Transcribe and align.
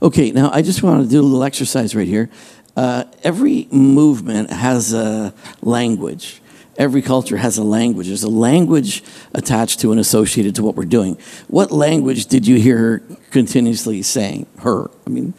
Okay, 0.00 0.30
now 0.30 0.50
I 0.52 0.62
just 0.62 0.82
want 0.82 1.02
to 1.02 1.08
do 1.08 1.20
a 1.20 1.22
little 1.22 1.42
exercise 1.42 1.96
right 1.96 2.06
here. 2.06 2.30
Uh, 2.76 3.04
every 3.24 3.66
movement 3.72 4.50
has 4.50 4.92
a 4.92 5.34
language. 5.60 6.40
Every 6.76 7.02
culture 7.02 7.36
has 7.36 7.58
a 7.58 7.64
language. 7.64 8.06
There's 8.06 8.22
a 8.22 8.30
language 8.30 9.02
attached 9.34 9.80
to 9.80 9.90
and 9.90 9.98
associated 9.98 10.54
to 10.56 10.62
what 10.62 10.76
we're 10.76 10.84
doing. 10.84 11.18
What 11.48 11.72
language 11.72 12.26
did 12.26 12.46
you 12.46 12.60
hear 12.60 12.78
her 12.78 12.98
continuously 13.32 14.02
saying? 14.02 14.46
Her. 14.60 14.88
I 15.04 15.10
mean, 15.10 15.34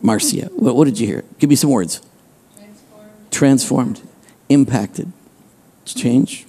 Marcia. 0.00 0.46
What, 0.46 0.74
what 0.74 0.86
did 0.86 0.98
you 0.98 1.06
hear? 1.06 1.24
Give 1.38 1.50
me 1.50 1.56
some 1.56 1.68
words. 1.68 2.00
Transformed. 2.56 3.30
Transformed, 3.30 4.02
impacted, 4.48 5.12
changed, 5.84 6.46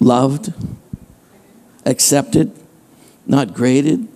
loved, 0.00 0.54
accepted, 1.84 2.56
not 3.26 3.52
graded. 3.52 4.08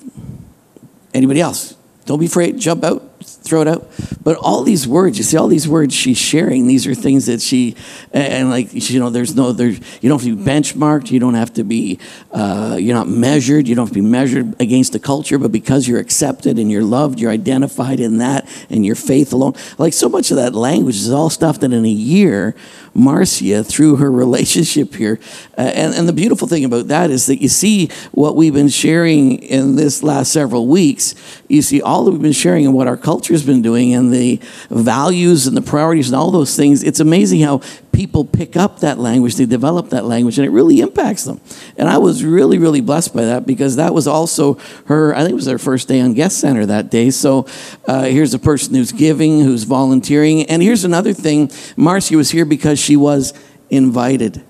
Anybody 1.12 1.43
else? 1.43 1.77
Don't 2.12 2.20
be 2.20 2.26
afraid. 2.26 2.58
Jump 2.58 2.84
out 2.84 3.02
throw 3.22 3.60
it 3.62 3.68
out. 3.68 3.88
But 4.23 4.37
all 4.37 4.62
these 4.62 4.87
words, 4.87 5.18
you 5.18 5.24
see, 5.24 5.37
all 5.37 5.48
these 5.48 5.68
words 5.68 5.95
she's 5.95 6.18
sharing, 6.18 6.66
these 6.66 6.87
are 6.87 6.95
things 6.95 7.27
that 7.27 7.41
she, 7.41 7.77
and 8.12 8.50
like, 8.50 8.68
you 8.73 9.00
know, 9.00 9.10
there's 9.10 9.34
no, 9.34 9.52
there, 9.52 9.68
you 9.68 10.09
don't 10.09 10.20
have 10.20 10.23
to 10.23 10.37
be 10.37 10.42
benchmarked, 10.42 11.10
you 11.10 11.18
don't 11.18 11.34
have 11.34 11.52
to 11.54 11.64
be, 11.64 11.98
uh, 12.32 12.77
you're 12.80 12.95
not 12.95 13.09
measured, 13.09 13.68
you 13.68 13.74
don't 13.74 13.87
have 13.87 13.95
to 13.95 14.02
be 14.02 14.09
measured 14.09 14.60
against 14.60 14.92
the 14.92 14.98
culture, 14.98 15.38
but 15.38 15.52
because 15.52 15.88
you're 15.88 16.01
accepted 16.01 16.59
and 16.59 16.70
you're 16.70 16.84
loved, 16.84 17.18
you're 17.18 17.30
identified 17.30 18.01
in 18.01 18.18
that 18.18 18.48
and 18.70 18.87
your 18.87 18.95
faith 18.95 19.32
alone. 19.32 19.54
Like, 19.79 19.92
so 19.92 20.09
much 20.09 20.30
of 20.30 20.37
that 20.37 20.54
language 20.54 20.96
is 20.96 21.10
all 21.10 21.30
stuff 21.30 21.60
that 21.60 21.73
in 21.73 21.84
a 21.84 21.88
year, 21.88 22.54
Marcia, 22.95 23.64
through 23.64 23.96
her 23.96 24.10
relationship 24.10 24.95
here, 24.95 25.19
uh, 25.56 25.62
and, 25.62 25.95
and 25.95 26.09
the 26.09 26.12
beautiful 26.12 26.48
thing 26.48 26.64
about 26.64 26.88
that 26.88 27.10
is 27.10 27.27
that 27.27 27.41
you 27.41 27.48
see 27.48 27.88
what 28.12 28.37
we've 28.37 28.55
been 28.55 28.68
sharing 28.68 29.38
in 29.42 29.77
this 29.77 30.02
last 30.02 30.32
several 30.32 30.66
weeks, 30.66 31.15
you 31.48 31.62
see 31.62 31.80
all 31.82 32.05
that 32.05 32.10
we've 32.10 32.23
been 32.23 32.32
sharing 32.32 32.66
and 32.66 32.74
what 32.74 32.87
our 32.87 32.96
culture 32.96 33.32
has 33.34 33.45
been 33.45 33.62
doing 33.62 33.95
and 33.95 34.12
the 34.12 34.41
values 34.70 35.46
and 35.46 35.57
the 35.57 35.63
priorities 35.63 36.09
and 36.09 36.16
all 36.16 36.30
those 36.30 36.57
things. 36.57 36.82
It's 36.82 37.01
amazing 37.01 37.40
how 37.40 37.60
people 37.93 38.24
pick 38.24 38.57
up 38.57 38.80
that 38.80 38.98
language, 38.98 39.37
they 39.37 39.46
develop 39.46 39.90
that 39.90 40.04
language, 40.04 40.38
and 40.38 40.46
it 40.46 40.51
really 40.51 40.80
impacts 40.80 41.24
them. 41.24 41.40
And 41.76 41.88
I 41.88 41.98
was 41.98 42.24
really, 42.24 42.59
really 42.59 42.80
blessed 42.80 43.15
by 43.15 43.26
that 43.26 43.46
because 43.46 43.76
that 43.76 43.93
was 43.93 44.07
also 44.07 44.54
her, 44.87 45.15
I 45.15 45.20
think 45.20 45.32
it 45.32 45.35
was 45.35 45.46
her 45.46 45.59
first 45.59 45.88
day 45.88 46.01
on 46.01 46.15
Guest 46.15 46.38
Center 46.38 46.66
that 46.66 46.90
day. 46.90 47.10
So 47.10 47.46
uh, 47.87 48.04
here's 48.04 48.35
a 48.35 48.38
person 48.38 48.74
who's 48.74 48.93
giving, 48.93 49.40
who's 49.40 49.65
volunteering. 49.65 50.45
And 50.46 50.63
here's 50.63 50.85
another 50.85 51.13
thing 51.13 51.51
Marcia 51.76 52.16
was 52.16 52.30
here 52.30 52.45
because 52.45 52.79
she 52.83 52.97
was 52.97 53.33
invited. 53.71 54.43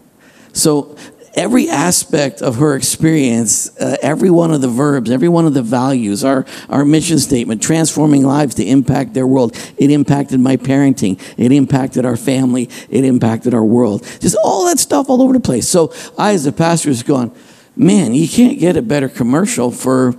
So 0.53 0.97
every 1.35 1.69
aspect 1.69 2.43
of 2.43 2.57
her 2.57 2.75
experience, 2.77 3.75
uh, 3.79 3.97
every 4.03 4.31
one 4.31 4.53
of 4.53 4.61
the 4.61 4.69
verbs, 4.69 5.11
every 5.11 5.29
one 5.29 5.47
of 5.47 5.55
the 5.55 5.63
values, 5.63 6.25
our, 6.25 6.45
our 6.69 6.85
mission 6.85 7.19
statement, 7.19 7.63
transforming 7.63 8.25
lives 8.25 8.55
to 8.57 8.65
impact 8.65 9.15
their 9.15 9.27
world. 9.27 9.57
It 9.77 9.91
impacted 9.91 10.41
my 10.41 10.57
parenting. 10.57 11.21
It 11.39 11.53
impacted 11.53 12.05
our 12.05 12.17
family. 12.17 12.69
It 12.91 13.05
impacted 13.05 13.55
our 13.55 13.65
world. 13.65 14.03
Just 14.21 14.37
all 14.45 14.67
that 14.67 14.79
stuff 14.79 15.09
all 15.09 15.23
over 15.23 15.33
the 15.33 15.41
place. 15.41 15.69
So 15.69 15.93
I, 16.19 16.35
as 16.35 16.45
a 16.47 16.53
pastor, 16.53 16.91
was 16.91 17.03
going, 17.03 17.35
man, 17.77 18.15
you 18.15 18.29
can't 18.29 18.59
get 18.59 18.77
a 18.77 18.83
better 18.83 19.09
commercial 19.09 19.71
for 19.71 20.15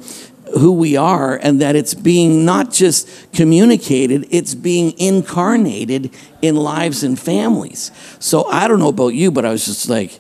who 0.54 0.74
we 0.74 0.96
are 0.96 1.36
and 1.36 1.62
that 1.62 1.76
it's 1.76 1.94
being 1.94 2.46
not 2.46 2.72
just 2.72 3.32
communicated, 3.34 4.28
it's 4.30 4.56
being 4.56 4.98
incarnated 5.00 6.14
in 6.42 6.56
lives 6.56 7.04
and 7.04 7.20
families. 7.20 7.92
So 8.20 8.46
I 8.46 8.68
don't 8.68 8.80
know 8.80 8.90
about 8.90 9.14
you, 9.14 9.32
but 9.32 9.46
I 9.46 9.52
was 9.52 9.66
just 9.66 9.90
like, 9.90 10.20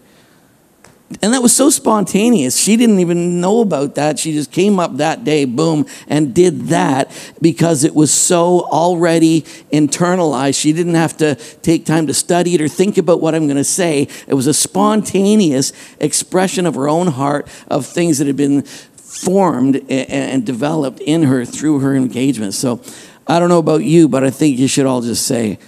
and 1.22 1.34
that 1.34 1.42
was 1.42 1.56
so 1.56 1.70
spontaneous. 1.70 2.58
She 2.58 2.76
didn't 2.76 3.00
even 3.00 3.40
know 3.40 3.62
about 3.62 3.96
that. 3.96 4.18
She 4.18 4.34
just 4.34 4.52
came 4.52 4.80
up 4.80 4.98
that 4.98 5.24
day, 5.24 5.46
boom, 5.46 5.86
and 6.08 6.34
did 6.34 6.68
that 6.68 7.12
because 7.42 7.84
it 7.84 7.94
was 7.94 8.12
so 8.12 8.62
already 8.62 9.42
internalized. 9.72 10.60
She 10.60 10.74
didn't 10.74 10.96
have 10.96 11.16
to 11.18 11.36
take 11.36 11.86
time 11.86 12.08
to 12.08 12.14
study 12.14 12.56
it 12.56 12.62
or 12.62 12.68
think 12.68 12.98
about 12.98 13.22
what 13.22 13.36
I'm 13.36 13.46
going 13.46 13.58
to 13.58 13.64
say. 13.64 14.08
It 14.28 14.34
was 14.34 14.48
a 14.48 14.54
spontaneous 14.54 15.72
expression 16.00 16.66
of 16.66 16.76
her 16.76 16.90
own 16.90 17.08
heart 17.08 17.48
of 17.68 17.86
things 17.86 18.18
that 18.18 18.28
had 18.28 18.38
been 18.38 18.66
formed 19.14 19.90
and 19.90 20.46
developed 20.46 21.00
in 21.00 21.24
her 21.24 21.46
through 21.46 21.80
her 21.80 21.96
engagement. 21.96 22.54
So 22.54 22.82
I 23.28 23.40
don't 23.40 23.50
know 23.50 23.60
about 23.60 23.84
you, 23.84 24.08
but 24.08 24.24
I 24.24 24.30
think 24.30 24.58
you 24.58 24.68
should 24.68 24.86
all 24.86 25.02
just 25.02 25.26
say, 25.28 25.60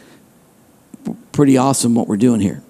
pretty 1.31 1.57
awesome 1.57 1.95
what 1.95 2.07
we're 2.07 2.17
doing 2.17 2.41
here 2.41 2.63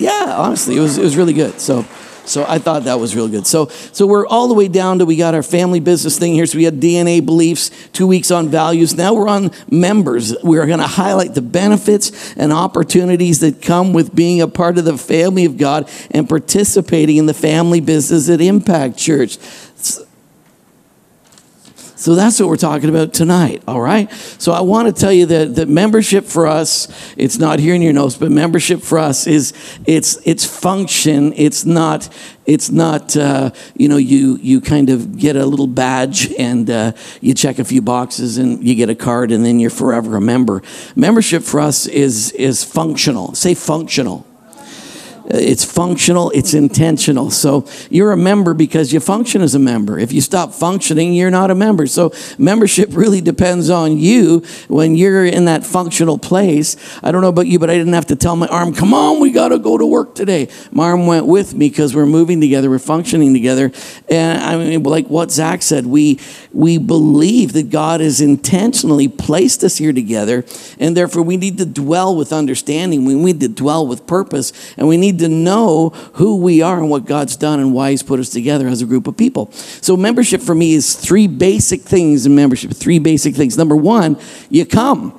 yeah, 0.00 0.34
honestly, 0.36 0.76
it 0.76 0.80
was 0.80 0.98
it 0.98 1.02
was 1.02 1.16
really 1.16 1.34
good. 1.34 1.60
So. 1.60 1.84
So 2.30 2.44
I 2.48 2.58
thought 2.58 2.84
that 2.84 3.00
was 3.00 3.16
real 3.16 3.28
good. 3.28 3.46
So, 3.46 3.66
so 3.66 4.06
we're 4.06 4.26
all 4.26 4.48
the 4.48 4.54
way 4.54 4.68
down 4.68 5.00
to 5.00 5.04
we 5.04 5.16
got 5.16 5.34
our 5.34 5.42
family 5.42 5.80
business 5.80 6.18
thing 6.18 6.32
here. 6.34 6.46
So 6.46 6.58
we 6.58 6.64
had 6.64 6.80
DNA 6.80 7.24
beliefs, 7.24 7.70
two 7.92 8.06
weeks 8.06 8.30
on 8.30 8.48
values. 8.48 8.96
Now 8.96 9.14
we're 9.14 9.28
on 9.28 9.50
members. 9.70 10.34
We're 10.42 10.66
going 10.66 10.78
to 10.78 10.86
highlight 10.86 11.34
the 11.34 11.42
benefits 11.42 12.34
and 12.36 12.52
opportunities 12.52 13.40
that 13.40 13.60
come 13.60 13.92
with 13.92 14.14
being 14.14 14.40
a 14.40 14.48
part 14.48 14.78
of 14.78 14.84
the 14.84 14.96
family 14.96 15.44
of 15.44 15.56
God 15.56 15.90
and 16.10 16.28
participating 16.28 17.16
in 17.16 17.26
the 17.26 17.34
family 17.34 17.80
business 17.80 18.30
at 18.30 18.40
Impact 18.40 18.96
Church. 18.96 19.38
So 22.00 22.14
that's 22.14 22.40
what 22.40 22.48
we're 22.48 22.56
talking 22.56 22.88
about 22.88 23.12
tonight, 23.12 23.62
all 23.68 23.82
right? 23.82 24.10
So 24.38 24.52
I 24.52 24.62
want 24.62 24.88
to 24.88 24.98
tell 24.98 25.12
you 25.12 25.26
that, 25.26 25.56
that 25.56 25.68
membership 25.68 26.24
for 26.24 26.46
us, 26.46 26.88
it's 27.18 27.36
not 27.36 27.58
here 27.58 27.74
in 27.74 27.82
your 27.82 27.92
notes, 27.92 28.16
but 28.16 28.30
membership 28.30 28.80
for 28.80 28.98
us 28.98 29.26
is 29.26 29.52
it's 29.84 30.16
it's 30.24 30.46
function. 30.46 31.34
It's 31.36 31.66
not 31.66 32.08
it's 32.46 32.70
not 32.70 33.14
uh, 33.18 33.50
you 33.76 33.86
know 33.86 33.98
you 33.98 34.38
you 34.40 34.62
kind 34.62 34.88
of 34.88 35.18
get 35.18 35.36
a 35.36 35.44
little 35.44 35.66
badge 35.66 36.32
and 36.38 36.70
uh, 36.70 36.92
you 37.20 37.34
check 37.34 37.58
a 37.58 37.64
few 37.64 37.82
boxes 37.82 38.38
and 38.38 38.66
you 38.66 38.74
get 38.74 38.88
a 38.88 38.94
card 38.94 39.30
and 39.30 39.44
then 39.44 39.60
you're 39.60 39.68
forever 39.68 40.16
a 40.16 40.22
member. 40.22 40.62
Membership 40.96 41.42
for 41.42 41.60
us 41.60 41.86
is 41.86 42.32
is 42.32 42.64
functional. 42.64 43.34
Say 43.34 43.52
functional. 43.52 44.26
It's 45.32 45.64
functional, 45.64 46.30
it's 46.30 46.54
intentional. 46.54 47.30
So 47.30 47.66
you're 47.88 48.10
a 48.10 48.16
member 48.16 48.52
because 48.52 48.92
you 48.92 48.98
function 48.98 49.42
as 49.42 49.54
a 49.54 49.60
member. 49.60 49.96
If 49.98 50.12
you 50.12 50.20
stop 50.20 50.52
functioning, 50.52 51.14
you're 51.14 51.30
not 51.30 51.52
a 51.52 51.54
member. 51.54 51.86
So 51.86 52.12
membership 52.36 52.88
really 52.92 53.20
depends 53.20 53.70
on 53.70 53.96
you 53.96 54.42
when 54.66 54.96
you're 54.96 55.24
in 55.24 55.44
that 55.44 55.64
functional 55.64 56.18
place. 56.18 56.76
I 57.02 57.12
don't 57.12 57.22
know 57.22 57.28
about 57.28 57.46
you, 57.46 57.60
but 57.60 57.70
I 57.70 57.74
didn't 57.74 57.92
have 57.92 58.06
to 58.06 58.16
tell 58.16 58.34
my 58.34 58.48
arm, 58.48 58.74
come 58.74 58.92
on, 58.92 59.20
we 59.20 59.30
got 59.30 59.48
to 59.48 59.58
go 59.58 59.78
to 59.78 59.86
work 59.86 60.16
today. 60.16 60.48
My 60.72 60.84
arm 60.84 61.06
went 61.06 61.26
with 61.26 61.54
me 61.54 61.68
because 61.68 61.94
we're 61.94 62.06
moving 62.06 62.40
together, 62.40 62.68
we're 62.68 62.80
functioning 62.80 63.32
together. 63.32 63.70
And 64.08 64.42
I 64.42 64.56
mean, 64.56 64.82
like 64.82 65.06
what 65.06 65.30
Zach 65.30 65.62
said, 65.62 65.86
we, 65.86 66.18
we 66.52 66.78
believe 66.78 67.52
that 67.52 67.70
God 67.70 68.00
has 68.00 68.20
intentionally 68.20 69.06
placed 69.06 69.62
us 69.62 69.76
here 69.76 69.92
together, 69.92 70.44
and 70.80 70.96
therefore 70.96 71.22
we 71.22 71.36
need 71.36 71.58
to 71.58 71.66
dwell 71.66 72.16
with 72.16 72.32
understanding. 72.32 73.04
We 73.04 73.14
need 73.14 73.40
to 73.40 73.48
dwell 73.48 73.86
with 73.86 74.06
purpose, 74.08 74.52
and 74.76 74.88
we 74.88 74.96
need 74.96 75.19
to 75.20 75.28
know 75.28 75.90
who 76.14 76.36
we 76.36 76.60
are 76.60 76.78
and 76.78 76.90
what 76.90 77.06
God's 77.06 77.36
done 77.36 77.60
and 77.60 77.72
why 77.72 77.92
He's 77.92 78.02
put 78.02 78.20
us 78.20 78.28
together 78.28 78.68
as 78.68 78.82
a 78.82 78.86
group 78.86 79.06
of 79.06 79.16
people. 79.16 79.52
So, 79.52 79.96
membership 79.96 80.40
for 80.40 80.54
me 80.54 80.74
is 80.74 80.94
three 80.96 81.26
basic 81.26 81.82
things 81.82 82.26
in 82.26 82.34
membership. 82.34 82.72
Three 82.72 82.98
basic 82.98 83.34
things. 83.34 83.56
Number 83.56 83.76
one, 83.76 84.18
you 84.48 84.66
come. 84.66 85.16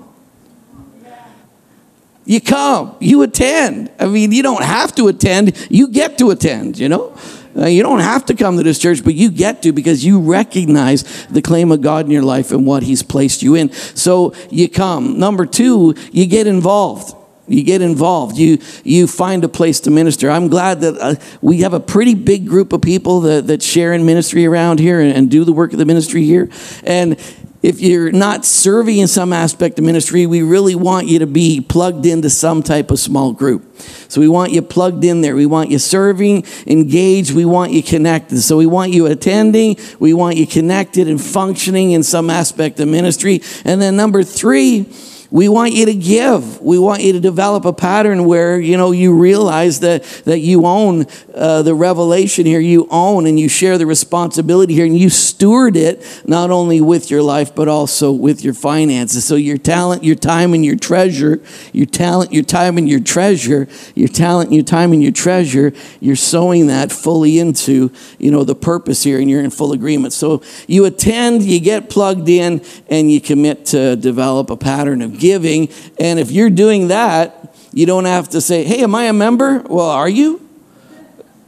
You 2.23 2.39
come, 2.39 2.95
you 2.99 3.23
attend. 3.23 3.91
I 3.99 4.05
mean, 4.05 4.31
you 4.31 4.43
don't 4.43 4.63
have 4.63 4.93
to 4.95 5.07
attend, 5.07 5.67
you 5.71 5.87
get 5.87 6.17
to 6.19 6.29
attend, 6.29 6.77
you 6.77 6.87
know? 6.87 7.17
Uh, 7.55 7.65
you 7.65 7.83
don't 7.83 7.99
have 7.99 8.25
to 8.27 8.33
come 8.33 8.57
to 8.57 8.63
this 8.63 8.79
church, 8.79 9.03
but 9.03 9.13
you 9.13 9.29
get 9.29 9.61
to 9.63 9.73
because 9.73 10.05
you 10.05 10.21
recognize 10.21 11.25
the 11.27 11.41
claim 11.41 11.71
of 11.71 11.81
God 11.81 12.05
in 12.05 12.11
your 12.11 12.23
life 12.23 12.51
and 12.51 12.65
what 12.65 12.83
He's 12.83 13.03
placed 13.03 13.43
you 13.43 13.55
in. 13.55 13.71
So 13.71 14.33
you 14.49 14.69
come. 14.69 15.19
Number 15.19 15.45
two, 15.45 15.95
you 16.11 16.25
get 16.27 16.47
involved. 16.47 17.13
You 17.51 17.63
get 17.63 17.81
involved. 17.81 18.37
You, 18.37 18.59
you 18.83 19.07
find 19.07 19.43
a 19.43 19.49
place 19.49 19.79
to 19.81 19.91
minister. 19.91 20.29
I'm 20.29 20.47
glad 20.47 20.81
that 20.81 20.97
uh, 20.97 21.15
we 21.41 21.61
have 21.61 21.73
a 21.73 21.79
pretty 21.79 22.15
big 22.15 22.47
group 22.47 22.73
of 22.73 22.81
people 22.81 23.21
that, 23.21 23.47
that 23.47 23.61
share 23.61 23.93
in 23.93 24.05
ministry 24.05 24.45
around 24.45 24.79
here 24.79 24.99
and, 24.99 25.11
and 25.11 25.29
do 25.29 25.43
the 25.43 25.53
work 25.53 25.73
of 25.73 25.79
the 25.79 25.85
ministry 25.85 26.23
here. 26.23 26.49
And 26.83 27.17
if 27.61 27.79
you're 27.79 28.11
not 28.11 28.43
serving 28.43 28.97
in 28.97 29.07
some 29.07 29.31
aspect 29.31 29.77
of 29.77 29.85
ministry, 29.85 30.25
we 30.25 30.41
really 30.41 30.73
want 30.73 31.07
you 31.07 31.19
to 31.19 31.27
be 31.27 31.61
plugged 31.61 32.07
into 32.07 32.29
some 32.29 32.63
type 32.63 32.89
of 32.89 32.99
small 32.99 33.33
group. 33.33 33.63
So 34.07 34.19
we 34.19 34.27
want 34.27 34.51
you 34.51 34.63
plugged 34.63 35.03
in 35.03 35.21
there. 35.21 35.35
We 35.35 35.45
want 35.45 35.69
you 35.69 35.77
serving, 35.77 36.45
engaged. 36.65 37.35
We 37.35 37.45
want 37.45 37.71
you 37.71 37.83
connected. 37.83 38.41
So 38.41 38.57
we 38.57 38.65
want 38.65 38.93
you 38.93 39.05
attending. 39.05 39.77
We 39.99 40.13
want 40.13 40.37
you 40.37 40.47
connected 40.47 41.07
and 41.07 41.21
functioning 41.21 41.91
in 41.91 42.01
some 42.01 42.31
aspect 42.31 42.79
of 42.79 42.87
ministry. 42.87 43.41
And 43.63 43.79
then 43.79 43.95
number 43.95 44.23
three, 44.23 44.91
We 45.31 45.47
want 45.47 45.71
you 45.71 45.85
to 45.85 45.93
give. 45.93 46.59
We 46.59 46.77
want 46.77 47.03
you 47.03 47.13
to 47.13 47.19
develop 47.21 47.63
a 47.63 47.71
pattern 47.71 48.25
where 48.25 48.59
you 48.59 48.75
know 48.75 48.91
you 48.91 49.13
realize 49.17 49.79
that 49.79 50.03
that 50.25 50.39
you 50.39 50.65
own 50.65 51.05
uh, 51.33 51.61
the 51.61 51.73
revelation 51.73 52.45
here. 52.45 52.59
You 52.59 52.85
own 52.91 53.25
and 53.25 53.39
you 53.39 53.47
share 53.47 53.77
the 53.77 53.85
responsibility 53.85 54.73
here, 54.73 54.85
and 54.85 54.97
you 54.97 55.09
steward 55.09 55.77
it 55.77 56.23
not 56.27 56.51
only 56.51 56.81
with 56.81 57.09
your 57.09 57.23
life 57.23 57.55
but 57.55 57.69
also 57.69 58.11
with 58.11 58.43
your 58.43 58.53
finances. 58.53 59.23
So 59.23 59.35
your 59.35 59.57
talent, 59.57 60.03
your 60.03 60.17
time, 60.17 60.53
and 60.53 60.65
your 60.65 60.75
treasure. 60.75 61.41
Your 61.71 61.85
talent, 61.85 62.33
your 62.33 62.43
time, 62.43 62.77
and 62.77 62.89
your 62.89 62.99
treasure. 62.99 63.69
Your 63.95 64.09
talent, 64.09 64.51
your 64.51 64.63
time, 64.63 64.91
and 64.91 65.01
your 65.01 65.13
treasure. 65.13 65.71
You're 66.01 66.17
sowing 66.17 66.67
that 66.67 66.91
fully 66.91 67.39
into 67.39 67.89
you 68.19 68.31
know 68.31 68.43
the 68.43 68.55
purpose 68.55 69.03
here, 69.03 69.17
and 69.17 69.29
you're 69.29 69.41
in 69.41 69.49
full 69.49 69.71
agreement. 69.71 70.11
So 70.11 70.43
you 70.67 70.83
attend, 70.83 71.43
you 71.43 71.61
get 71.61 71.89
plugged 71.89 72.27
in, 72.27 72.61
and 72.89 73.09
you 73.09 73.21
commit 73.21 73.65
to 73.67 73.95
develop 73.95 74.49
a 74.49 74.57
pattern 74.57 75.01
of 75.01 75.20
giving. 75.21 75.69
And 75.97 76.19
if 76.19 76.31
you're 76.31 76.49
doing 76.49 76.89
that, 76.89 77.55
you 77.71 77.85
don't 77.85 78.05
have 78.05 78.27
to 78.29 78.41
say, 78.41 78.65
hey, 78.65 78.83
am 78.83 78.93
I 78.95 79.05
a 79.05 79.13
member? 79.13 79.59
Well, 79.59 79.89
are 79.89 80.09
you? 80.09 80.41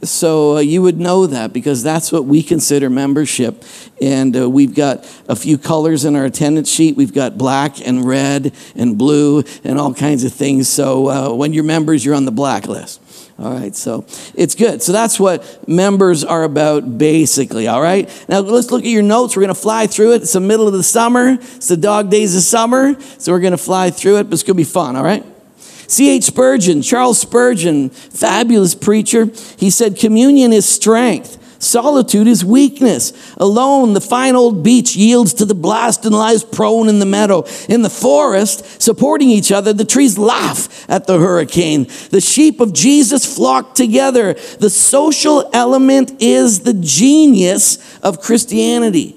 So 0.02 0.56
uh, 0.56 0.60
you 0.60 0.82
would 0.82 0.98
know 0.98 1.26
that 1.26 1.52
because 1.52 1.82
that's 1.82 2.12
what 2.12 2.24
we 2.26 2.42
consider 2.42 2.90
membership. 2.90 3.64
And 4.00 4.36
uh, 4.36 4.50
we've 4.50 4.74
got 4.74 5.04
a 5.28 5.36
few 5.36 5.58
colors 5.58 6.04
in 6.04 6.14
our 6.14 6.24
attendance 6.24 6.70
sheet. 6.70 6.96
We've 6.96 7.14
got 7.14 7.38
black 7.38 7.86
and 7.86 8.06
red 8.06 8.54
and 8.74 8.98
blue 8.98 9.44
and 9.64 9.78
all 9.78 9.94
kinds 9.94 10.24
of 10.24 10.32
things. 10.32 10.68
So 10.68 11.08
uh, 11.08 11.34
when 11.34 11.52
you're 11.52 11.64
members, 11.64 12.04
you're 12.04 12.14
on 12.14 12.24
the 12.24 12.32
black 12.32 12.66
list. 12.66 13.00
All 13.36 13.52
right, 13.52 13.74
so 13.74 14.06
it's 14.34 14.54
good. 14.54 14.80
So 14.80 14.92
that's 14.92 15.18
what 15.18 15.68
members 15.68 16.22
are 16.22 16.44
about 16.44 16.98
basically, 16.98 17.66
all 17.66 17.82
right? 17.82 18.08
Now 18.28 18.40
let's 18.40 18.70
look 18.70 18.84
at 18.84 18.88
your 18.88 19.02
notes. 19.02 19.34
We're 19.34 19.42
going 19.42 19.54
to 19.54 19.60
fly 19.60 19.88
through 19.88 20.12
it. 20.12 20.22
It's 20.22 20.34
the 20.34 20.40
middle 20.40 20.68
of 20.68 20.72
the 20.72 20.84
summer, 20.84 21.38
it's 21.40 21.66
the 21.66 21.76
dog 21.76 22.10
days 22.10 22.36
of 22.36 22.42
summer. 22.42 23.00
So 23.18 23.32
we're 23.32 23.40
going 23.40 23.50
to 23.50 23.58
fly 23.58 23.90
through 23.90 24.18
it, 24.18 24.24
but 24.24 24.34
it's 24.34 24.44
going 24.44 24.56
to 24.56 24.60
be 24.60 24.64
fun, 24.64 24.94
all 24.94 25.02
right? 25.02 25.24
C.H. 25.88 26.24
Spurgeon, 26.24 26.80
Charles 26.80 27.20
Spurgeon, 27.20 27.90
fabulous 27.90 28.74
preacher, 28.74 29.26
he 29.58 29.68
said, 29.68 29.98
Communion 29.98 30.52
is 30.52 30.66
strength. 30.66 31.40
Solitude 31.64 32.28
is 32.28 32.44
weakness. 32.44 33.12
Alone, 33.38 33.94
the 33.94 34.00
fine 34.00 34.36
old 34.36 34.62
beech 34.62 34.94
yields 34.94 35.34
to 35.34 35.44
the 35.44 35.54
blast 35.54 36.04
and 36.04 36.14
lies 36.14 36.44
prone 36.44 36.88
in 36.88 36.98
the 36.98 37.06
meadow. 37.06 37.44
In 37.68 37.82
the 37.82 37.90
forest, 37.90 38.82
supporting 38.82 39.30
each 39.30 39.50
other, 39.50 39.72
the 39.72 39.84
trees 39.84 40.18
laugh 40.18 40.88
at 40.90 41.06
the 41.06 41.18
hurricane. 41.18 41.86
The 42.10 42.20
sheep 42.20 42.60
of 42.60 42.74
Jesus 42.74 43.24
flock 43.34 43.74
together. 43.74 44.34
The 44.34 44.70
social 44.70 45.48
element 45.52 46.20
is 46.20 46.60
the 46.60 46.74
genius 46.74 47.98
of 48.02 48.20
Christianity. 48.20 49.16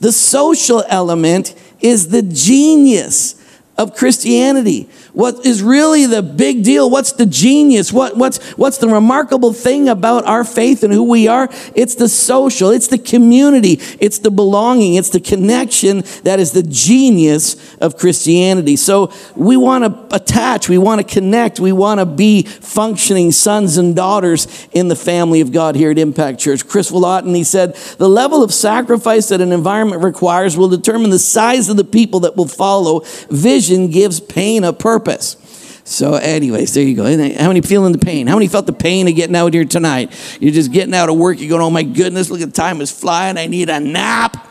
The 0.00 0.12
social 0.12 0.82
element 0.88 1.54
is 1.80 2.08
the 2.08 2.22
genius 2.22 3.34
of 3.76 3.94
Christianity. 3.94 4.88
What 5.12 5.44
is 5.44 5.62
really 5.62 6.06
the 6.06 6.22
big 6.22 6.64
deal? 6.64 6.88
What's 6.88 7.12
the 7.12 7.26
genius? 7.26 7.92
What, 7.92 8.16
what's, 8.16 8.52
what's 8.52 8.78
the 8.78 8.88
remarkable 8.88 9.52
thing 9.52 9.90
about 9.90 10.24
our 10.24 10.42
faith 10.42 10.82
and 10.82 10.92
who 10.92 11.02
we 11.02 11.28
are? 11.28 11.50
It's 11.74 11.96
the 11.96 12.08
social, 12.08 12.70
it's 12.70 12.86
the 12.86 12.96
community, 12.96 13.78
it's 14.00 14.20
the 14.20 14.30
belonging, 14.30 14.94
it's 14.94 15.10
the 15.10 15.20
connection 15.20 16.02
that 16.24 16.40
is 16.40 16.52
the 16.52 16.62
genius 16.62 17.76
of 17.76 17.98
Christianity. 17.98 18.76
So 18.76 19.12
we 19.36 19.58
want 19.58 19.84
to 19.84 20.16
attach, 20.16 20.70
we 20.70 20.78
want 20.78 21.06
to 21.06 21.14
connect, 21.14 21.60
we 21.60 21.72
want 21.72 22.00
to 22.00 22.06
be 22.06 22.44
functioning 22.44 23.32
sons 23.32 23.76
and 23.76 23.94
daughters 23.94 24.66
in 24.72 24.88
the 24.88 24.96
family 24.96 25.42
of 25.42 25.52
God 25.52 25.76
here 25.76 25.90
at 25.90 25.98
Impact 25.98 26.40
Church. 26.40 26.66
Kris 26.66 26.90
Vallotton, 26.90 27.34
he 27.34 27.44
said, 27.44 27.74
the 27.98 28.08
level 28.08 28.42
of 28.42 28.52
sacrifice 28.52 29.28
that 29.28 29.42
an 29.42 29.52
environment 29.52 30.02
requires 30.02 30.56
will 30.56 30.70
determine 30.70 31.10
the 31.10 31.18
size 31.18 31.68
of 31.68 31.76
the 31.76 31.84
people 31.84 32.20
that 32.20 32.34
will 32.34 32.48
follow. 32.48 33.00
Vision 33.28 33.90
gives 33.90 34.18
pain 34.18 34.64
a 34.64 34.72
purpose 34.72 35.01
purpose. 35.02 35.36
So, 35.84 36.14
anyways, 36.14 36.74
there 36.74 36.84
you 36.84 36.94
go. 36.94 37.04
How 37.04 37.48
many 37.48 37.60
feeling 37.60 37.92
the 37.92 37.98
pain? 37.98 38.28
How 38.28 38.36
many 38.36 38.46
felt 38.46 38.66
the 38.66 38.72
pain 38.72 39.08
of 39.08 39.16
getting 39.16 39.34
out 39.34 39.52
here 39.52 39.64
tonight? 39.64 40.12
You're 40.40 40.52
just 40.52 40.72
getting 40.72 40.94
out 40.94 41.08
of 41.08 41.16
work. 41.16 41.40
You're 41.40 41.48
going, 41.48 41.60
oh 41.60 41.70
my 41.70 41.82
goodness, 41.82 42.30
look 42.30 42.40
at 42.40 42.48
the 42.48 42.52
time 42.52 42.80
is 42.80 42.90
flying. 42.90 43.36
I 43.36 43.46
need 43.46 43.68
a 43.68 43.80
nap. 43.80 44.48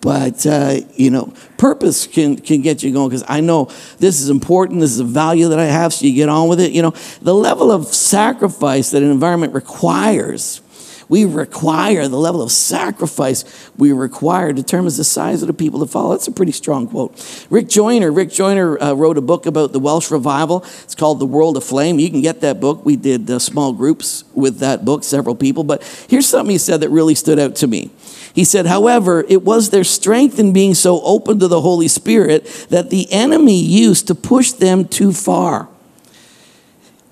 But, 0.00 0.44
uh, 0.44 0.80
you 0.96 1.10
know, 1.10 1.32
purpose 1.56 2.08
can, 2.08 2.36
can 2.36 2.60
get 2.60 2.82
you 2.82 2.92
going 2.92 3.10
because 3.10 3.24
I 3.28 3.40
know 3.40 3.70
this 3.98 4.20
is 4.20 4.30
important. 4.30 4.80
This 4.80 4.90
is 4.90 4.98
a 4.98 5.04
value 5.04 5.48
that 5.50 5.60
I 5.60 5.66
have, 5.66 5.94
so 5.94 6.04
you 6.04 6.12
get 6.12 6.28
on 6.28 6.48
with 6.48 6.58
it. 6.58 6.72
You 6.72 6.82
know, 6.82 6.92
the 7.20 7.34
level 7.34 7.70
of 7.70 7.86
sacrifice 7.86 8.90
that 8.90 9.04
an 9.04 9.12
environment 9.12 9.54
requires 9.54 10.61
we 11.08 11.24
require, 11.24 12.08
the 12.08 12.18
level 12.18 12.42
of 12.42 12.50
sacrifice 12.52 13.44
we 13.76 13.92
require 13.92 14.52
determines 14.52 14.96
the 14.96 15.04
size 15.04 15.42
of 15.42 15.48
the 15.48 15.54
people 15.54 15.80
that 15.80 15.90
follow. 15.90 16.10
That's 16.10 16.28
a 16.28 16.32
pretty 16.32 16.52
strong 16.52 16.88
quote. 16.88 17.46
Rick 17.50 17.68
Joyner, 17.68 18.10
Rick 18.12 18.30
Joyner 18.30 18.80
uh, 18.80 18.94
wrote 18.94 19.18
a 19.18 19.22
book 19.22 19.46
about 19.46 19.72
the 19.72 19.80
Welsh 19.80 20.10
revival. 20.10 20.62
It's 20.84 20.94
called 20.94 21.20
The 21.20 21.26
World 21.26 21.56
Aflame. 21.56 21.98
You 21.98 22.10
can 22.10 22.22
get 22.22 22.40
that 22.40 22.60
book. 22.60 22.84
We 22.84 22.96
did 22.96 23.30
uh, 23.30 23.38
small 23.38 23.72
groups 23.72 24.24
with 24.34 24.58
that 24.58 24.84
book, 24.84 25.04
several 25.04 25.34
people. 25.34 25.64
But 25.64 25.82
here's 26.08 26.26
something 26.26 26.52
he 26.52 26.58
said 26.58 26.80
that 26.80 26.90
really 26.90 27.14
stood 27.14 27.38
out 27.38 27.56
to 27.56 27.66
me. 27.66 27.90
He 28.34 28.44
said, 28.44 28.66
however, 28.66 29.24
it 29.28 29.42
was 29.42 29.70
their 29.70 29.84
strength 29.84 30.38
in 30.38 30.52
being 30.52 30.74
so 30.74 31.02
open 31.02 31.38
to 31.40 31.48
the 31.48 31.60
Holy 31.60 31.88
Spirit 31.88 32.46
that 32.70 32.90
the 32.90 33.12
enemy 33.12 33.60
used 33.60 34.06
to 34.06 34.14
push 34.14 34.52
them 34.52 34.86
too 34.86 35.12
far. 35.12 35.68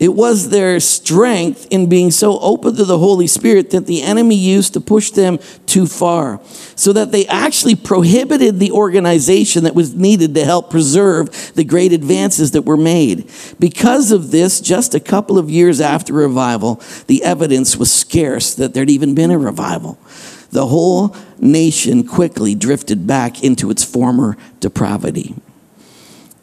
It 0.01 0.15
was 0.15 0.49
their 0.49 0.81
strength 0.81 1.67
in 1.71 1.91
being 1.91 2.11
so 2.11 2.41
open 2.41 2.75
to 2.77 2.85
the 2.87 2.99
Holy 2.99 3.27
Spirit 3.27 3.69
that 3.71 3.87
the 3.87 4.01
enemy 4.01 4.35
used 4.35 4.73
to 4.73 4.81
push 4.81 5.11
them 5.11 5.39
too 5.67 5.87
far, 5.87 6.41
so 6.75 6.95
that 6.95 7.13
they 7.13 7.27
actually 7.27 7.77
prohibited 7.77 8.59
the 8.59 8.73
organization 8.73 9.65
that 9.65 9.75
was 9.75 9.95
needed 9.95 10.35
to 10.35 10.45
help 10.47 10.71
preserve 10.71 11.53
the 11.55 11.65
great 11.65 11.93
advances 11.93 12.53
that 12.53 12.63
were 12.63 12.79
made. 12.79 13.31
Because 13.59 14.11
of 14.11 14.31
this, 14.31 14.59
just 14.63 14.95
a 14.95 15.01
couple 15.01 15.37
of 15.37 15.51
years 15.51 15.83
after 15.83 16.15
revival, 16.15 16.81
the 17.07 17.23
evidence 17.23 17.77
was 17.77 17.93
scarce 17.93 18.55
that 18.55 18.73
there'd 18.73 18.89
even 18.89 19.15
been 19.15 19.31
a 19.31 19.39
revival. 19.39 19.99
The 20.51 20.67
whole 20.67 21.15
nation 21.39 22.07
quickly 22.07 22.55
drifted 22.55 23.07
back 23.07 23.45
into 23.45 23.71
its 23.71 23.85
former 23.85 24.39
depravity. 24.61 25.35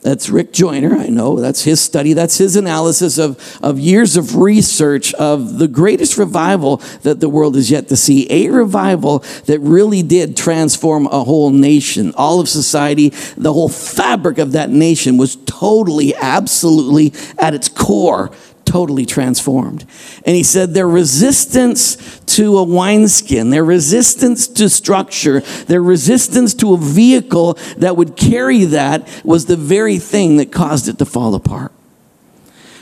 That's 0.08 0.30
Rick 0.30 0.54
Joyner, 0.54 0.96
I 0.96 1.08
know. 1.08 1.36
That's 1.42 1.64
his 1.64 1.82
study. 1.82 2.14
That's 2.14 2.38
his 2.38 2.56
analysis 2.56 3.18
of, 3.18 3.60
of 3.62 3.78
years 3.78 4.16
of 4.16 4.38
research 4.38 5.14
of 5.16 5.58
the 5.58 5.68
greatest 5.68 6.18
revival 6.18 6.78
that 7.02 7.20
the 7.20 7.28
world 7.28 7.56
has 7.56 7.70
yet 7.70 7.90
to 7.90 7.98
see. 7.98 8.26
A 8.30 8.50
revival 8.50 9.20
that 9.48 9.60
really 9.60 10.04
did 10.04 10.38
transform 10.38 11.08
a 11.08 11.26
whole 11.26 11.50
nation, 11.50 12.14
all 12.16 12.40
of 12.40 12.48
society. 12.48 13.10
The 13.36 13.52
whole 13.52 13.68
fabric 13.68 14.38
of 14.38 14.54
that 14.54 14.70
nation 14.70 15.18
was 15.18 15.36
totally, 15.46 16.16
absolutely 16.16 17.12
at 17.38 17.54
its 17.54 17.68
core 17.68 18.32
totally 18.68 19.06
transformed. 19.06 19.86
And 20.26 20.36
he 20.36 20.44
said 20.44 20.74
their 20.74 20.88
resistance 20.88 22.20
to 22.36 22.58
a 22.58 22.64
wineskin, 22.64 23.50
their 23.50 23.64
resistance 23.64 24.48
to 24.50 24.70
structure, 24.70 25.40
their 25.66 25.82
resistance 25.82 26.54
to 26.56 26.74
a 26.74 26.78
vehicle 26.78 27.58
that 27.78 27.96
would 27.98 28.16
carry 28.16 28.66
that 28.66 29.08
was 29.24 29.46
the 29.46 29.56
very 29.56 29.98
thing 29.98 30.38
that 30.38 30.52
caused 30.52 30.88
it 30.88 31.00
to 31.00 31.06
fall 31.06 31.34
apart. 31.34 31.72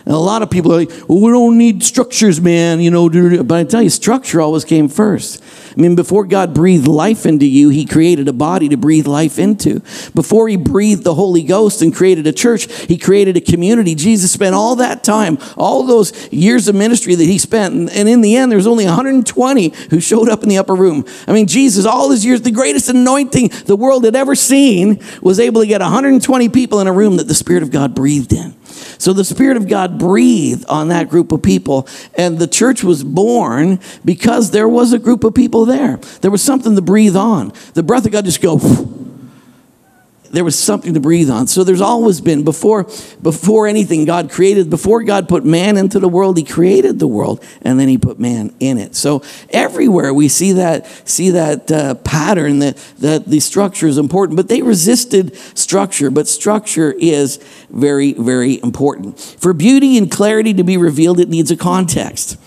And 0.05 0.13
a 0.13 0.17
lot 0.17 0.41
of 0.41 0.51
people 0.51 0.71
are 0.71 0.77
like, 0.77 0.91
well, 1.07 1.19
we 1.19 1.31
don't 1.31 1.57
need 1.57 1.83
structures, 1.83 2.39
man, 2.39 2.79
you 2.79 2.91
know. 2.91 3.09
But 3.43 3.55
I 3.55 3.63
tell 3.63 3.81
you, 3.81 3.89
structure 3.89 4.39
always 4.39 4.63
came 4.63 4.87
first. 4.87 5.43
I 5.75 5.81
mean, 5.81 5.95
before 5.95 6.25
God 6.25 6.53
breathed 6.53 6.87
life 6.87 7.25
into 7.25 7.45
you, 7.45 7.69
He 7.69 7.85
created 7.85 8.27
a 8.27 8.33
body 8.33 8.69
to 8.69 8.77
breathe 8.77 9.07
life 9.07 9.37
into. 9.37 9.81
Before 10.13 10.47
He 10.47 10.55
breathed 10.55 11.03
the 11.03 11.15
Holy 11.15 11.43
Ghost 11.43 11.81
and 11.81 11.93
created 11.93 12.25
a 12.27 12.31
church, 12.31 12.71
He 12.85 12.97
created 12.97 13.35
a 13.35 13.41
community. 13.41 13.95
Jesus 13.95 14.31
spent 14.31 14.55
all 14.55 14.77
that 14.77 15.03
time, 15.03 15.37
all 15.57 15.83
those 15.83 16.31
years 16.31 16.67
of 16.67 16.75
ministry 16.75 17.15
that 17.15 17.25
He 17.25 17.37
spent. 17.37 17.91
And 17.91 18.07
in 18.07 18.21
the 18.21 18.35
end, 18.35 18.51
there 18.51 18.57
was 18.57 18.67
only 18.67 18.85
120 18.85 19.73
who 19.89 19.99
showed 19.99 20.29
up 20.29 20.43
in 20.43 20.49
the 20.49 20.57
upper 20.57 20.75
room. 20.75 21.05
I 21.27 21.33
mean, 21.33 21.47
Jesus, 21.47 21.85
all 21.85 22.09
his 22.11 22.25
years, 22.25 22.41
the 22.41 22.51
greatest 22.51 22.89
anointing 22.89 23.49
the 23.65 23.75
world 23.75 24.05
had 24.05 24.15
ever 24.15 24.35
seen, 24.35 25.01
was 25.21 25.39
able 25.39 25.61
to 25.61 25.67
get 25.67 25.81
120 25.81 26.49
people 26.49 26.79
in 26.79 26.87
a 26.87 26.93
room 26.93 27.17
that 27.17 27.27
the 27.27 27.35
Spirit 27.35 27.63
of 27.63 27.71
God 27.71 27.93
breathed 27.93 28.33
in. 28.33 28.53
So 28.97 29.13
the 29.13 29.25
Spirit 29.25 29.57
of 29.57 29.67
God 29.67 29.97
breathed 29.97 30.65
on 30.67 30.89
that 30.89 31.09
group 31.09 31.31
of 31.31 31.41
people, 31.41 31.87
and 32.15 32.39
the 32.39 32.47
church 32.47 32.83
was 32.83 33.03
born 33.03 33.79
because 34.03 34.51
there 34.51 34.69
was 34.69 34.93
a 34.93 34.99
group 34.99 35.23
of 35.23 35.33
people 35.33 35.64
there. 35.65 35.97
There 36.21 36.31
was 36.31 36.41
something 36.41 36.75
to 36.75 36.81
breathe 36.81 37.15
on. 37.15 37.53
The 37.73 37.83
breath 37.83 38.05
of 38.05 38.11
God 38.11 38.25
just 38.25 38.41
go 38.41 38.59
there 40.35 40.43
was 40.43 40.59
something 40.59 40.93
to 40.93 40.99
breathe 40.99 41.29
on. 41.29 41.47
So 41.47 41.63
there's 41.63 41.81
always 41.81 42.19
been 42.19 42.43
before 42.43 42.83
before 43.21 43.67
anything 43.67 44.03
God 44.03 44.29
created, 44.29 44.69
before 44.69 45.01
God 45.03 45.29
put 45.29 45.45
man 45.45 45.77
into 45.77 45.97
the 45.97 46.09
world, 46.09 46.37
he 46.37 46.43
created 46.43 46.99
the 46.99 47.07
world 47.07 47.43
and 47.61 47.79
then 47.79 47.87
he 47.87 47.97
put 47.97 48.19
man 48.19 48.53
in 48.59 48.77
it. 48.77 48.95
So 48.95 49.23
everywhere 49.49 50.13
we 50.13 50.27
see 50.27 50.53
that 50.53 50.87
see 51.07 51.31
that 51.31 51.71
uh, 51.71 51.95
pattern 51.95 52.59
that 52.59 52.75
that 52.99 53.25
the 53.25 53.39
structure 53.39 53.87
is 53.87 53.97
important, 53.97 54.35
but 54.35 54.49
they 54.49 54.61
resisted 54.61 55.35
structure, 55.57 56.11
but 56.11 56.27
structure 56.27 56.91
is 56.91 57.37
very 57.69 58.11
very 58.13 58.61
important. 58.61 59.17
For 59.19 59.53
beauty 59.53 59.97
and 59.97 60.11
clarity 60.11 60.53
to 60.55 60.63
be 60.65 60.75
revealed, 60.75 61.21
it 61.21 61.29
needs 61.29 61.49
a 61.49 61.57
context. 61.57 62.37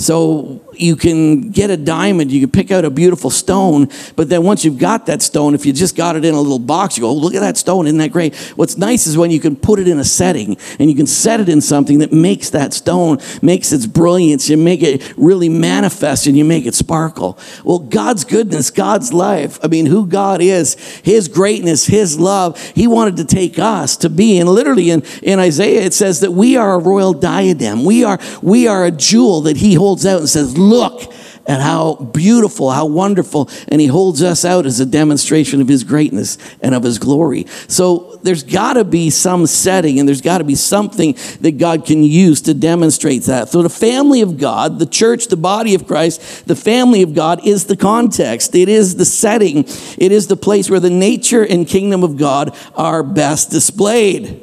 So 0.00 0.71
you 0.74 0.96
can 0.96 1.50
get 1.50 1.70
a 1.70 1.76
diamond, 1.76 2.30
you 2.32 2.40
can 2.40 2.50
pick 2.50 2.70
out 2.70 2.84
a 2.84 2.90
beautiful 2.90 3.30
stone, 3.30 3.88
but 4.16 4.28
then 4.28 4.42
once 4.42 4.64
you've 4.64 4.78
got 4.78 5.06
that 5.06 5.22
stone, 5.22 5.54
if 5.54 5.66
you 5.66 5.72
just 5.72 5.96
got 5.96 6.16
it 6.16 6.24
in 6.24 6.34
a 6.34 6.40
little 6.40 6.58
box, 6.58 6.96
you 6.96 7.02
go, 7.02 7.10
oh, 7.10 7.14
look 7.14 7.34
at 7.34 7.40
that 7.40 7.56
stone, 7.56 7.86
isn't 7.86 7.98
that 7.98 8.12
great? 8.12 8.34
What's 8.56 8.76
nice 8.76 9.06
is 9.06 9.16
when 9.16 9.30
you 9.30 9.40
can 9.40 9.56
put 9.56 9.78
it 9.78 9.88
in 9.88 9.98
a 9.98 10.04
setting 10.04 10.56
and 10.78 10.90
you 10.90 10.96
can 10.96 11.06
set 11.06 11.40
it 11.40 11.48
in 11.48 11.60
something 11.60 11.98
that 11.98 12.12
makes 12.12 12.50
that 12.50 12.72
stone, 12.72 13.18
makes 13.42 13.72
its 13.72 13.86
brilliance, 13.86 14.48
you 14.48 14.56
make 14.56 14.82
it 14.82 15.14
really 15.16 15.48
manifest 15.48 16.26
and 16.26 16.36
you 16.36 16.44
make 16.44 16.66
it 16.66 16.74
sparkle. 16.74 17.38
Well, 17.64 17.78
God's 17.78 18.24
goodness, 18.24 18.70
God's 18.70 19.12
life, 19.12 19.58
I 19.62 19.68
mean, 19.68 19.86
who 19.86 20.06
God 20.06 20.40
is, 20.40 20.74
His 21.00 21.28
greatness, 21.28 21.86
His 21.86 22.18
love, 22.18 22.60
He 22.74 22.86
wanted 22.86 23.16
to 23.16 23.24
take 23.24 23.58
us 23.58 23.96
to 23.98 24.10
be, 24.10 24.38
and 24.38 24.48
literally 24.48 24.90
in, 24.90 25.02
in 25.22 25.38
Isaiah 25.38 25.82
it 25.82 25.94
says 25.94 26.20
that 26.20 26.32
we 26.32 26.56
are 26.56 26.74
a 26.74 26.78
royal 26.78 27.12
diadem. 27.12 27.84
We 27.84 28.04
are, 28.04 28.18
we 28.40 28.68
are 28.68 28.84
a 28.84 28.90
jewel 28.90 29.42
that 29.42 29.56
He 29.56 29.74
holds 29.74 30.06
out 30.06 30.20
and 30.20 30.28
says, 30.28 30.56
look 30.68 31.12
at 31.46 31.60
how 31.60 31.94
beautiful, 31.94 32.70
how 32.70 32.86
wonderful, 32.86 33.50
and 33.68 33.80
he 33.80 33.86
holds 33.86 34.22
us 34.22 34.44
out 34.44 34.64
as 34.64 34.78
a 34.80 34.86
demonstration 34.86 35.60
of 35.60 35.68
his 35.68 35.82
greatness 35.82 36.38
and 36.60 36.74
of 36.74 36.82
his 36.82 36.98
glory. 36.98 37.46
So 37.66 38.20
there's 38.22 38.44
got 38.44 38.74
to 38.74 38.84
be 38.84 39.10
some 39.10 39.46
setting 39.46 39.98
and 39.98 40.08
there's 40.08 40.20
got 40.20 40.38
to 40.38 40.44
be 40.44 40.54
something 40.54 41.16
that 41.40 41.58
God 41.58 41.84
can 41.84 42.04
use 42.04 42.42
to 42.42 42.54
demonstrate 42.54 43.24
that. 43.24 43.48
So 43.48 43.62
the 43.62 43.68
family 43.68 44.20
of 44.20 44.38
God, 44.38 44.78
the 44.78 44.86
church, 44.86 45.26
the 45.28 45.36
body 45.36 45.74
of 45.74 45.86
Christ, 45.86 46.46
the 46.46 46.56
family 46.56 47.02
of 47.02 47.14
God 47.14 47.44
is 47.46 47.66
the 47.66 47.76
context, 47.76 48.54
it 48.54 48.68
is 48.68 48.96
the 48.96 49.04
setting, 49.04 49.64
it 49.98 50.12
is 50.12 50.28
the 50.28 50.36
place 50.36 50.70
where 50.70 50.80
the 50.80 50.90
nature 50.90 51.44
and 51.44 51.66
kingdom 51.66 52.04
of 52.04 52.16
God 52.16 52.56
are 52.76 53.02
best 53.02 53.50
displayed. 53.50 54.40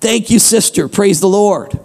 Thank 0.00 0.30
you, 0.30 0.38
sister. 0.38 0.88
Praise 0.88 1.20
the 1.20 1.28
Lord. 1.28 1.78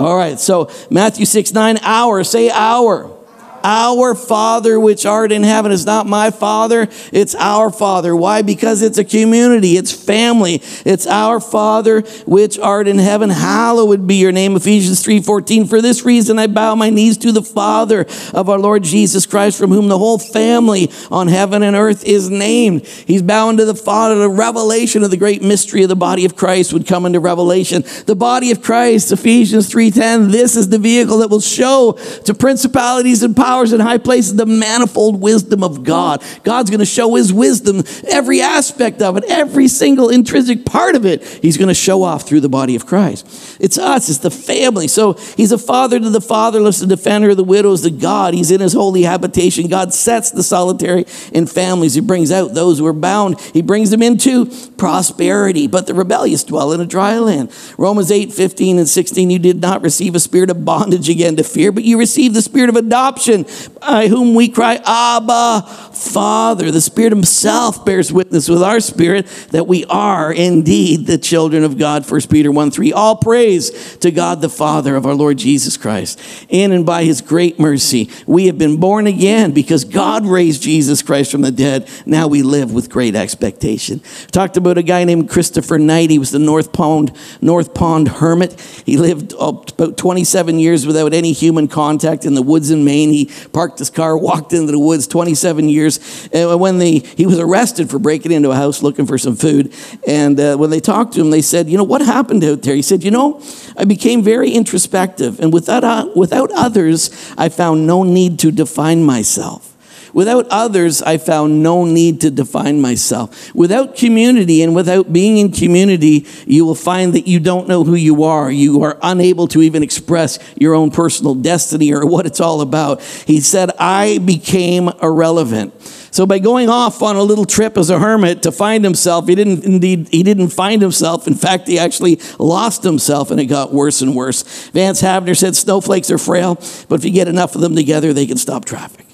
All 0.00 0.16
right, 0.16 0.40
so 0.40 0.70
Matthew 0.88 1.26
6 1.26 1.52
9, 1.52 1.78
hour, 1.82 2.24
say 2.24 2.50
hour. 2.50 3.14
Our 3.62 4.14
Father 4.14 4.78
which 4.80 5.04
art 5.04 5.32
in 5.32 5.42
heaven 5.42 5.72
is 5.72 5.84
not 5.84 6.06
my 6.06 6.30
Father, 6.30 6.88
it's 7.12 7.34
our 7.34 7.70
Father. 7.70 8.16
Why? 8.16 8.42
Because 8.42 8.82
it's 8.82 8.98
a 8.98 9.04
community, 9.04 9.76
it's 9.76 9.92
family. 9.92 10.62
It's 10.84 11.06
our 11.06 11.40
Father 11.40 12.00
which 12.26 12.58
art 12.58 12.88
in 12.88 12.98
heaven. 12.98 13.30
Hallowed 13.30 14.06
be 14.06 14.16
your 14.16 14.32
name. 14.32 14.56
Ephesians 14.56 15.02
3:14. 15.02 15.66
For 15.66 15.82
this 15.82 16.04
reason 16.04 16.38
I 16.38 16.46
bow 16.46 16.74
my 16.74 16.90
knees 16.90 17.16
to 17.18 17.32
the 17.32 17.42
Father 17.42 18.06
of 18.32 18.48
our 18.48 18.58
Lord 18.58 18.82
Jesus 18.82 19.26
Christ, 19.26 19.58
from 19.58 19.70
whom 19.70 19.88
the 19.88 19.98
whole 19.98 20.18
family 20.18 20.90
on 21.10 21.28
heaven 21.28 21.62
and 21.62 21.76
earth 21.76 22.04
is 22.04 22.30
named. 22.30 22.86
He's 23.06 23.22
bowing 23.22 23.58
to 23.58 23.64
the 23.64 23.74
Father. 23.74 24.16
The 24.16 24.28
revelation 24.28 25.02
of 25.02 25.10
the 25.10 25.16
great 25.16 25.42
mystery 25.42 25.82
of 25.82 25.88
the 25.88 25.96
body 25.96 26.24
of 26.24 26.36
Christ 26.36 26.72
would 26.72 26.86
come 26.86 27.04
into 27.06 27.20
revelation. 27.20 27.84
The 28.06 28.16
body 28.16 28.50
of 28.50 28.62
Christ, 28.62 29.12
Ephesians 29.12 29.68
3:10. 29.68 30.30
This 30.30 30.56
is 30.56 30.68
the 30.68 30.78
vehicle 30.78 31.18
that 31.18 31.30
will 31.30 31.40
show 31.40 31.96
to 32.24 32.34
principalities 32.34 33.22
and 33.22 33.36
powers 33.36 33.49
powers 33.50 33.72
in 33.72 33.80
high 33.80 33.98
places, 33.98 34.36
the 34.36 34.46
manifold 34.46 35.20
wisdom 35.20 35.64
of 35.64 35.82
God. 35.82 36.22
God's 36.44 36.70
going 36.70 36.78
to 36.78 36.86
show 36.86 37.16
his 37.16 37.32
wisdom, 37.32 37.82
every 38.08 38.40
aspect 38.40 39.02
of 39.02 39.16
it, 39.16 39.24
every 39.26 39.66
single 39.66 40.08
intrinsic 40.08 40.64
part 40.64 40.94
of 40.94 41.04
it, 41.04 41.24
he's 41.42 41.56
going 41.56 41.66
to 41.66 41.74
show 41.74 42.04
off 42.04 42.28
through 42.28 42.42
the 42.42 42.48
body 42.48 42.76
of 42.76 42.86
Christ. 42.86 43.26
It's 43.58 43.76
us, 43.76 44.08
it's 44.08 44.18
the 44.18 44.30
family. 44.30 44.86
So 44.86 45.14
he's 45.36 45.50
a 45.50 45.58
father 45.58 45.98
to 45.98 46.10
the 46.10 46.20
fatherless, 46.20 46.78
the 46.78 46.86
defender 46.86 47.30
of 47.30 47.38
the 47.38 47.44
widows, 47.44 47.82
the 47.82 47.90
God. 47.90 48.34
He's 48.34 48.52
in 48.52 48.60
his 48.60 48.72
holy 48.72 49.02
habitation. 49.02 49.66
God 49.66 49.92
sets 49.92 50.30
the 50.30 50.44
solitary 50.44 51.06
in 51.32 51.48
families. 51.48 51.94
He 51.94 52.00
brings 52.00 52.30
out 52.30 52.54
those 52.54 52.78
who 52.78 52.86
are 52.86 52.92
bound. 52.92 53.40
He 53.40 53.62
brings 53.62 53.90
them 53.90 54.00
into 54.00 54.46
prosperity, 54.76 55.66
but 55.66 55.88
the 55.88 55.94
rebellious 55.94 56.44
dwell 56.44 56.70
in 56.72 56.80
a 56.80 56.86
dry 56.86 57.18
land. 57.18 57.52
Romans 57.76 58.12
8, 58.12 58.32
15 58.32 58.78
and 58.78 58.88
16, 58.88 59.28
you 59.28 59.40
did 59.40 59.60
not 59.60 59.82
receive 59.82 60.14
a 60.14 60.20
spirit 60.20 60.50
of 60.50 60.64
bondage 60.64 61.08
again 61.08 61.34
to 61.34 61.42
fear, 61.42 61.72
but 61.72 61.82
you 61.82 61.98
received 61.98 62.36
the 62.36 62.42
spirit 62.42 62.68
of 62.68 62.76
adoption 62.76 63.39
by 63.80 64.08
whom 64.08 64.34
we 64.34 64.48
cry, 64.48 64.80
Abba, 64.84 65.66
Father. 65.92 66.70
The 66.70 66.80
Spirit 66.80 67.12
Himself 67.12 67.84
bears 67.84 68.12
witness 68.12 68.48
with 68.48 68.62
our 68.62 68.80
spirit 68.80 69.26
that 69.50 69.66
we 69.66 69.84
are 69.86 70.32
indeed 70.32 71.06
the 71.06 71.18
children 71.18 71.64
of 71.64 71.78
God. 71.78 72.10
1 72.10 72.20
Peter 72.30 72.50
1 72.50 72.70
3. 72.70 72.92
All 72.92 73.16
praise 73.16 73.96
to 73.98 74.10
God 74.10 74.40
the 74.40 74.48
Father 74.48 74.96
of 74.96 75.06
our 75.06 75.14
Lord 75.14 75.38
Jesus 75.38 75.76
Christ. 75.76 76.20
In 76.48 76.72
and 76.72 76.86
by 76.86 77.04
His 77.04 77.20
great 77.20 77.58
mercy, 77.58 78.10
we 78.26 78.46
have 78.46 78.58
been 78.58 78.78
born 78.78 79.06
again 79.06 79.52
because 79.52 79.84
God 79.84 80.26
raised 80.26 80.62
Jesus 80.62 81.02
Christ 81.02 81.30
from 81.30 81.42
the 81.42 81.52
dead. 81.52 81.88
Now 82.06 82.26
we 82.26 82.42
live 82.42 82.72
with 82.72 82.90
great 82.90 83.14
expectation. 83.14 84.00
Talked 84.30 84.56
about 84.56 84.78
a 84.78 84.82
guy 84.82 85.04
named 85.04 85.28
Christopher 85.30 85.78
Knight. 85.78 86.10
He 86.10 86.18
was 86.18 86.30
the 86.30 86.38
North 86.38 86.72
Pond, 86.72 87.12
North 87.40 87.74
Pond 87.74 88.08
hermit. 88.08 88.60
He 88.84 88.96
lived 88.96 89.32
about 89.32 89.96
27 89.96 90.58
years 90.58 90.86
without 90.86 91.12
any 91.12 91.32
human 91.32 91.68
contact 91.68 92.24
in 92.24 92.34
the 92.34 92.42
woods 92.42 92.70
in 92.70 92.84
Maine. 92.84 93.10
He 93.10 93.29
parked 93.52 93.78
his 93.78 93.90
car, 93.90 94.16
walked 94.16 94.52
into 94.52 94.72
the 94.72 94.78
woods 94.78 95.06
27 95.06 95.68
years. 95.68 96.28
And 96.32 96.60
when 96.60 96.78
they, 96.78 96.98
he 96.98 97.26
was 97.26 97.38
arrested 97.38 97.90
for 97.90 97.98
breaking 97.98 98.32
into 98.32 98.50
a 98.50 98.56
house 98.56 98.82
looking 98.82 99.06
for 99.06 99.18
some 99.18 99.36
food. 99.36 99.74
And 100.06 100.38
uh, 100.38 100.56
when 100.56 100.70
they 100.70 100.80
talked 100.80 101.14
to 101.14 101.20
him, 101.20 101.30
they 101.30 101.42
said, 101.42 101.68
You 101.68 101.78
know, 101.78 101.84
what 101.84 102.02
happened 102.02 102.44
out 102.44 102.62
there? 102.62 102.74
He 102.74 102.82
said, 102.82 103.04
You 103.04 103.10
know, 103.10 103.42
I 103.76 103.84
became 103.84 104.22
very 104.22 104.50
introspective. 104.50 105.40
And 105.40 105.52
without, 105.52 105.84
uh, 105.84 106.10
without 106.14 106.50
others, 106.52 107.10
I 107.36 107.48
found 107.48 107.86
no 107.86 108.02
need 108.02 108.38
to 108.40 108.50
define 108.50 109.04
myself. 109.04 109.69
Without 110.12 110.46
others, 110.48 111.02
I 111.02 111.18
found 111.18 111.62
no 111.62 111.84
need 111.84 112.20
to 112.22 112.30
define 112.30 112.80
myself. 112.80 113.54
Without 113.54 113.96
community 113.96 114.62
and 114.62 114.74
without 114.74 115.12
being 115.12 115.38
in 115.38 115.52
community, 115.52 116.26
you 116.46 116.64
will 116.64 116.74
find 116.74 117.12
that 117.14 117.26
you 117.26 117.40
don't 117.40 117.68
know 117.68 117.84
who 117.84 117.94
you 117.94 118.24
are. 118.24 118.50
You 118.50 118.82
are 118.82 118.98
unable 119.02 119.48
to 119.48 119.62
even 119.62 119.82
express 119.82 120.38
your 120.56 120.74
own 120.74 120.90
personal 120.90 121.34
destiny 121.34 121.92
or 121.92 122.06
what 122.06 122.26
it's 122.26 122.40
all 122.40 122.60
about. 122.60 123.02
He 123.02 123.40
said, 123.40 123.70
I 123.78 124.18
became 124.18 124.88
irrelevant. 125.02 125.74
So 126.12 126.26
by 126.26 126.40
going 126.40 126.68
off 126.68 127.02
on 127.02 127.16
a 127.16 127.22
little 127.22 127.44
trip 127.44 127.76
as 127.76 127.88
a 127.88 127.98
hermit 127.98 128.42
to 128.42 128.52
find 128.52 128.82
himself, 128.82 129.28
he 129.28 129.34
didn't 129.34 129.64
indeed 129.64 130.08
he 130.10 130.22
didn't 130.22 130.48
find 130.48 130.82
himself. 130.82 131.28
In 131.28 131.34
fact, 131.34 131.68
he 131.68 131.78
actually 131.78 132.20
lost 132.38 132.82
himself 132.82 133.30
and 133.30 133.38
it 133.38 133.46
got 133.46 133.72
worse 133.72 134.02
and 134.02 134.14
worse. 134.14 134.42
Vance 134.70 135.02
Havner 135.02 135.36
said 135.36 135.54
snowflakes 135.54 136.10
are 136.10 136.18
frail, 136.18 136.56
but 136.88 136.96
if 136.96 137.04
you 137.04 137.12
get 137.12 137.28
enough 137.28 137.54
of 137.54 137.60
them 137.60 137.76
together, 137.76 138.12
they 138.12 138.26
can 138.26 138.36
stop 138.36 138.64
traffic. 138.64 139.09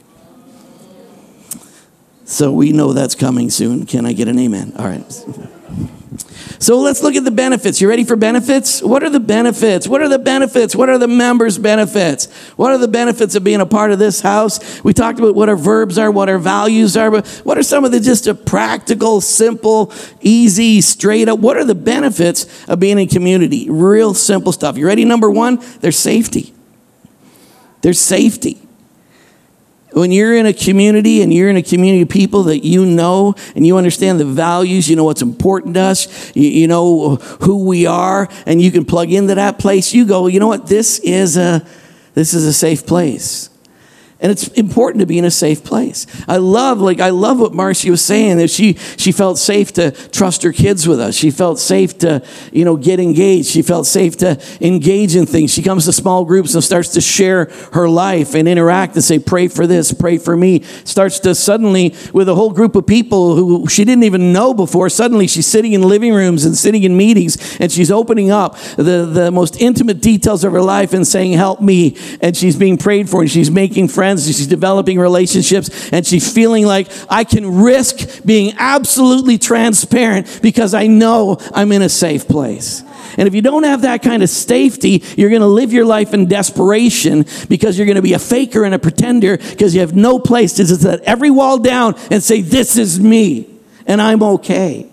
So 2.26 2.50
we 2.50 2.72
know 2.72 2.92
that's 2.92 3.14
coming 3.14 3.50
soon. 3.50 3.86
Can 3.86 4.04
I 4.04 4.12
get 4.12 4.26
an 4.26 4.36
amen? 4.38 4.72
All 4.76 4.84
right. 4.84 5.04
So 6.58 6.80
let's 6.80 7.00
look 7.00 7.14
at 7.14 7.24
the 7.24 7.30
benefits. 7.30 7.80
You 7.80 7.88
ready 7.88 8.02
for 8.02 8.16
benefits? 8.16 8.82
What 8.82 9.04
are 9.04 9.10
the 9.10 9.20
benefits? 9.20 9.86
What 9.86 10.00
are 10.00 10.08
the 10.08 10.18
benefits? 10.18 10.74
What 10.74 10.88
are 10.88 10.98
the 10.98 11.06
members' 11.06 11.56
benefits? 11.56 12.26
What 12.56 12.72
are 12.72 12.78
the 12.78 12.88
benefits 12.88 13.36
of 13.36 13.44
being 13.44 13.60
a 13.60 13.66
part 13.66 13.92
of 13.92 14.00
this 14.00 14.22
house? 14.22 14.82
We 14.82 14.92
talked 14.92 15.20
about 15.20 15.36
what 15.36 15.48
our 15.48 15.56
verbs 15.56 15.98
are, 15.98 16.10
what 16.10 16.28
our 16.28 16.38
values 16.38 16.96
are, 16.96 17.12
but 17.12 17.28
what 17.44 17.58
are 17.58 17.62
some 17.62 17.84
of 17.84 17.92
the 17.92 18.00
just 18.00 18.26
a 18.26 18.34
practical, 18.34 19.20
simple, 19.20 19.92
easy, 20.20 20.80
straight 20.80 21.28
up? 21.28 21.38
What 21.38 21.56
are 21.56 21.64
the 21.64 21.76
benefits 21.76 22.66
of 22.66 22.80
being 22.80 22.98
in 22.98 23.06
community? 23.06 23.70
Real 23.70 24.14
simple 24.14 24.50
stuff. 24.50 24.76
You 24.76 24.86
ready? 24.86 25.04
Number 25.04 25.30
one, 25.30 25.60
there's 25.80 25.98
safety. 25.98 26.52
There's 27.82 28.00
safety. 28.00 28.65
When 29.96 30.12
you're 30.12 30.36
in 30.36 30.44
a 30.44 30.52
community 30.52 31.22
and 31.22 31.32
you're 31.32 31.48
in 31.48 31.56
a 31.56 31.62
community 31.62 32.02
of 32.02 32.10
people 32.10 32.42
that 32.44 32.62
you 32.66 32.84
know 32.84 33.34
and 33.54 33.66
you 33.66 33.78
understand 33.78 34.20
the 34.20 34.26
values, 34.26 34.90
you 34.90 34.94
know 34.94 35.04
what's 35.04 35.22
important 35.22 35.72
to 35.72 35.80
us, 35.80 36.36
you, 36.36 36.50
you 36.50 36.68
know 36.68 37.16
who 37.16 37.64
we 37.64 37.86
are, 37.86 38.28
and 38.44 38.60
you 38.60 38.70
can 38.70 38.84
plug 38.84 39.10
into 39.10 39.36
that 39.36 39.58
place, 39.58 39.94
you 39.94 40.04
go, 40.04 40.26
you 40.26 40.38
know 40.38 40.48
what, 40.48 40.66
this 40.66 40.98
is 40.98 41.38
a, 41.38 41.66
this 42.12 42.34
is 42.34 42.44
a 42.44 42.52
safe 42.52 42.86
place. 42.86 43.48
And 44.18 44.32
it's 44.32 44.48
important 44.48 45.00
to 45.00 45.06
be 45.06 45.18
in 45.18 45.26
a 45.26 45.30
safe 45.30 45.62
place. 45.62 46.06
I 46.26 46.38
love, 46.38 46.80
like, 46.80 47.00
I 47.00 47.10
love 47.10 47.38
what 47.38 47.52
Marcy 47.52 47.90
was 47.90 48.00
saying 48.00 48.38
that 48.38 48.48
she, 48.48 48.74
she 48.96 49.12
felt 49.12 49.36
safe 49.36 49.74
to 49.74 49.90
trust 49.90 50.42
her 50.42 50.52
kids 50.52 50.88
with 50.88 50.98
us. 51.00 51.14
She 51.14 51.30
felt 51.30 51.58
safe 51.58 51.98
to, 51.98 52.24
you 52.50 52.64
know, 52.64 52.78
get 52.78 52.98
engaged. 52.98 53.48
She 53.48 53.60
felt 53.60 53.86
safe 53.86 54.16
to 54.18 54.40
engage 54.62 55.16
in 55.16 55.26
things. 55.26 55.52
She 55.52 55.62
comes 55.62 55.84
to 55.84 55.92
small 55.92 56.24
groups 56.24 56.54
and 56.54 56.64
starts 56.64 56.90
to 56.90 57.02
share 57.02 57.50
her 57.74 57.90
life 57.90 58.34
and 58.34 58.48
interact 58.48 58.94
and 58.94 59.04
say, 59.04 59.18
pray 59.18 59.48
for 59.48 59.66
this, 59.66 59.92
pray 59.92 60.16
for 60.16 60.34
me. 60.34 60.62
Starts 60.84 61.20
to 61.20 61.34
suddenly, 61.34 61.94
with 62.14 62.30
a 62.30 62.34
whole 62.34 62.52
group 62.52 62.74
of 62.74 62.86
people 62.86 63.36
who 63.36 63.68
she 63.68 63.84
didn't 63.84 64.04
even 64.04 64.32
know 64.32 64.54
before, 64.54 64.88
suddenly 64.88 65.26
she's 65.26 65.46
sitting 65.46 65.74
in 65.74 65.82
living 65.82 66.14
rooms 66.14 66.46
and 66.46 66.56
sitting 66.56 66.84
in 66.84 66.96
meetings 66.96 67.58
and 67.60 67.70
she's 67.70 67.90
opening 67.90 68.30
up 68.30 68.56
the, 68.76 69.04
the 69.12 69.30
most 69.30 69.60
intimate 69.60 70.00
details 70.00 70.42
of 70.42 70.52
her 70.52 70.62
life 70.62 70.94
and 70.94 71.06
saying, 71.06 71.34
help 71.34 71.60
me. 71.60 71.98
And 72.22 72.34
she's 72.34 72.56
being 72.56 72.78
prayed 72.78 73.10
for 73.10 73.20
and 73.20 73.30
she's 73.30 73.50
making 73.50 73.88
friends 73.88 74.05
friends, 74.06 74.24
she's 74.26 74.46
developing 74.46 75.00
relationships, 75.00 75.90
and 75.90 76.06
she's 76.06 76.32
feeling 76.32 76.64
like 76.64 76.86
I 77.10 77.24
can 77.24 77.60
risk 77.60 78.24
being 78.24 78.54
absolutely 78.56 79.36
transparent 79.36 80.40
because 80.42 80.74
I 80.74 80.86
know 80.86 81.38
I'm 81.52 81.72
in 81.72 81.82
a 81.82 81.88
safe 81.88 82.28
place. 82.28 82.84
And 83.18 83.26
if 83.26 83.34
you 83.34 83.42
don't 83.42 83.64
have 83.64 83.82
that 83.82 84.02
kind 84.02 84.22
of 84.22 84.28
safety, 84.28 85.02
you're 85.16 85.30
going 85.30 85.40
to 85.42 85.48
live 85.48 85.72
your 85.72 85.84
life 85.84 86.14
in 86.14 86.26
desperation 86.26 87.24
because 87.48 87.76
you're 87.76 87.86
going 87.86 87.96
to 87.96 88.02
be 88.02 88.12
a 88.12 88.18
faker 88.20 88.62
and 88.62 88.76
a 88.76 88.78
pretender 88.78 89.38
because 89.38 89.74
you 89.74 89.80
have 89.80 89.96
no 89.96 90.20
place 90.20 90.52
to 90.54 90.64
just 90.64 90.84
let 90.84 91.00
every 91.00 91.30
wall 91.30 91.58
down 91.58 91.96
and 92.12 92.22
say, 92.22 92.42
This 92.42 92.76
is 92.76 93.00
me 93.00 93.48
and 93.86 94.00
I'm 94.00 94.22
okay. 94.22 94.88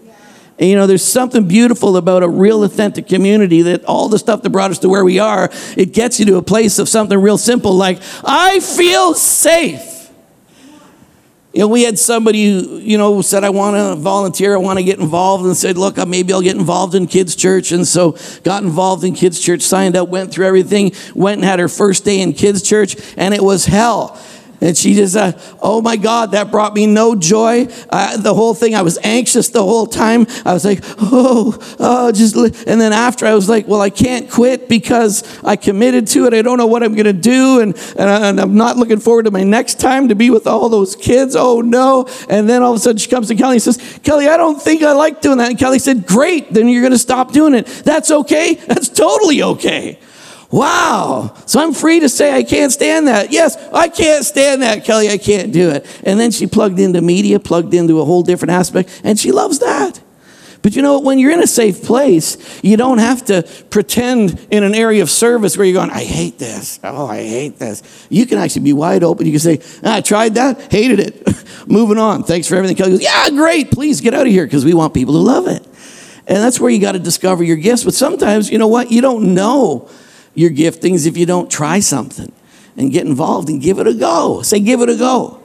And, 0.60 0.69
you 0.69 0.75
know, 0.75 0.86
there's 0.86 1.03
something 1.03 1.48
beautiful 1.48 1.98
about 1.98 2.22
a 2.24 2.29
real 2.29 2.63
authentic 2.63 3.07
community 3.07 3.63
that 3.63 3.83
all 3.86 4.07
the 4.07 4.19
stuff 4.19 4.43
that 4.43 4.50
brought 4.51 4.72
us 4.72 4.79
to 4.79 4.89
where 4.89 5.03
we 5.03 5.19
are, 5.19 5.50
it 5.75 5.93
gets 5.93 6.19
you 6.19 6.25
to 6.27 6.38
a 6.38 6.43
place 6.43 6.77
of 6.79 6.88
something 6.88 7.19
real 7.19 7.38
simple 7.38 7.74
like, 7.75 8.00
I 8.24 8.60
feel 8.60 9.13
safe. 9.15 9.93
You 11.53 11.60
know, 11.60 11.67
we 11.67 11.83
had 11.83 12.00
somebody 12.00 12.51
who, 12.51 12.77
you 12.77 12.98
know, 12.98 13.22
said, 13.22 13.43
I 13.43 13.51
want 13.51 13.75
to 13.77 13.95
volunteer, 13.95 14.55
I 14.55 14.57
want 14.57 14.79
to 14.79 14.83
get 14.83 14.98
involved, 14.98 15.45
and 15.45 15.55
said, 15.55 15.77
Look, 15.77 16.00
uh, 16.00 16.05
maybe 16.07 16.33
I'll 16.33 16.41
get 16.41 16.57
involved 16.57 16.95
in 16.95 17.05
kids' 17.05 17.36
church. 17.36 17.72
And 17.72 17.88
so 17.88 18.17
got 18.43 18.63
involved 18.63 19.03
in 19.03 19.13
kids' 19.13 19.39
church, 19.39 19.62
signed 19.62 19.95
up, 19.95 20.10
went 20.10 20.31
through 20.31 20.48
everything, 20.48 20.93
went 21.13 21.38
and 21.38 21.45
had 21.45 21.60
her 21.60 21.67
first 21.67 22.05
day 22.05 22.22
in 22.22 22.33
kids' 22.33 22.63
church, 22.63 22.95
and 23.17 23.36
it 23.36 23.43
was 23.43 23.65
hell. 23.65 24.19
And 24.63 24.77
she 24.77 24.93
just, 24.93 25.17
uh, 25.17 25.34
oh 25.62 25.82
my 25.82 25.98
God, 25.98 26.32
that 26.32 26.50
brought 26.50 26.74
me 26.74 26.88
no 26.88 27.15
joy. 27.15 27.67
Uh, 27.89 28.15
the 28.15 28.34
whole 28.34 28.53
thing, 28.53 28.75
I 28.75 28.82
was 28.82 28.98
anxious 29.03 29.50
the 29.50 29.62
whole 29.62 29.86
time. 29.86 30.25
I 30.46 30.53
was 30.53 30.63
like, 30.63 30.79
oh, 31.00 31.58
oh, 31.79 32.13
just, 32.13 32.38
and 32.38 32.79
then 32.79 32.93
after 32.93 33.25
I 33.25 33.34
was 33.34 33.50
like, 33.50 33.67
well, 33.67 33.82
I 33.82 33.89
can't 33.89 34.32
quit 34.32 34.70
because 34.70 35.43
I 35.43 35.58
committed 35.58 36.08
to 36.08 36.27
it. 36.27 36.34
I 36.34 36.41
don't 36.41 36.58
know 36.58 36.65
what 36.65 36.82
I'm 36.82 36.93
going 36.96 37.08
to 37.08 37.12
do. 37.12 37.60
And, 37.60 37.75
and, 37.98 38.10
I, 38.10 38.29
and 38.29 38.39
I'm 38.39 38.55
not 38.55 38.77
looking 38.77 39.01
forward 39.01 39.25
to 39.25 39.32
my 39.32 39.43
next 39.43 39.82
time 39.82 40.08
to 40.08 40.15
be 40.15 40.29
with 40.29 40.48
all 40.48 40.70
those 40.70 40.96
kids. 40.96 41.36
Oh 41.36 41.60
no. 41.60 42.08
And 42.29 42.48
then 42.48 42.63
all 42.63 42.72
of 42.72 42.77
a 42.77 42.79
sudden 42.79 43.00
she 43.00 43.10
comes 43.10 43.27
to 43.27 43.36
Kelly 43.36 43.55
and 43.55 43.62
says, 43.62 44.00
Kelly, 44.01 44.29
I 44.29 44.38
don't 44.38 44.62
think 44.62 44.82
I 44.82 44.93
like 44.93 45.20
doing 45.20 45.39
that. 45.39 45.50
And 45.50 45.60
Kelly 45.60 45.79
said, 45.79 46.08
great, 46.08 46.53
then 46.53 46.70
you're 46.70 46.82
going 46.82 46.93
to 46.93 46.98
stop 46.98 47.34
doing 47.34 47.53
it. 47.53 47.65
That's 47.65 48.12
okay. 48.12 48.53
That's 48.53 48.88
totally 48.88 49.43
okay. 49.43 50.00
Wow. 50.53 51.33
So 51.48 51.60
I'm 51.60 51.74
free 51.74 52.01
to 52.01 52.07
say 52.07 52.31
I 52.31 52.43
can't 52.43 52.72
stand 52.72 53.07
that. 53.07 53.31
Yes, 53.31 53.57
I 53.74 53.88
can't 53.88 54.24
stand 54.24 54.62
that, 54.62 54.86
Kelly. 54.86 55.10
I 55.10 55.17
can't 55.17 55.51
do 55.51 55.72
it. 55.72 55.83
And 56.03 56.19
then 56.19 56.29
she 56.29 56.45
plugged 56.45 56.79
into 56.79 57.01
media, 57.01 57.39
plugged 57.39 57.74
into 57.74 58.00
a 58.01 58.05
whole 58.05 58.22
different 58.22 58.51
aspect, 58.51 59.01
and 59.03 59.17
she 59.17 59.31
loves 59.31 59.57
that. 59.60 60.00
But 60.62 60.75
you 60.75 60.83
know, 60.83 61.00
when 61.00 61.17
you're 61.17 61.31
in 61.31 61.41
a 61.41 61.48
safe 61.48 61.83
place, 61.83 62.38
you 62.63 62.77
don't 62.77 63.00
have 63.00 63.25
to 63.25 63.41
pretend 63.72 64.45
in 64.51 64.63
an 64.63 64.75
area 64.75 65.01
of 65.01 65.10
service 65.10 65.57
where 65.57 65.65
you're 65.65 65.74
going, 65.74 65.89
I 65.89 66.03
hate 66.03 66.38
this. 66.38 66.79
Oh, 66.83 67.07
I 67.07 67.24
hate 67.24 67.57
this. 67.57 68.05
You 68.12 68.27
can 68.27 68.38
actually 68.38 68.62
be 68.62 68.74
wide 68.74 69.03
open. 69.03 69.25
You 69.25 69.31
can 69.31 69.39
say, 69.39 69.60
ah, 69.83 69.95
I 69.95 70.01
tried 70.01 70.36
that, 70.36 70.72
hated 70.72 71.00
it. 71.00 71.45
Moving 71.67 71.98
on. 71.98 72.25
Thanks 72.25 72.48
for 72.48 72.57
everything. 72.57 72.77
Kelly 72.77 72.91
goes, 72.91 73.01
Yeah, 73.01 73.27
great. 73.31 73.72
Please 73.72 74.01
get 74.01 74.13
out 74.13 74.27
of 74.27 74.31
here 74.31 74.45
because 74.45 74.63
we 74.63 74.75
want 74.75 74.93
people 74.93 75.15
to 75.15 75.19
love 75.19 75.48
it. 75.48 75.65
And 76.27 76.38
that's 76.38 76.60
where 76.60 76.69
you 76.69 76.79
got 76.79 76.91
to 76.91 77.00
discover 77.00 77.43
your 77.43 77.57
gifts. 77.57 77.83
But 77.83 77.95
sometimes, 77.95 78.51
you 78.51 78.60
know 78.60 78.67
what? 78.67 78.91
You 78.91 79.01
don't 79.01 79.33
know 79.33 79.89
your 80.34 80.50
giftings 80.50 81.06
if 81.06 81.18
you 81.18 81.25
don't 81.25 81.52
try 81.52 81.80
something 81.80 82.32
and 82.78 82.92
get 82.92 83.06
involved 83.06 83.50
and 83.50 83.62
give 83.62 83.80
it 83.80 83.88
a 83.88 83.94
go. 83.94 84.42
Say, 84.42 84.60
give 84.60 84.82
it 84.82 84.90
a 84.90 84.96
go 84.96 85.42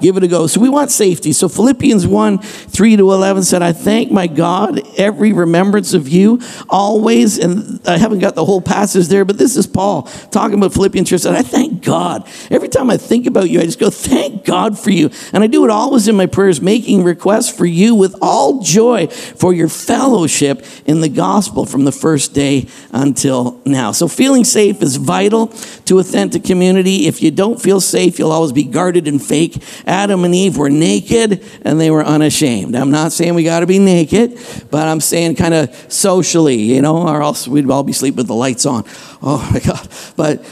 give 0.00 0.16
it 0.16 0.22
a 0.22 0.28
go. 0.28 0.46
So 0.46 0.60
we 0.60 0.68
want 0.68 0.90
safety. 0.90 1.32
So 1.32 1.48
Philippians 1.48 2.06
1 2.06 2.38
3 2.38 2.96
to 2.96 3.12
11 3.12 3.42
said, 3.44 3.62
I 3.62 3.72
thank 3.72 4.10
my 4.10 4.26
God 4.26 4.80
every 4.98 5.32
remembrance 5.32 5.94
of 5.94 6.08
you 6.08 6.40
always. 6.68 7.38
And 7.38 7.80
I 7.86 7.98
haven't 7.98 8.20
got 8.20 8.34
the 8.34 8.44
whole 8.44 8.60
passage 8.60 9.08
there, 9.08 9.24
but 9.24 9.38
this 9.38 9.56
is 9.56 9.66
Paul 9.66 10.02
talking 10.30 10.58
about 10.58 10.72
Philippians 10.72 11.08
church. 11.08 11.22
Said, 11.22 11.34
I 11.34 11.42
thank 11.42 11.84
God. 11.84 12.28
Every 12.50 12.68
time 12.68 12.90
I 12.90 12.96
think 12.96 13.26
about 13.26 13.50
you, 13.50 13.60
I 13.60 13.64
just 13.64 13.78
go, 13.78 13.90
thank 13.90 14.44
God 14.44 14.78
for 14.78 14.90
you. 14.90 15.10
And 15.32 15.42
I 15.42 15.46
do 15.46 15.64
it 15.64 15.70
always 15.70 16.08
in 16.08 16.16
my 16.16 16.26
prayers, 16.26 16.60
making 16.60 17.04
requests 17.04 17.50
for 17.50 17.66
you 17.66 17.94
with 17.94 18.14
all 18.22 18.62
joy 18.62 19.08
for 19.08 19.52
your 19.52 19.68
fellowship 19.68 20.64
in 20.86 21.00
the 21.00 21.08
gospel 21.08 21.66
from 21.66 21.84
the 21.84 21.92
first 21.92 22.34
day 22.34 22.66
until 22.92 23.60
now. 23.64 23.92
So 23.92 24.08
feeling 24.08 24.44
safe 24.44 24.82
is 24.82 24.96
vital 24.96 25.48
to 25.86 25.98
authentic 25.98 26.44
community. 26.44 27.06
If 27.06 27.22
you 27.22 27.30
don't 27.30 27.60
feel 27.60 27.80
safe, 27.80 28.18
you'll 28.18 28.32
always 28.32 28.52
be 28.52 28.64
guarded 28.64 29.08
and 29.08 29.22
fake 29.22 29.62
Adam 29.88 30.24
and 30.24 30.34
Eve 30.34 30.56
were 30.58 30.70
naked 30.70 31.42
and 31.62 31.80
they 31.80 31.90
were 31.90 32.04
unashamed. 32.04 32.76
I'm 32.76 32.90
not 32.90 33.10
saying 33.10 33.34
we 33.34 33.42
got 33.42 33.60
to 33.60 33.66
be 33.66 33.78
naked, 33.78 34.38
but 34.70 34.86
I'm 34.86 35.00
saying 35.00 35.36
kind 35.36 35.54
of 35.54 35.74
socially, 35.92 36.56
you 36.56 36.82
know, 36.82 37.08
or 37.08 37.22
else 37.22 37.48
we'd 37.48 37.68
all 37.70 37.82
be 37.82 37.94
sleeping 37.94 38.18
with 38.18 38.26
the 38.26 38.34
lights 38.34 38.66
on. 38.66 38.84
Oh 39.22 39.48
my 39.52 39.60
God. 39.60 39.88
But 40.16 40.44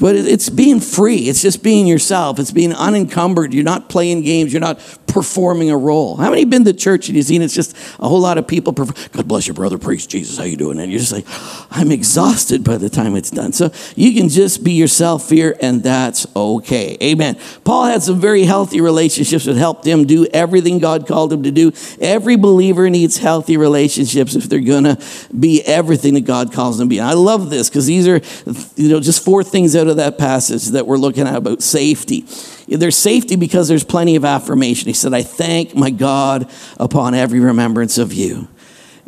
but 0.00 0.14
it's 0.14 0.48
being 0.48 0.80
free. 0.80 1.28
It's 1.28 1.42
just 1.42 1.62
being 1.62 1.86
yourself. 1.86 2.38
It's 2.38 2.52
being 2.52 2.72
unencumbered. 2.72 3.52
You're 3.52 3.64
not 3.64 3.88
playing 3.88 4.22
games. 4.22 4.52
You're 4.52 4.60
not 4.60 4.78
performing 5.12 5.70
a 5.70 5.76
role. 5.76 6.16
How 6.16 6.30
many 6.30 6.46
been 6.46 6.64
to 6.64 6.72
church 6.72 7.08
and 7.08 7.16
you've 7.16 7.26
seen 7.26 7.42
it's 7.42 7.54
just 7.54 7.76
a 8.00 8.08
whole 8.08 8.20
lot 8.20 8.38
of 8.38 8.48
people? 8.48 8.72
Perform, 8.72 8.96
God 9.12 9.28
bless 9.28 9.46
your 9.46 9.54
brother. 9.54 9.76
Praise 9.76 10.06
Jesus. 10.06 10.38
How 10.38 10.44
you 10.44 10.56
doing? 10.56 10.80
And 10.80 10.90
you're 10.90 11.00
just 11.00 11.12
like, 11.12 11.26
I'm 11.70 11.92
exhausted 11.92 12.64
by 12.64 12.78
the 12.78 12.88
time 12.88 13.14
it's 13.14 13.30
done. 13.30 13.52
So 13.52 13.70
you 13.94 14.14
can 14.14 14.30
just 14.30 14.64
be 14.64 14.72
yourself 14.72 15.28
here, 15.28 15.54
and 15.60 15.82
that's 15.82 16.26
okay. 16.34 16.96
Amen. 17.02 17.38
Paul 17.62 17.84
had 17.84 18.02
some 18.02 18.20
very 18.20 18.44
healthy 18.44 18.80
relationships 18.80 19.44
that 19.44 19.56
helped 19.56 19.86
him 19.86 20.06
do 20.06 20.26
everything 20.32 20.78
God 20.78 21.06
called 21.06 21.30
him 21.30 21.42
to 21.42 21.50
do. 21.50 21.72
Every 22.00 22.36
believer 22.36 22.88
needs 22.88 23.18
healthy 23.18 23.58
relationships 23.58 24.34
if 24.34 24.44
they're 24.44 24.60
gonna 24.60 24.98
be 25.38 25.62
everything 25.62 26.14
that 26.14 26.24
God 26.24 26.52
calls 26.52 26.78
them 26.78 26.88
to 26.88 26.90
be. 26.90 26.98
And 26.98 27.06
I 27.06 27.12
love 27.12 27.50
this 27.50 27.68
because 27.68 27.84
these 27.84 28.08
are, 28.08 28.20
you 28.76 28.88
know, 28.88 29.00
just 29.00 29.22
four 29.22 29.44
things 29.44 29.76
out 29.76 29.88
of 29.88 29.96
that 29.96 30.16
passage 30.16 30.68
that 30.68 30.86
we're 30.86 30.96
looking 30.96 31.26
at 31.26 31.36
about 31.36 31.62
safety. 31.62 32.24
There's 32.68 32.96
safety 32.96 33.36
because 33.36 33.68
there's 33.68 33.84
plenty 33.84 34.16
of 34.16 34.24
affirmation. 34.24 34.88
He 34.88 34.94
said, 34.94 35.14
I 35.14 35.22
thank 35.22 35.74
my 35.74 35.90
God 35.90 36.50
upon 36.78 37.14
every 37.14 37.40
remembrance 37.40 37.98
of 37.98 38.12
you. 38.12 38.48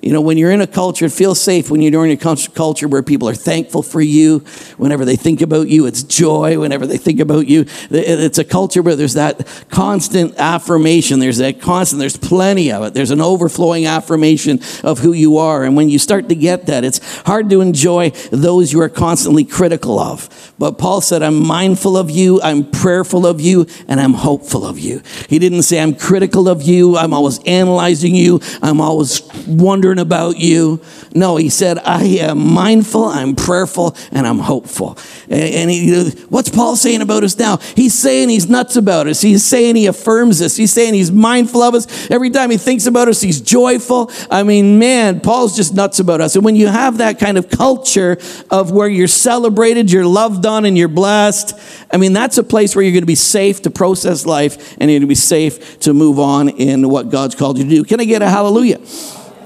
You 0.03 0.13
know, 0.13 0.21
when 0.21 0.37
you're 0.37 0.51
in 0.51 0.61
a 0.61 0.67
culture, 0.67 1.07
it 1.07 1.13
feels 1.13 1.41
safe 1.41 1.71
when 1.71 1.81
you're 1.81 2.05
in 2.05 2.11
a 2.11 2.17
culture 2.19 2.87
where 2.87 3.03
people 3.03 3.27
are 3.27 3.35
thankful 3.35 3.83
for 3.83 4.03
you. 4.03 4.41
Whenever 4.77 5.07
they 5.07 5.17
think 5.17 5.41
about 5.41 5.69
you, 5.69 5.87
it's 5.87 6.03
joy. 6.03 6.59
Whenever 6.61 6.87
they 6.87 6.99
think 6.99 7.21
about 7.21 7.47
you, 7.47 7.65
it's 7.91 8.37
a 8.37 8.45
culture 8.45 8.83
where 8.83 8.97
there's 8.97 9.15
that 9.15 9.49
constant 9.71 10.35
affirmation. 10.37 11.21
There's 11.21 11.39
that 11.39 11.59
constant, 11.59 12.01
there's 12.01 12.19
plenty 12.19 12.71
of 12.71 12.83
it. 12.85 12.93
There's 12.93 13.13
an 13.13 13.23
overflowing 13.23 13.87
affirmation 13.87 14.61
of 14.83 14.99
who 14.99 15.15
you 15.15 15.39
are. 15.39 15.65
And 15.65 15.75
when 15.75 15.89
you 15.89 15.99
start 15.99 16.29
to 16.29 16.35
get 16.35 16.67
that, 16.67 16.85
it's 16.85 16.99
hard 17.23 17.49
to 17.49 17.63
enjoy 17.63 18.11
those 18.31 18.75
you 18.75 18.83
are 18.83 18.91
constantly 18.91 19.45
critical 19.47 19.99
of. 19.99 20.53
But 20.65 20.79
Paul 20.79 21.03
said, 21.03 21.23
I'm 21.23 21.47
mindful 21.47 21.95
of 21.95 22.11
you, 22.11 22.41
I'm 22.41 22.65
prayerful 22.65 23.27
of 23.27 23.39
you, 23.39 23.67
and 23.87 24.01
I'm 24.01 24.15
hopeful 24.15 24.65
of 24.65 24.79
you. 24.79 25.03
He 25.29 25.39
didn't 25.39 25.65
say, 25.65 25.79
I'm 25.79 25.95
critical 25.95 26.49
of 26.49 26.63
you, 26.63 26.97
I'm 26.97 27.13
always 27.13 27.39
analyzing 27.45 28.15
you, 28.15 28.41
I'm 28.63 28.81
always 28.81 29.21
wondering 29.47 29.99
about 29.99 30.39
you. 30.39 30.81
No, 31.15 31.37
he 31.37 31.51
said, 31.51 31.77
I 31.81 32.05
am 32.05 32.55
mindful, 32.55 33.05
I'm 33.05 33.37
prayerful, 33.37 33.95
and 34.11 34.27
I'm 34.27 34.39
hopeful. 34.39 34.97
And 35.29 35.71
he, 35.71 35.95
uh, 35.95 36.11
what's 36.31 36.49
Paul 36.49 36.77
saying 36.77 37.03
about 37.03 37.25
us 37.25 37.39
now? 37.39 37.59
He's 37.59 37.93
saying 37.93 38.31
he's 38.31 38.49
nuts 38.49 38.77
about 38.77 39.07
us. 39.07 39.21
He's 39.21 39.45
saying 39.45 39.77
he 39.77 39.85
affirms 39.85 40.41
us. 40.41 40.57
He's 40.57 40.73
saying 40.73 40.95
he's 40.95 41.13
mindful 41.13 41.61
of 41.61 41.75
us. 41.75 42.11
Every 42.11 42.31
time 42.31 42.51
he 42.51 42.57
thinks 42.57 42.87
about 42.87 43.09
us, 43.09 43.21
he's 43.21 43.43
joyful. 43.43 44.11
I 44.31 44.45
mean, 44.45 44.79
man, 44.79 45.21
Paul's 45.21 45.55
just 45.55 45.75
nuts 45.75 45.99
about 45.99 46.23
us. 46.23 46.37
And 46.37 46.45
when 46.45 46.57
you 46.57 46.69
have 46.69 46.99
that 46.99 47.19
kind 47.19 47.37
of 47.37 47.51
culture 47.51 48.17
of 48.51 48.71
where 48.71 48.89
you're 48.89 49.09
celebrated, 49.09 49.93
you're 49.93 50.07
loved 50.07 50.47
on, 50.47 50.54
and 50.63 50.79
you're 50.79 50.89
blessed, 50.89 51.59
I 51.93 51.97
mean, 51.97 52.13
that's 52.13 52.39
a 52.39 52.45
place 52.45 52.77
where 52.77 52.85
you're 52.85 52.93
going 52.93 53.03
to 53.03 53.07
be 53.07 53.15
safe 53.15 53.63
to 53.63 53.71
process 53.71 54.27
life 54.27 54.77
and 54.79 54.91
you're 54.91 55.01
going 55.01 55.03
to 55.03 55.07
be 55.09 55.15
safe 55.15 55.81
to 55.81 55.93
move 55.93 56.19
on 56.19 56.49
in 56.49 56.89
what 56.89 57.11
God's 57.11 57.35
called 57.35 57.59
you 57.59 57.65
to 57.65 57.71
do. 57.71 57.85
Can 57.85 58.01
I 58.01 58.05
get 58.05 58.23
a 58.23 58.29
hallelujah? 58.29 58.81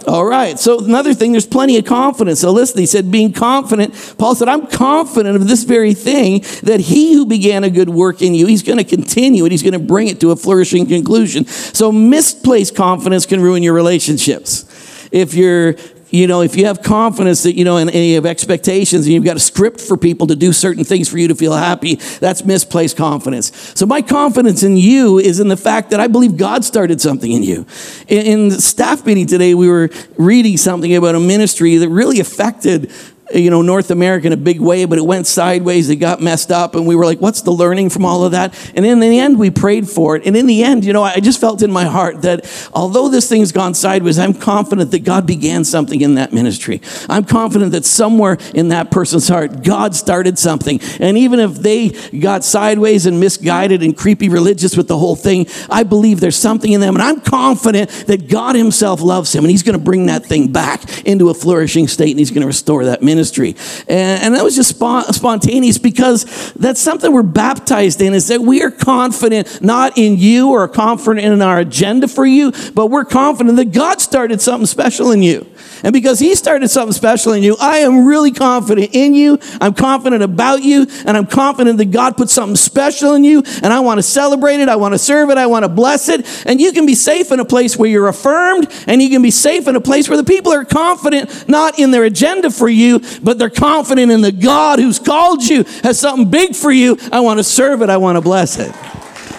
All 0.06 0.24
right. 0.24 0.58
So 0.58 0.82
another 0.82 1.12
thing, 1.12 1.32
there's 1.32 1.46
plenty 1.46 1.76
of 1.76 1.84
confidence. 1.84 2.40
So 2.40 2.50
listen, 2.50 2.78
he 2.78 2.86
said, 2.86 3.10
being 3.10 3.32
confident. 3.32 4.14
Paul 4.16 4.34
said, 4.34 4.48
I'm 4.48 4.66
confident 4.66 5.36
of 5.36 5.46
this 5.46 5.64
very 5.64 5.92
thing 5.92 6.40
that 6.62 6.80
he 6.80 7.12
who 7.12 7.26
began 7.26 7.62
a 7.62 7.70
good 7.70 7.90
work 7.90 8.22
in 8.22 8.34
you, 8.34 8.46
he's 8.46 8.62
going 8.62 8.78
to 8.78 8.84
continue 8.84 9.44
it. 9.44 9.52
He's 9.52 9.62
going 9.62 9.74
to 9.74 9.78
bring 9.78 10.08
it 10.08 10.20
to 10.20 10.30
a 10.30 10.36
flourishing 10.36 10.86
conclusion. 10.86 11.44
So 11.46 11.92
misplaced 11.92 12.74
confidence 12.74 13.26
can 13.26 13.40
ruin 13.40 13.62
your 13.62 13.74
relationships. 13.74 14.64
If 15.12 15.34
you're 15.34 15.74
you 16.10 16.26
know, 16.26 16.40
if 16.40 16.56
you 16.56 16.66
have 16.66 16.82
confidence 16.82 17.42
that, 17.42 17.54
you 17.54 17.64
know, 17.64 17.76
and, 17.76 17.90
and 17.90 18.04
you 18.04 18.14
have 18.14 18.26
expectations 18.26 19.06
and 19.06 19.14
you've 19.14 19.24
got 19.24 19.36
a 19.36 19.40
script 19.40 19.80
for 19.80 19.96
people 19.96 20.26
to 20.28 20.36
do 20.36 20.52
certain 20.52 20.84
things 20.84 21.08
for 21.08 21.18
you 21.18 21.28
to 21.28 21.34
feel 21.34 21.52
happy, 21.52 21.96
that's 22.20 22.44
misplaced 22.44 22.96
confidence. 22.96 23.54
So 23.74 23.84
my 23.86 24.00
confidence 24.00 24.62
in 24.62 24.76
you 24.76 25.18
is 25.18 25.40
in 25.40 25.48
the 25.48 25.56
fact 25.56 25.90
that 25.90 26.00
I 26.00 26.06
believe 26.06 26.36
God 26.36 26.64
started 26.64 27.00
something 27.00 27.30
in 27.30 27.42
you. 27.42 27.66
In, 28.06 28.26
in 28.26 28.50
staff 28.52 29.04
meeting 29.04 29.26
today, 29.26 29.54
we 29.54 29.68
were 29.68 29.90
reading 30.16 30.56
something 30.56 30.94
about 30.94 31.14
a 31.14 31.20
ministry 31.20 31.76
that 31.76 31.88
really 31.88 32.20
affected 32.20 32.90
you 33.34 33.50
know, 33.50 33.62
North 33.62 33.90
America 33.90 34.26
in 34.26 34.32
a 34.32 34.38
big 34.38 34.60
way, 34.60 34.84
but 34.86 34.98
it 34.98 35.04
went 35.04 35.26
sideways. 35.26 35.90
It 35.90 35.96
got 35.96 36.22
messed 36.22 36.50
up. 36.50 36.74
And 36.74 36.86
we 36.86 36.96
were 36.96 37.04
like, 37.04 37.20
what's 37.20 37.42
the 37.42 37.50
learning 37.50 37.90
from 37.90 38.04
all 38.04 38.24
of 38.24 38.32
that? 38.32 38.58
And 38.74 38.86
in 38.86 39.00
the 39.00 39.18
end, 39.18 39.38
we 39.38 39.50
prayed 39.50 39.88
for 39.88 40.16
it. 40.16 40.26
And 40.26 40.36
in 40.36 40.46
the 40.46 40.64
end, 40.64 40.84
you 40.84 40.92
know, 40.92 41.02
I 41.02 41.20
just 41.20 41.40
felt 41.40 41.62
in 41.62 41.70
my 41.70 41.84
heart 41.84 42.22
that 42.22 42.50
although 42.72 43.08
this 43.08 43.28
thing's 43.28 43.52
gone 43.52 43.74
sideways, 43.74 44.18
I'm 44.18 44.34
confident 44.34 44.90
that 44.92 45.00
God 45.00 45.26
began 45.26 45.64
something 45.64 46.00
in 46.00 46.14
that 46.14 46.32
ministry. 46.32 46.80
I'm 47.08 47.24
confident 47.24 47.72
that 47.72 47.84
somewhere 47.84 48.38
in 48.54 48.68
that 48.68 48.90
person's 48.90 49.28
heart, 49.28 49.62
God 49.62 49.94
started 49.94 50.38
something. 50.38 50.80
And 50.98 51.18
even 51.18 51.38
if 51.38 51.54
they 51.56 51.90
got 52.18 52.44
sideways 52.44 53.04
and 53.04 53.20
misguided 53.20 53.82
and 53.82 53.96
creepy 53.96 54.28
religious 54.28 54.76
with 54.76 54.88
the 54.88 54.98
whole 54.98 55.16
thing, 55.16 55.46
I 55.68 55.82
believe 55.82 56.20
there's 56.20 56.36
something 56.36 56.72
in 56.72 56.80
them. 56.80 56.94
And 56.94 57.02
I'm 57.02 57.20
confident 57.20 57.90
that 58.06 58.28
God 58.28 58.56
Himself 58.56 59.02
loves 59.02 59.34
him 59.34 59.44
and 59.44 59.50
He's 59.50 59.62
going 59.62 59.78
to 59.78 59.84
bring 59.84 60.06
that 60.06 60.24
thing 60.24 60.50
back 60.50 61.06
into 61.06 61.28
a 61.28 61.34
flourishing 61.34 61.88
state 61.88 62.10
and 62.10 62.18
He's 62.18 62.30
going 62.30 62.40
to 62.40 62.46
restore 62.46 62.86
that 62.86 63.02
ministry 63.02 63.17
ministry. 63.18 63.56
And, 63.88 64.22
and 64.22 64.34
that 64.34 64.44
was 64.44 64.54
just 64.54 64.70
spon- 64.70 65.12
spontaneous 65.12 65.76
because 65.76 66.52
that's 66.54 66.80
something 66.80 67.12
we're 67.12 67.22
baptized 67.24 68.00
in 68.00 68.14
is 68.14 68.28
that 68.28 68.40
we 68.40 68.62
are 68.62 68.70
confident 68.70 69.60
not 69.60 69.98
in 69.98 70.16
you 70.16 70.50
or 70.50 70.68
confident 70.68 71.26
in 71.26 71.42
our 71.42 71.58
agenda 71.58 72.06
for 72.06 72.24
you, 72.24 72.52
but 72.74 72.86
we're 72.86 73.04
confident 73.04 73.56
that 73.56 73.72
God 73.72 74.00
started 74.00 74.40
something 74.40 74.66
special 74.66 75.10
in 75.10 75.22
you. 75.22 75.46
And 75.82 75.92
because 75.92 76.18
He 76.20 76.34
started 76.34 76.68
something 76.68 76.92
special 76.92 77.32
in 77.32 77.42
you, 77.42 77.56
I 77.60 77.78
am 77.78 78.06
really 78.06 78.30
confident 78.30 78.90
in 78.92 79.14
you. 79.14 79.38
I'm 79.60 79.74
confident 79.74 80.22
about 80.22 80.62
you. 80.62 80.86
And 81.04 81.16
I'm 81.16 81.26
confident 81.26 81.78
that 81.78 81.90
God 81.90 82.16
put 82.16 82.30
something 82.30 82.56
special 82.56 83.14
in 83.14 83.24
you. 83.24 83.42
And 83.62 83.72
I 83.72 83.80
want 83.80 83.98
to 83.98 84.02
celebrate 84.02 84.60
it. 84.60 84.68
I 84.68 84.76
want 84.76 84.94
to 84.94 84.98
serve 84.98 85.30
it. 85.30 85.38
I 85.38 85.46
want 85.46 85.64
to 85.64 85.68
bless 85.68 86.08
it. 86.08 86.46
And 86.46 86.60
you 86.60 86.72
can 86.72 86.86
be 86.86 86.94
safe 86.94 87.32
in 87.32 87.40
a 87.40 87.44
place 87.44 87.76
where 87.76 87.88
you're 87.88 88.08
affirmed. 88.08 88.68
And 88.86 89.02
you 89.02 89.10
can 89.10 89.22
be 89.22 89.30
safe 89.30 89.66
in 89.66 89.76
a 89.76 89.80
place 89.80 90.08
where 90.08 90.16
the 90.16 90.24
people 90.24 90.52
are 90.52 90.64
confident 90.64 91.48
not 91.48 91.78
in 91.78 91.90
their 91.90 92.04
agenda 92.04 92.50
for 92.50 92.68
you, 92.68 93.00
but 93.22 93.38
they're 93.38 93.50
confident 93.50 94.10
in 94.10 94.20
the 94.20 94.32
God 94.32 94.78
who's 94.78 94.98
called 94.98 95.42
you, 95.44 95.64
has 95.82 95.98
something 95.98 96.30
big 96.30 96.54
for 96.54 96.70
you. 96.70 96.98
I 97.12 97.20
want 97.20 97.38
to 97.38 97.44
serve 97.44 97.82
it. 97.82 97.90
I 97.90 97.96
want 97.96 98.16
to 98.16 98.22
bless 98.22 98.58
it. 98.58 98.72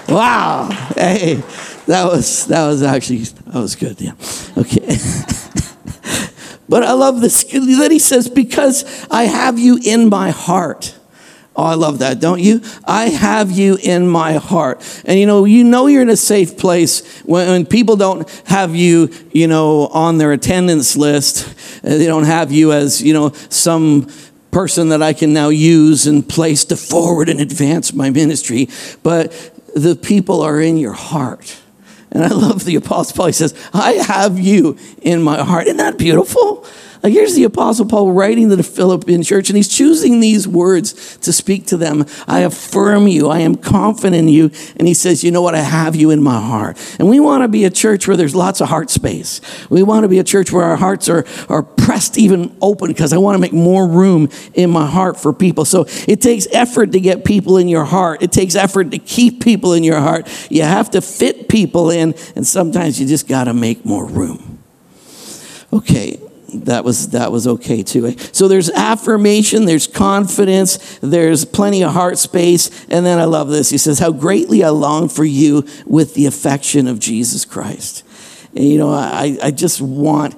Wow. 0.07 0.69
Hey, 0.95 1.35
that 1.87 2.05
was, 2.05 2.47
that 2.47 2.67
was 2.67 2.83
actually, 2.83 3.19
that 3.19 3.59
was 3.59 3.75
good. 3.75 3.99
Yeah. 4.01 4.13
Okay. 4.57 4.97
But 6.69 6.83
I 6.83 6.93
love 6.93 7.19
this 7.19 7.43
that 7.43 7.89
he 7.91 7.97
says, 7.97 8.29
because 8.29 9.07
I 9.09 9.23
have 9.23 9.57
you 9.57 9.79
in 9.83 10.07
my 10.07 10.29
heart. 10.29 10.95
Oh, 11.59 11.63
I 11.63 11.73
love 11.73 11.99
that, 11.99 12.21
don't 12.21 12.39
you? 12.39 12.61
I 12.85 13.09
have 13.09 13.51
you 13.51 13.77
in 13.83 14.07
my 14.07 14.35
heart. 14.35 14.79
And 15.03 15.19
you 15.19 15.25
know, 15.25 15.43
you 15.43 15.65
know 15.65 15.87
you're 15.87 16.01
in 16.01 16.09
a 16.09 16.15
safe 16.15 16.57
place 16.57 17.19
when, 17.23 17.49
when 17.49 17.65
people 17.65 17.97
don't 17.97 18.29
have 18.45 18.77
you, 18.77 19.09
you 19.33 19.45
know, 19.45 19.87
on 19.87 20.19
their 20.19 20.31
attendance 20.31 20.95
list. 20.95 21.49
Uh, 21.83 21.89
they 21.97 22.05
don't 22.05 22.23
have 22.23 22.53
you 22.53 22.71
as, 22.71 23.01
you 23.01 23.11
know, 23.11 23.33
some 23.49 24.07
person 24.51 24.87
that 24.89 25.03
I 25.03 25.11
can 25.11 25.33
now 25.33 25.49
use 25.49 26.07
and 26.07 26.27
place 26.27 26.63
to 26.63 26.77
forward 26.77 27.27
and 27.27 27.41
advance 27.41 27.91
my 27.91 28.09
ministry. 28.09 28.69
But 29.03 29.33
the 29.75 29.97
people 29.97 30.41
are 30.41 30.61
in 30.61 30.77
your 30.77 30.93
heart. 30.93 31.59
And 32.13 32.23
I 32.23 32.29
love 32.29 32.63
the 32.63 32.77
Apostle 32.77 33.17
Paul. 33.17 33.25
He 33.25 33.33
says, 33.33 33.53
I 33.73 33.95
have 33.95 34.39
you 34.39 34.77
in 35.01 35.21
my 35.21 35.43
heart. 35.43 35.65
Isn't 35.65 35.75
that 35.75 35.97
beautiful? 35.97 36.65
Like 37.01 37.13
here's 37.13 37.35
the 37.35 37.45
Apostle 37.45 37.85
Paul 37.85 38.11
writing 38.11 38.49
to 38.49 38.57
the 38.57 38.63
Philippian 38.63 39.23
church, 39.23 39.49
and 39.49 39.55
he's 39.55 39.69
choosing 39.69 40.19
these 40.19 40.47
words 40.47 41.17
to 41.19 41.31
speak 41.31 41.65
to 41.67 41.77
them. 41.77 42.05
I 42.27 42.39
affirm 42.39 43.07
you, 43.07 43.29
I 43.29 43.39
am 43.39 43.55
confident 43.55 44.15
in 44.15 44.27
you. 44.27 44.51
And 44.75 44.87
he 44.87 44.93
says, 44.93 45.23
You 45.23 45.31
know 45.31 45.41
what? 45.41 45.55
I 45.55 45.61
have 45.61 45.95
you 45.95 46.09
in 46.11 46.21
my 46.21 46.39
heart. 46.39 46.77
And 46.99 47.09
we 47.09 47.19
want 47.19 47.43
to 47.43 47.47
be 47.47 47.63
a 47.63 47.69
church 47.69 48.07
where 48.07 48.17
there's 48.17 48.35
lots 48.35 48.59
of 48.59 48.67
heart 48.67 48.89
space. 48.89 49.39
We 49.69 49.81
want 49.81 50.03
to 50.03 50.09
be 50.09 50.19
a 50.19 50.23
church 50.23 50.51
where 50.51 50.65
our 50.65 50.75
hearts 50.75 51.07
are, 51.07 51.25
are 51.47 51.63
pressed 51.63 52.17
even 52.17 52.55
open 52.61 52.89
because 52.89 53.13
I 53.13 53.17
want 53.17 53.35
to 53.35 53.39
make 53.39 53.53
more 53.53 53.87
room 53.87 54.29
in 54.53 54.69
my 54.69 54.85
heart 54.85 55.17
for 55.17 55.31
people. 55.31 55.63
So 55.63 55.85
it 56.07 56.21
takes 56.21 56.47
effort 56.51 56.91
to 56.91 56.99
get 56.99 57.23
people 57.23 57.57
in 57.57 57.69
your 57.69 57.85
heart, 57.85 58.21
it 58.21 58.31
takes 58.31 58.55
effort 58.55 58.91
to 58.91 58.99
keep 58.99 59.41
people 59.41 59.73
in 59.73 59.83
your 59.85 59.99
heart. 60.01 60.27
You 60.51 60.63
have 60.63 60.91
to 60.91 61.01
fit 61.01 61.47
people 61.47 61.91
in, 61.91 62.13
and 62.35 62.45
sometimes 62.45 62.99
you 62.99 63.07
just 63.07 63.27
got 63.27 63.45
to 63.45 63.53
make 63.53 63.85
more 63.85 64.05
room. 64.05 64.59
Okay, 65.71 66.19
that 66.65 66.83
was 66.83 67.09
that 67.09 67.31
was 67.31 67.47
okay 67.47 67.83
too. 67.83 68.15
So 68.31 68.47
there's 68.47 68.69
affirmation, 68.69 69.65
there's 69.65 69.87
confidence, 69.87 70.99
there's 71.01 71.45
plenty 71.45 71.83
of 71.83 71.93
heart 71.93 72.17
space, 72.17 72.69
and 72.89 73.05
then 73.05 73.19
I 73.19 73.25
love 73.25 73.49
this. 73.49 73.69
He 73.69 73.77
says, 73.77 73.99
"How 73.99 74.11
greatly 74.11 74.63
I 74.63 74.69
long 74.69 75.09
for 75.09 75.25
you 75.25 75.65
with 75.85 76.13
the 76.13 76.25
affection 76.25 76.87
of 76.87 76.99
Jesus 76.99 77.45
Christ." 77.45 78.03
And, 78.55 78.65
you 78.65 78.77
know, 78.77 78.91
I 78.91 79.37
I 79.41 79.51
just 79.51 79.81
want. 79.81 80.35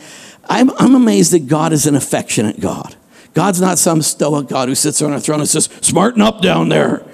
I'm 0.50 0.72
I'm 0.72 0.96
amazed 0.96 1.32
that 1.34 1.48
God 1.48 1.72
is 1.72 1.86
an 1.86 1.96
affectionate 1.96 2.60
God. 2.60 2.96
God's 3.34 3.62
not 3.62 3.80
some 3.80 4.02
stoic 4.02 4.48
God 4.48 4.68
who 4.68 4.76
sits 4.76 5.02
on 5.02 5.14
a 5.14 5.20
throne 5.20 5.40
and 5.40 5.50
says, 5.50 5.70
"Smarten 5.82 6.22
up 6.22 6.42
down 6.42 6.70
there." 6.70 7.06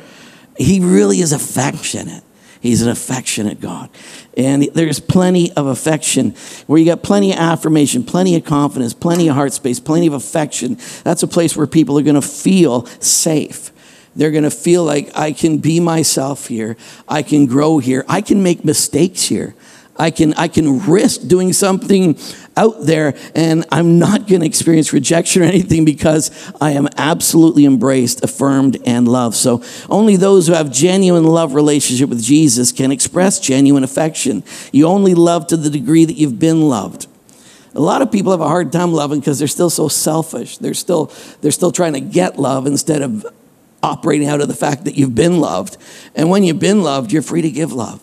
He 0.58 0.80
really 0.80 1.22
is 1.22 1.34
affectionate. 1.34 2.24
He's 2.60 2.82
an 2.82 2.90
affectionate 2.90 3.60
God. 3.60 3.90
And 4.36 4.64
there's 4.74 5.00
plenty 5.00 5.52
of 5.54 5.68
affection 5.68 6.36
where 6.68 6.80
you 6.80 6.86
got 6.86 7.04
plenty 7.04 7.32
of 7.34 7.40
affirmation, 7.40 8.04
plenty 8.04 8.36
of 8.36 8.46
confidence, 8.46 8.94
plenty 8.94 9.28
of 9.28 9.36
heart 9.36 9.54
space, 9.54 9.80
plenty 9.80 10.08
of 10.08 10.14
affection. 10.14 10.78
That's 11.04 11.24
a 11.24 11.28
place 11.28 11.56
where 11.56 11.68
people 11.68 11.98
are 11.98 12.04
going 12.04 12.16
to 12.16 12.22
feel 12.22 12.86
safe. 13.00 13.72
They're 14.16 14.32
going 14.32 14.44
to 14.44 14.52
feel 14.52 14.84
like 14.84 15.16
I 15.16 15.32
can 15.32 15.60
be 15.60 15.80
myself 15.80 16.48
here. 16.48 16.76
I 17.08 17.22
can 17.22 17.46
grow 17.46 17.78
here. 17.78 18.04
I 18.10 18.22
can 18.22 18.42
make 18.42 18.66
mistakes 18.66 19.24
here. 19.24 19.56
I 19.98 20.12
can, 20.12 20.34
I 20.36 20.48
can 20.48 20.86
risk 20.86 21.28
doing 21.28 21.54
something 21.54 22.18
out 22.56 22.86
there 22.86 23.16
and 23.36 23.66
I'm 23.72 24.00
not 24.00 24.28
going 24.28 24.42
to 24.42 24.48
experience 24.48 24.94
rejection 24.94 25.44
or 25.44 25.46
anything 25.46 25.86
because 25.86 26.32
I 26.60 26.72
am 26.72 26.88
absolutely 26.98 27.66
embraced, 27.66 28.24
affirmed, 28.24 28.78
and 28.86 29.08
loved. 29.08 29.36
So 29.36 29.64
only 29.90 30.16
those 30.16 30.48
who 30.48 30.54
have 30.54 30.72
genuine 30.72 31.24
love 31.24 31.54
relationship 31.54 32.10
with 32.10 32.22
Jesus 32.22 32.72
can 32.72 32.92
express 32.92 33.40
genuine 33.40 33.84
affection. 33.84 34.44
You 34.72 34.88
only 34.88 35.14
love 35.14 35.48
to 35.48 35.58
the 35.58 35.70
degree 35.70 36.06
that 36.06 36.16
you've 36.16 36.40
been 36.40 36.62
loved. 36.62 37.08
A 37.76 37.82
lot 37.82 38.02
of 38.02 38.12
people 38.12 38.32
have 38.32 38.42
a 38.42 38.48
hard 38.48 38.72
time 38.72 38.92
loving 38.92 39.20
because 39.20 39.38
they're 39.38 39.48
still 39.48 39.70
so 39.70 39.88
selfish. 39.88 40.58
They're 40.58 40.74
still, 40.74 41.12
they're 41.42 41.52
still 41.52 41.72
trying 41.72 41.94
to 41.94 42.02
get 42.02 42.40
love 42.40 42.66
instead 42.66 43.04
of 43.04 43.26
operating 43.84 44.28
out 44.28 44.42
of 44.42 44.48
the 44.48 44.56
fact 44.56 44.86
that 44.86 44.96
you've 44.96 45.14
been 45.14 45.40
loved. 45.40 45.78
And 46.16 46.32
when 46.32 46.44
you've 46.44 46.60
been 46.60 46.82
loved, 46.82 47.12
you're 47.12 47.22
free 47.22 47.44
to 47.44 47.52
give 47.52 47.72
love 47.72 48.02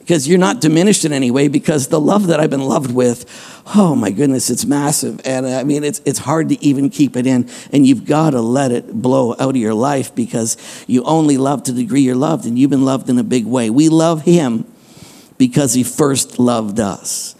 because 0.00 0.26
you're 0.26 0.38
not 0.38 0.60
diminished 0.60 1.04
in 1.04 1.12
any 1.12 1.30
way 1.30 1.46
because 1.46 1.86
the 1.86 2.00
love 2.00 2.26
that 2.26 2.40
I've 2.40 2.50
been 2.50 2.64
loved 2.64 2.92
with, 2.92 3.26
oh 3.76 3.94
my 3.94 4.10
goodness, 4.10 4.50
it's 4.50 4.64
massive. 4.64 5.20
And 5.24 5.46
uh, 5.46 5.50
I 5.50 5.62
mean, 5.62 5.84
it's, 5.84 6.00
it's 6.04 6.18
hard 6.18 6.48
to 6.48 6.60
even 6.64 6.90
keep 6.90 7.16
it 7.16 7.26
in. 7.26 7.48
And 7.72 7.86
you've 7.86 8.06
got 8.06 8.30
to 8.30 8.40
let 8.40 8.72
it 8.72 8.92
blow 8.92 9.32
out 9.32 9.50
of 9.50 9.56
your 9.56 9.74
life 9.74 10.12
because 10.14 10.56
you 10.88 11.04
only 11.04 11.36
love 11.36 11.62
to 11.64 11.72
the 11.72 11.82
degree 11.82 12.00
you're 12.00 12.16
loved 12.16 12.46
and 12.46 12.58
you've 12.58 12.70
been 12.70 12.84
loved 12.84 13.08
in 13.08 13.18
a 13.18 13.22
big 13.22 13.46
way. 13.46 13.70
We 13.70 13.88
love 13.88 14.22
Him 14.22 14.64
because 15.38 15.74
He 15.74 15.84
first 15.84 16.40
loved 16.40 16.80
us. 16.80 17.36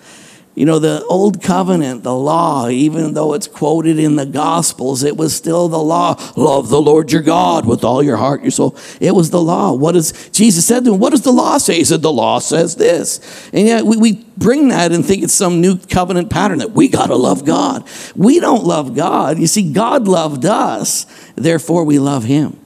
You 0.61 0.67
know, 0.67 0.79
the 0.79 1.03
old 1.07 1.43
covenant, 1.43 2.03
the 2.03 2.15
law, 2.15 2.69
even 2.69 3.15
though 3.15 3.33
it's 3.33 3.49
quoted 3.49 3.99
in 3.99 4.17
the 4.17 4.27
Gospels, 4.27 5.03
it 5.03 5.17
was 5.17 5.35
still 5.35 5.69
the 5.69 5.79
law. 5.79 6.17
Love 6.37 6.69
the 6.69 6.83
Lord 6.83 7.11
your 7.11 7.23
God 7.23 7.65
with 7.65 7.83
all 7.83 8.03
your 8.03 8.19
heart, 8.19 8.43
your 8.43 8.51
soul. 8.51 8.77
It 9.01 9.15
was 9.15 9.31
the 9.31 9.41
law. 9.41 9.73
What 9.73 9.93
does 9.93 10.29
Jesus 10.33 10.67
said 10.67 10.85
to 10.85 10.93
him? 10.93 11.01
What 11.01 11.13
does 11.13 11.23
the 11.23 11.33
law 11.33 11.57
say? 11.57 11.77
He 11.77 11.85
said, 11.85 12.03
The 12.03 12.13
law 12.13 12.41
says 12.41 12.77
this. 12.77 13.49
And 13.55 13.69
yet 13.69 13.87
we, 13.87 13.97
we 13.97 14.13
bring 14.37 14.69
that 14.69 14.93
and 14.93 15.03
think 15.03 15.23
it's 15.23 15.33
some 15.33 15.63
new 15.63 15.79
covenant 15.79 16.29
pattern 16.29 16.59
that 16.59 16.73
we 16.73 16.89
got 16.89 17.07
to 17.07 17.17
love 17.17 17.47
God. 17.47 17.89
We 18.15 18.39
don't 18.39 18.65
love 18.65 18.95
God. 18.95 19.39
You 19.39 19.47
see, 19.47 19.73
God 19.73 20.07
loved 20.07 20.45
us, 20.45 21.07
therefore 21.37 21.85
we 21.85 21.99
love 21.99 22.25
him. 22.25 22.60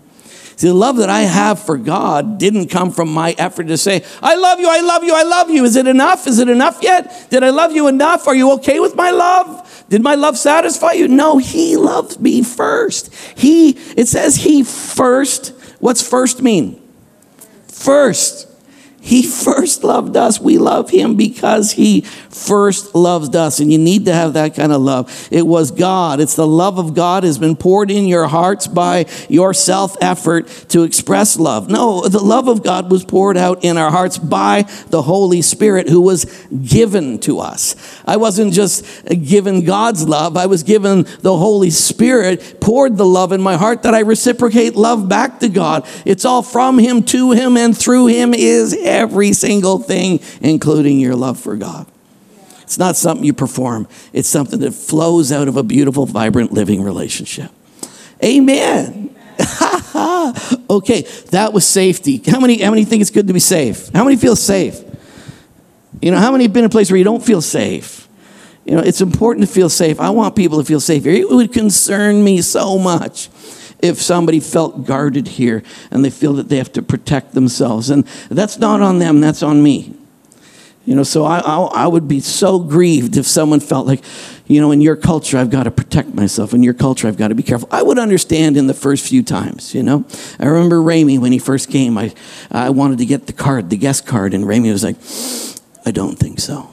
See, 0.57 0.69
the 0.69 0.75
love 0.75 0.99
that 0.99 1.11
I 1.11 1.21
have 1.23 1.59
for 1.59 1.77
God 1.77 2.38
didn't 2.38 2.69
come 2.69 2.93
from 2.93 3.12
my 3.12 3.35
effort 3.38 3.69
to 3.69 3.77
say, 3.77 4.05
I 4.23 4.37
love 4.37 4.61
you, 4.61 4.69
I 4.69 4.81
love 4.81 5.03
you, 5.03 5.14
I 5.14 5.25
love 5.25 5.51
you. 5.51 5.64
Is 5.64 5.75
it 5.75 5.88
enough? 5.88 6.27
Is 6.27 6.38
it 6.38 6.49
enough 6.49 6.79
yet? 6.81 7.29
Did 7.31 7.43
I 7.43 7.51
love 7.51 7.73
you 7.73 7.88
enough? 7.88 8.29
Are 8.29 8.37
you 8.37 8.53
okay 8.53 8.79
with 8.79 8.95
my 8.95 9.11
love? 9.11 9.85
Did 9.88 10.03
my 10.03 10.14
love 10.14 10.38
satisfy 10.38 10.93
you? 10.93 11.09
No, 11.09 11.38
He 11.38 11.77
loved 11.77 12.21
me 12.21 12.43
first. 12.43 13.12
He, 13.37 13.71
it 13.97 14.07
says 14.07 14.37
He 14.37 14.62
first. 14.62 15.49
What's 15.81 16.07
first 16.07 16.40
mean? 16.40 16.81
First. 17.67 18.49
He 19.05 19.23
first 19.23 19.85
loved 19.85 20.17
us. 20.17 20.40
We 20.40 20.57
love 20.57 20.88
him 20.88 21.14
because 21.14 21.73
he 21.73 22.01
first 22.01 22.95
loved 22.95 23.37
us. 23.37 23.61
And 23.61 23.71
you 23.71 23.77
need 23.77 24.07
to 24.07 24.14
have 24.14 24.33
that 24.33 24.55
kind 24.55 24.73
of 24.73 24.81
love. 24.81 25.29
It 25.31 25.47
was 25.47 25.71
God. 25.71 26.21
It's 26.21 26.37
the 26.37 26.47
love 26.47 26.79
of 26.79 26.95
God 26.95 27.23
has 27.23 27.37
been 27.37 27.55
poured 27.55 27.90
in 27.90 28.07
your 28.07 28.27
hearts 28.29 28.67
by 28.67 29.05
your 29.29 29.53
self 29.53 29.95
effort 30.01 30.49
to 30.71 30.85
express 30.85 31.38
love. 31.38 31.69
No, 31.69 32.09
the 32.09 32.19
love 32.19 32.49
of 32.49 32.62
God 32.62 32.90
was 32.90 33.05
poured 33.05 33.37
out 33.37 33.62
in 33.62 33.77
our 33.77 33.90
hearts 33.90 34.17
by 34.17 34.62
the 34.88 35.03
Holy 35.03 35.43
Spirit 35.43 35.90
who 35.90 36.01
was 36.01 36.25
given 36.67 37.19
to 37.21 37.40
us. 37.40 37.77
I 38.07 38.17
wasn't 38.17 38.55
just 38.55 38.87
given 39.05 39.67
God's 39.67 40.09
love. 40.09 40.38
I 40.38 40.47
was 40.47 40.62
given 40.62 41.07
the 41.21 41.37
Holy 41.37 41.69
Spirit 41.69 42.59
poured 42.59 42.97
the 42.97 43.05
love 43.05 43.33
in 43.33 43.43
my 43.43 43.57
heart 43.59 43.83
that 43.83 43.95
I 43.95 44.01
reciprocate 44.01 44.77
love 44.77 45.11
back 45.11 45.40
to 45.40 45.51
God. 45.51 45.87
It's 46.07 46.25
all 46.25 46.40
from 46.40 46.79
him, 46.79 47.03
to 47.03 47.33
him, 47.33 47.59
and 47.59 47.77
through 47.77 48.07
him 48.07 48.33
is 48.33 48.73
every 48.94 49.33
single 49.33 49.78
thing, 49.78 50.20
including 50.40 51.00
your 51.00 51.16
love 51.16 51.38
for 51.38 51.57
God. 51.57 51.87
It's 52.62 52.78
not 52.78 52.96
something 52.96 53.24
you 53.24 53.35
perform, 53.35 53.88
it's 54.12 54.28
something 54.28 54.61
that 54.61 54.72
flows 54.72 55.30
out 55.33 55.48
of 55.48 55.57
a 55.57 55.62
beautiful, 55.62 56.07
vibrant, 56.07 56.52
living 56.52 56.83
relationship. 56.83 57.50
Amen. 58.22 59.14
okay, 60.70 61.02
that 61.30 61.50
was 61.52 61.66
safety. 61.66 62.22
How 62.26 62.40
many, 62.40 62.62
how 62.62 62.70
many 62.70 62.85
think 62.85 63.02
it's 63.02 63.11
good 63.11 63.26
to 63.26 63.33
be 63.33 63.40
safe? 63.40 63.88
How 63.88 64.04
many 64.04 64.16
feel 64.16 64.37
safe? 64.37 64.80
You 66.00 66.11
know, 66.11 66.18
how 66.18 66.33
many 66.33 66.44
have 66.44 66.52
been 66.52 66.64
in 66.64 66.70
a 66.70 66.70
place 66.70 66.90
where 66.90 66.98
you 66.98 67.04
don't 67.04 67.24
feel 67.24 67.42
safe? 67.42 68.09
You 68.64 68.76
know, 68.76 68.80
it's 68.80 69.00
important 69.00 69.46
to 69.46 69.52
feel 69.52 69.68
safe. 69.68 70.00
I 70.00 70.11
want 70.11 70.37
people 70.37 70.59
to 70.59 70.64
feel 70.64 70.80
safe. 70.80 71.04
It 71.04 71.28
would 71.28 71.52
concern 71.52 72.24
me 72.24 72.40
so 72.40 72.78
much 72.78 73.28
if 73.85 74.01
somebody 74.01 74.40
felt 74.40 74.87
guarded 74.87 75.29
here 75.29 75.62
and 75.90 76.03
they 76.03 76.11
feel 76.11 76.33
that 76.33 76.49
they 76.49 76.57
have 76.57 76.73
to 76.73 76.83
protect 76.83 77.35
themselves. 77.35 77.90
And 77.90 78.07
that's 78.31 78.59
not 78.59 78.81
on 78.81 78.99
them, 78.99 79.20
that's 79.20 79.42
on 79.42 79.62
me. 79.62 79.94
You 80.87 80.94
know, 80.94 81.03
so 81.03 81.25
I, 81.25 81.38
I, 81.38 81.57
I, 81.85 81.87
would 81.87 82.09
be 82.09 82.20
so 82.20 82.59
grieved 82.59 83.16
if 83.16 83.27
someone 83.27 83.61
felt 83.61 83.87
like, 83.87 84.05
you 84.47 84.61
know, 84.61 84.70
in 84.70 84.83
your 84.83 84.97
culture, 84.97 85.38
I've 85.38 85.49
got 85.49 85.62
to 85.62 85.70
protect 85.70 86.14
myself. 86.14 86.53
In 86.53 86.62
your 86.62 86.75
culture, 86.75 87.09
I've 87.09 87.16
got 87.16 87.29
to 87.29 87.35
be 87.35 87.42
careful. 87.42 87.68
I 87.70 87.83
would 87.83 87.99
understand 87.99 88.59
in 88.59 88.66
the 88.66 88.75
first 88.75 89.09
few 89.09 89.23
times, 89.23 89.75
you 89.75 89.83
know. 89.83 90.05
I 90.38 90.44
remember 90.44 90.77
Ramey 90.81 91.18
when 91.18 91.33
he 91.33 91.38
first 91.38 91.70
came, 91.70 91.97
I, 91.97 92.12
I 92.51 92.68
wanted 92.68 92.99
to 92.99 93.07
get 93.07 93.27
the 93.27 93.33
card, 93.33 93.70
the 93.70 93.79
guest 93.79 94.07
card, 94.07 94.35
and 94.35 94.44
Ramey 94.44 94.73
was 94.73 94.85
like, 94.85 94.97
I 95.87 95.90
don't 95.90 96.18
think 96.18 96.38
so. 96.38 96.70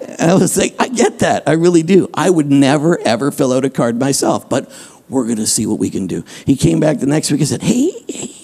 And 0.00 0.30
I 0.30 0.34
was 0.34 0.56
like, 0.56 0.76
I 0.78 0.86
get 0.86 1.18
that. 1.20 1.48
I 1.48 1.52
really 1.52 1.82
do. 1.82 2.08
I 2.14 2.30
would 2.30 2.50
never, 2.50 3.00
ever 3.00 3.32
fill 3.32 3.52
out 3.52 3.64
a 3.64 3.70
card 3.70 3.98
myself, 3.98 4.48
but 4.48 4.70
we're 5.08 5.24
going 5.24 5.36
to 5.36 5.46
see 5.46 5.66
what 5.66 5.78
we 5.78 5.90
can 5.90 6.06
do. 6.06 6.24
He 6.46 6.56
came 6.56 6.80
back 6.80 6.98
the 6.98 7.06
next 7.06 7.30
week 7.30 7.40
and 7.40 7.48
said, 7.48 7.62
hey, 7.62 7.90
hey, 8.08 8.34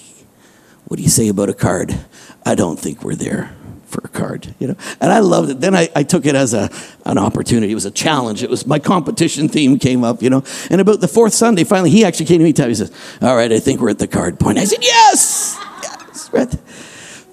what 0.86 0.96
do 0.96 1.02
you 1.02 1.08
say 1.08 1.28
about 1.28 1.48
a 1.48 1.54
card? 1.54 1.98
I 2.44 2.54
don't 2.54 2.78
think 2.78 3.02
we're 3.02 3.14
there 3.14 3.54
for 3.86 4.02
a 4.04 4.08
card, 4.08 4.54
you 4.58 4.68
know. 4.68 4.76
And 5.00 5.12
I 5.12 5.18
loved 5.18 5.50
it. 5.50 5.60
Then 5.60 5.74
I, 5.74 5.88
I 5.94 6.02
took 6.04 6.24
it 6.24 6.34
as 6.34 6.54
a, 6.54 6.70
an 7.04 7.18
opportunity. 7.18 7.72
It 7.72 7.74
was 7.74 7.86
a 7.86 7.90
challenge. 7.90 8.42
It 8.42 8.50
was 8.50 8.66
my 8.66 8.78
competition 8.78 9.48
theme 9.48 9.78
came 9.78 10.04
up, 10.04 10.22
you 10.22 10.30
know. 10.30 10.44
And 10.70 10.80
about 10.80 11.00
the 11.00 11.08
fourth 11.08 11.34
Sunday, 11.34 11.64
finally, 11.64 11.90
he 11.90 12.04
actually 12.04 12.26
came 12.26 12.38
to 12.38 12.44
me. 12.44 12.52
He 12.52 12.74
says, 12.74 12.92
"All 13.20 13.34
right, 13.34 13.50
I 13.50 13.58
think 13.58 13.80
we're 13.80 13.90
at 13.90 13.98
the 13.98 14.06
card 14.06 14.38
point." 14.38 14.58
I 14.58 14.64
said, 14.64 14.78
"Yes, 14.82 15.58
yes." 15.82 16.30
Right. 16.32 16.54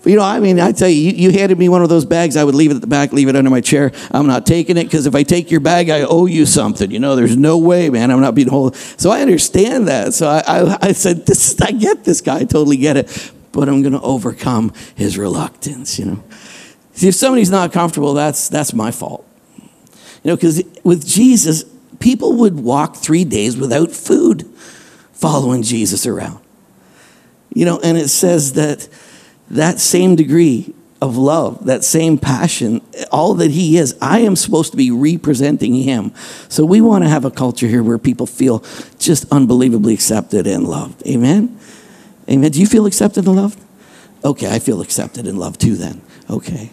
You 0.08 0.15
know, 0.15 0.24
I 0.24 0.39
mean, 0.39 0.60
I 0.60 0.72
tell 0.72 0.89
you, 0.89 1.12
you, 1.12 1.30
you 1.30 1.32
handed 1.32 1.60
me 1.60 1.70
one 1.70 1.84
of 1.84 1.89
those 1.89 2.06
bags. 2.06 2.38
I 2.38 2.43
would 2.43 2.56
leave 2.56 2.72
it 2.72 2.76
at 2.76 2.82
the 2.82 2.88
back, 2.88 3.12
leave 3.12 3.28
it 3.28 3.36
under 3.36 3.50
my 3.50 3.62
chair. 3.62 3.91
I'm 4.12 4.28
not 4.28 4.46
taking 4.46 4.78
it 4.78 4.86
because 4.86 5.06
if 5.06 5.15
I 5.15 5.24
take 5.24 5.52
your 5.52 5.60
bag, 5.60 5.89
I 5.89 6.02
owe 6.02 6.26
you 6.26 6.46
something. 6.46 6.89
You 6.89 7.00
know, 7.00 7.15
there's 7.15 7.36
no 7.36 7.58
way, 7.58 7.89
man. 7.89 8.10
I'm 8.10 8.22
not 8.22 8.34
being 8.34 8.48
hold. 8.48 8.76
So 8.76 9.12
I 9.12 9.22
understand 9.22 9.88
that. 9.88 10.13
So 10.13 10.28
I, 10.28 10.43
I, 10.48 10.78
I 10.82 10.91
said, 10.93 11.26
"This, 11.26 11.60
I 11.62 11.72
get 11.72 12.04
this 12.04 12.22
guy. 12.22 12.38
I 12.38 12.43
totally 12.46 12.78
get 12.78 12.98
it." 12.98 13.32
But 13.52 13.70
I'm 13.70 13.82
going 13.82 13.93
to 13.93 14.02
overcome 14.02 14.72
his 14.96 15.17
reluctance. 15.17 15.98
You 15.98 16.06
know. 16.06 16.24
See, 16.98 17.08
if 17.08 17.15
somebody's 17.15 17.52
not 17.52 17.72
comfortable, 17.74 18.15
that's, 18.15 18.50
that's 18.50 18.74
my 18.74 18.89
fault. 18.89 19.24
You 20.24 20.32
know, 20.32 20.36
because 20.36 20.63
with 20.84 21.06
Jesus, 21.08 21.63
people 22.00 22.34
would 22.38 22.60
walk 22.60 22.96
three 22.96 23.24
days 23.24 23.56
without 23.56 23.91
food 23.91 24.43
following 25.12 25.62
Jesus 25.62 26.08
around. 26.08 26.39
You 27.54 27.65
know, 27.65 27.80
and 27.84 27.98
it 27.98 28.08
says 28.08 28.54
that 28.54 28.89
that 29.50 29.80
same 29.80 30.16
degree 30.16 30.74
of 31.02 31.16
love, 31.16 31.66
that 31.66 31.84
same 31.84 32.18
passion, 32.18 32.82
all 33.12 33.36
that 33.36 33.52
he 33.52 33.78
is, 33.78 33.96
I 34.02 34.20
am 34.20 34.36
supposed 34.36 34.72
to 34.72 34.78
be 34.78 34.90
representing 34.90 35.76
him. 35.76 36.12
So 36.50 36.66
we 36.66 36.82
want 36.82 37.04
to 37.04 37.10
have 37.10 37.24
a 37.24 37.32
culture 37.32 37.68
here 37.68 37.84
where 37.84 38.00
people 38.00 38.26
feel 38.26 38.64
just 38.98 39.32
unbelievably 39.32 39.94
accepted 39.94 40.48
and 40.48 40.64
loved. 40.64 41.06
Amen? 41.06 41.58
Amen. 42.30 42.52
Do 42.52 42.60
you 42.60 42.66
feel 42.66 42.86
accepted 42.86 43.28
and 43.28 43.36
loved? 43.36 43.60
Okay, 44.24 44.54
I 44.54 44.60
feel 44.60 44.82
accepted 44.82 45.28
and 45.28 45.38
loved 45.38 45.62
too 45.62 45.76
then. 45.76 46.02
Okay. 46.30 46.72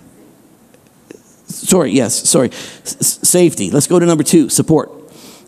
Sorry, 1.47 1.93
yes, 1.93 2.29
sorry. 2.29 2.49
S- 2.51 3.21
safety. 3.23 3.71
Let's 3.71 3.87
go 3.87 3.99
to 3.99 4.07
number 4.07 4.25
two 4.25 4.49
support. 4.49 4.91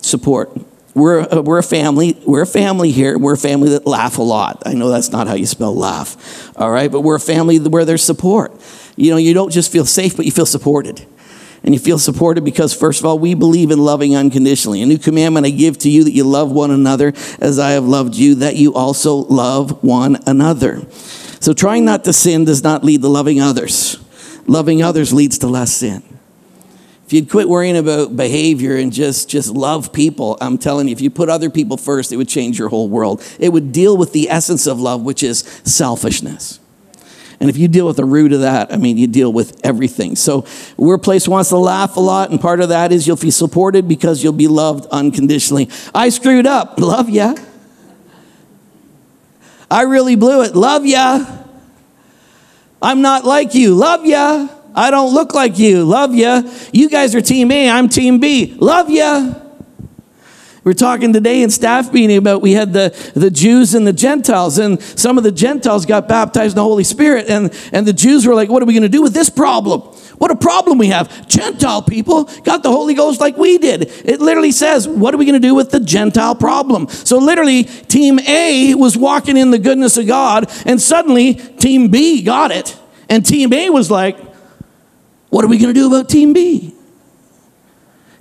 Support. 0.03 0.51
We're, 0.97 1.21
uh, 1.21 1.41
we're 1.41 1.59
a 1.59 1.63
family. 1.63 2.17
We're 2.25 2.41
a 2.41 2.47
family 2.47 2.91
here. 2.91 3.17
We're 3.17 3.33
a 3.33 3.37
family 3.37 3.69
that 3.69 3.85
laugh 3.85 4.17
a 4.17 4.23
lot. 4.23 4.63
I 4.65 4.73
know 4.73 4.89
that's 4.89 5.11
not 5.11 5.27
how 5.27 5.35
you 5.35 5.45
spell 5.45 5.75
laugh, 5.75 6.51
all 6.57 6.71
right? 6.71 6.91
But 6.91 7.01
we're 7.01 7.15
a 7.15 7.19
family 7.19 7.59
where 7.59 7.85
there's 7.85 8.03
support. 8.03 8.51
You 8.95 9.11
know, 9.11 9.17
you 9.17 9.33
don't 9.33 9.51
just 9.51 9.71
feel 9.71 9.85
safe, 9.85 10.17
but 10.17 10.25
you 10.25 10.31
feel 10.31 10.45
supported. 10.45 11.05
And 11.63 11.73
you 11.73 11.79
feel 11.79 11.99
supported 11.99 12.43
because, 12.43 12.73
first 12.73 12.99
of 12.99 13.05
all, 13.05 13.19
we 13.19 13.33
believe 13.33 13.71
in 13.71 13.79
loving 13.79 14.15
unconditionally. 14.15 14.81
A 14.81 14.85
new 14.85 14.97
commandment 14.97 15.45
I 15.45 15.49
give 15.51 15.77
to 15.79 15.89
you 15.89 16.03
that 16.03 16.13
you 16.13 16.23
love 16.23 16.51
one 16.51 16.71
another 16.71 17.13
as 17.39 17.59
I 17.59 17.71
have 17.71 17.85
loved 17.85 18.15
you, 18.15 18.35
that 18.35 18.55
you 18.55 18.73
also 18.73 19.15
love 19.15 19.83
one 19.83 20.17
another. 20.25 20.85
So, 21.39 21.53
trying 21.53 21.85
not 21.85 22.05
to 22.05 22.13
sin 22.13 22.45
does 22.45 22.63
not 22.63 22.83
lead 22.83 23.01
to 23.01 23.07
loving 23.07 23.41
others 23.41 23.97
loving 24.47 24.81
others 24.81 25.13
leads 25.13 25.37
to 25.39 25.47
less 25.47 25.73
sin. 25.73 26.01
If 27.07 27.13
you'd 27.13 27.29
quit 27.29 27.47
worrying 27.47 27.77
about 27.77 28.17
behavior 28.17 28.75
and 28.75 28.91
just, 28.91 29.29
just 29.29 29.49
love 29.49 29.93
people, 29.93 30.37
I'm 30.41 30.57
telling 30.57 30.89
you, 30.89 30.91
if 30.91 30.99
you 30.99 31.09
put 31.09 31.29
other 31.29 31.49
people 31.49 31.77
first, 31.77 32.11
it 32.11 32.17
would 32.17 32.27
change 32.27 32.59
your 32.59 32.67
whole 32.67 32.89
world. 32.89 33.23
It 33.39 33.53
would 33.53 33.71
deal 33.71 33.95
with 33.95 34.11
the 34.11 34.29
essence 34.29 34.67
of 34.67 34.81
love, 34.81 35.03
which 35.03 35.23
is 35.23 35.39
selfishness. 35.63 36.59
And 37.39 37.49
if 37.49 37.55
you 37.55 37.69
deal 37.69 37.87
with 37.87 37.95
the 37.95 38.03
root 38.03 38.33
of 38.33 38.41
that, 38.41 38.73
I 38.73 38.75
mean, 38.75 38.97
you 38.97 39.07
deal 39.07 39.31
with 39.31 39.57
everything. 39.63 40.17
So 40.17 40.45
we're 40.75 40.95
a 40.95 40.99
place 40.99 41.29
wants 41.29 41.47
to 41.51 41.57
laugh 41.57 41.95
a 41.95 42.01
lot, 42.01 42.29
and 42.29 42.41
part 42.41 42.59
of 42.59 42.69
that 42.69 42.91
is 42.91 43.07
you'll 43.07 43.15
be 43.15 43.31
supported 43.31 43.87
because 43.87 44.21
you'll 44.21 44.33
be 44.33 44.49
loved 44.49 44.85
unconditionally. 44.87 45.69
I 45.95 46.09
screwed 46.09 46.45
up. 46.45 46.77
Love 46.77 47.09
ya. 47.09 47.35
I 49.71 49.83
really 49.83 50.17
blew 50.17 50.41
it. 50.41 50.57
Love 50.57 50.85
ya. 50.85 51.25
I'm 52.81 53.01
not 53.01 53.23
like 53.23 53.55
you. 53.55 53.75
Love 53.75 54.05
ya. 54.05 54.49
I 54.77 54.91
don't 54.91 55.11
look 55.11 55.33
like 55.33 55.57
you. 55.57 55.83
Love 55.83 56.13
ya. 56.13 56.43
You 56.71 56.87
guys 56.87 57.15
are 57.15 57.21
team 57.21 57.51
A, 57.51 57.69
I'm 57.69 57.89
team 57.89 58.19
B. 58.19 58.55
Love 58.59 58.91
ya. 58.91 59.33
We're 60.63 60.73
talking 60.73 61.13
today 61.13 61.41
in 61.41 61.49
staff 61.49 61.91
meeting 61.93 62.17
about 62.17 62.41
we 62.41 62.51
had 62.51 62.73
the, 62.73 63.11
the 63.15 63.31
Jews 63.31 63.73
and 63.73 63.87
the 63.87 63.93
Gentiles, 63.93 64.57
and 64.57 64.81
some 64.81 65.17
of 65.17 65.23
the 65.23 65.31
Gentiles 65.31 65.85
got 65.85 66.07
baptized 66.07 66.51
in 66.51 66.55
the 66.57 66.63
Holy 66.63 66.83
Spirit, 66.83 67.27
and, 67.27 67.57
and 67.71 67.87
the 67.87 67.93
Jews 67.93 68.27
were 68.27 68.35
like, 68.35 68.49
What 68.49 68.61
are 68.61 68.65
we 68.65 68.73
going 68.73 68.83
to 68.83 68.89
do 68.89 69.01
with 69.01 69.13
this 69.13 69.29
problem? 69.29 69.81
What 70.17 70.29
a 70.29 70.35
problem 70.35 70.77
we 70.77 70.87
have. 70.87 71.27
Gentile 71.27 71.81
people 71.81 72.25
got 72.43 72.63
the 72.63 72.69
Holy 72.69 72.93
Ghost 72.93 73.19
like 73.21 73.37
we 73.37 73.57
did. 73.57 73.83
It 74.05 74.19
literally 74.19 74.51
says, 74.51 74.87
What 74.87 75.13
are 75.15 75.17
we 75.17 75.25
going 75.25 75.41
to 75.41 75.47
do 75.47 75.55
with 75.55 75.71
the 75.71 75.79
Gentile 75.79 76.35
problem? 76.35 76.87
So, 76.89 77.17
literally, 77.17 77.63
Team 77.63 78.19
A 78.19 78.75
was 78.75 78.95
walking 78.95 79.37
in 79.37 79.49
the 79.49 79.59
goodness 79.59 79.97
of 79.97 80.05
God, 80.05 80.51
and 80.65 80.79
suddenly 80.79 81.35
Team 81.35 81.87
B 81.89 82.21
got 82.21 82.51
it. 82.51 82.77
And 83.09 83.25
Team 83.25 83.53
A 83.53 83.69
was 83.69 83.89
like, 83.89 84.26
What 85.29 85.43
are 85.43 85.47
we 85.47 85.57
going 85.57 85.73
to 85.73 85.79
do 85.79 85.87
about 85.87 86.09
Team 86.09 86.33
B? 86.33 86.73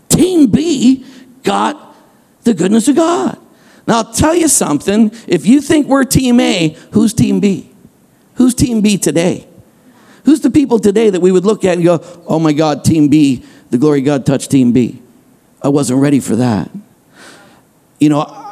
Team 0.08 0.50
B 0.50 1.04
got 1.42 1.94
the 2.42 2.54
goodness 2.54 2.88
of 2.88 2.96
God. 2.96 3.38
Now, 3.86 3.98
I'll 3.98 4.12
tell 4.12 4.34
you 4.34 4.48
something. 4.48 5.12
If 5.28 5.46
you 5.46 5.60
think 5.60 5.86
we're 5.86 6.04
Team 6.04 6.40
A, 6.40 6.76
who's 6.92 7.14
Team 7.14 7.40
B? 7.40 7.70
Who's 8.34 8.54
Team 8.54 8.80
B 8.80 8.98
today? 8.98 9.46
Who's 10.24 10.40
the 10.40 10.50
people 10.50 10.78
today 10.80 11.10
that 11.10 11.20
we 11.20 11.30
would 11.30 11.44
look 11.44 11.64
at 11.64 11.76
and 11.76 11.84
go, 11.84 12.00
oh 12.26 12.40
my 12.40 12.52
God, 12.52 12.84
Team 12.84 13.08
B, 13.08 13.44
the 13.70 13.78
glory 13.78 14.00
of 14.00 14.06
God 14.06 14.26
touched 14.26 14.50
Team 14.50 14.72
B? 14.72 15.00
I 15.62 15.68
wasn't 15.68 16.00
ready 16.00 16.20
for 16.20 16.36
that. 16.36 16.70
You 18.00 18.08
know, 18.08 18.45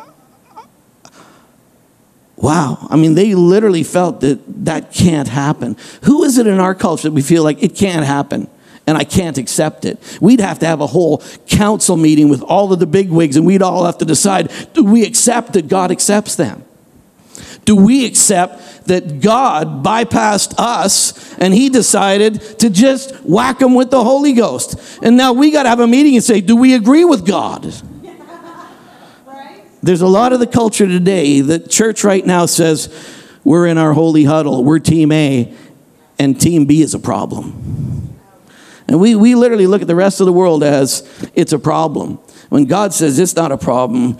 wow. 2.44 2.86
I 2.90 2.96
mean, 2.96 3.14
they 3.14 3.34
literally 3.34 3.82
felt 3.82 4.20
that 4.20 4.64
that 4.66 4.92
can't 4.92 5.28
happen. 5.28 5.76
Who 6.02 6.24
is 6.24 6.36
it 6.36 6.46
in 6.46 6.60
our 6.60 6.74
culture 6.74 7.08
that 7.08 7.14
we 7.14 7.22
feel 7.22 7.42
like 7.42 7.62
it 7.62 7.74
can't 7.74 8.04
happen? 8.04 8.48
and 8.86 8.98
I 8.98 9.04
can't 9.04 9.38
accept 9.38 9.86
it. 9.86 9.98
We'd 10.20 10.40
have 10.40 10.58
to 10.58 10.66
have 10.66 10.82
a 10.82 10.86
whole 10.86 11.22
council 11.46 11.96
meeting 11.96 12.28
with 12.28 12.42
all 12.42 12.70
of 12.70 12.80
the 12.80 12.86
bigwigs, 12.86 13.34
and 13.34 13.46
we'd 13.46 13.62
all 13.62 13.86
have 13.86 13.96
to 13.96 14.04
decide 14.04 14.52
do 14.74 14.84
we 14.84 15.06
accept 15.06 15.54
that 15.54 15.68
God 15.68 15.90
accepts 15.90 16.36
them? 16.36 16.62
Do 17.64 17.76
we 17.76 18.04
accept 18.04 18.86
that 18.88 19.20
God 19.20 19.82
bypassed 19.82 20.54
us 20.58 21.34
and 21.38 21.54
he 21.54 21.70
decided 21.70 22.40
to 22.58 22.68
just 22.68 23.14
whack 23.24 23.58
them 23.58 23.74
with 23.74 23.90
the 23.90 24.04
Holy 24.04 24.34
Ghost? 24.34 24.76
And 25.02 25.16
now 25.16 25.32
we 25.32 25.50
got 25.50 25.62
to 25.62 25.70
have 25.70 25.80
a 25.80 25.86
meeting 25.86 26.14
and 26.14 26.22
say, 26.22 26.42
do 26.42 26.56
we 26.56 26.74
agree 26.74 27.06
with 27.06 27.26
God? 27.26 27.74
There's 29.84 30.00
a 30.00 30.06
lot 30.06 30.32
of 30.32 30.40
the 30.40 30.46
culture 30.46 30.86
today 30.86 31.42
that 31.42 31.68
church 31.68 32.04
right 32.04 32.24
now 32.24 32.46
says, 32.46 32.88
we're 33.44 33.66
in 33.66 33.76
our 33.76 33.92
holy 33.92 34.24
huddle, 34.24 34.64
we're 34.64 34.78
team 34.78 35.12
A, 35.12 35.52
and 36.18 36.40
team 36.40 36.64
B 36.64 36.80
is 36.80 36.94
a 36.94 36.98
problem. 36.98 38.18
And 38.88 38.98
we, 38.98 39.14
we 39.14 39.34
literally 39.34 39.66
look 39.66 39.82
at 39.82 39.88
the 39.88 39.94
rest 39.94 40.20
of 40.20 40.26
the 40.26 40.32
world 40.32 40.64
as 40.64 41.06
it's 41.34 41.52
a 41.52 41.58
problem. 41.58 42.14
When 42.48 42.64
God 42.64 42.94
says 42.94 43.18
it's 43.18 43.36
not 43.36 43.52
a 43.52 43.58
problem, 43.58 44.16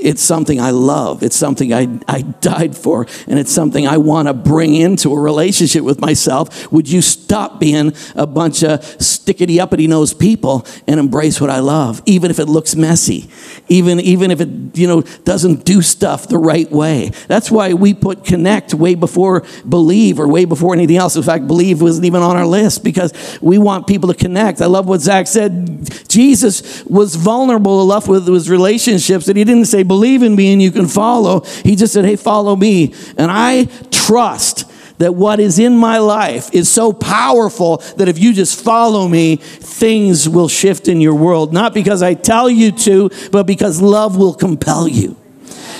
it's 0.00 0.22
something 0.22 0.60
I 0.60 0.70
love. 0.70 1.22
It's 1.22 1.36
something 1.36 1.72
I, 1.72 1.88
I 2.06 2.22
died 2.22 2.76
for. 2.76 3.06
And 3.26 3.38
it's 3.38 3.52
something 3.52 3.86
I 3.86 3.96
want 3.96 4.28
to 4.28 4.34
bring 4.34 4.74
into 4.74 5.12
a 5.12 5.20
relationship 5.20 5.82
with 5.82 6.00
myself. 6.00 6.70
Would 6.72 6.88
you 6.88 7.02
stop 7.02 7.58
being 7.58 7.92
a 8.14 8.26
bunch 8.26 8.62
of 8.62 8.80
stickety 8.80 9.58
uppity 9.58 9.86
nosed 9.86 10.18
people 10.18 10.66
and 10.86 11.00
embrace 11.00 11.40
what 11.40 11.50
I 11.50 11.58
love, 11.60 12.02
even 12.06 12.30
if 12.30 12.38
it 12.38 12.46
looks 12.46 12.76
messy, 12.76 13.28
even, 13.68 14.00
even 14.00 14.30
if 14.30 14.40
it 14.40 14.76
you 14.76 14.86
know, 14.86 15.02
doesn't 15.24 15.64
do 15.64 15.82
stuff 15.82 16.28
the 16.28 16.38
right 16.38 16.70
way? 16.70 17.10
That's 17.26 17.50
why 17.50 17.74
we 17.74 17.94
put 17.94 18.24
connect 18.24 18.74
way 18.74 18.94
before 18.94 19.44
believe 19.68 20.20
or 20.20 20.28
way 20.28 20.44
before 20.44 20.74
anything 20.74 20.96
else. 20.96 21.16
In 21.16 21.22
fact, 21.22 21.46
believe 21.46 21.82
wasn't 21.82 22.06
even 22.06 22.22
on 22.22 22.36
our 22.36 22.46
list 22.46 22.84
because 22.84 23.12
we 23.40 23.58
want 23.58 23.86
people 23.86 24.12
to 24.12 24.14
connect. 24.14 24.60
I 24.60 24.66
love 24.66 24.86
what 24.86 25.00
Zach 25.00 25.26
said. 25.26 25.88
Jesus 26.08 26.84
was 26.84 27.14
vulnerable 27.14 27.82
enough 27.82 28.08
with 28.08 28.26
his 28.26 28.48
relationships 28.48 29.26
that 29.26 29.36
he 29.36 29.44
didn't 29.44 29.66
say, 29.66 29.82
believe 29.88 30.22
in 30.22 30.36
me 30.36 30.52
and 30.52 30.62
you 30.62 30.70
can 30.70 30.86
follow. 30.86 31.40
He 31.64 31.74
just 31.74 31.92
said, 31.92 32.04
hey, 32.04 32.16
follow 32.16 32.54
me. 32.54 32.94
And 33.16 33.30
I 33.30 33.64
trust 33.90 34.70
that 34.98 35.14
what 35.14 35.40
is 35.40 35.58
in 35.58 35.76
my 35.76 35.98
life 35.98 36.52
is 36.52 36.68
so 36.70 36.92
powerful 36.92 37.78
that 37.96 38.08
if 38.08 38.18
you 38.18 38.32
just 38.32 38.62
follow 38.62 39.08
me, 39.08 39.36
things 39.36 40.28
will 40.28 40.48
shift 40.48 40.88
in 40.88 41.00
your 41.00 41.14
world. 41.14 41.52
Not 41.52 41.72
because 41.72 42.02
I 42.02 42.14
tell 42.14 42.50
you 42.50 42.72
to, 42.72 43.10
but 43.32 43.46
because 43.46 43.80
love 43.80 44.16
will 44.16 44.34
compel 44.34 44.86
you. 44.86 45.16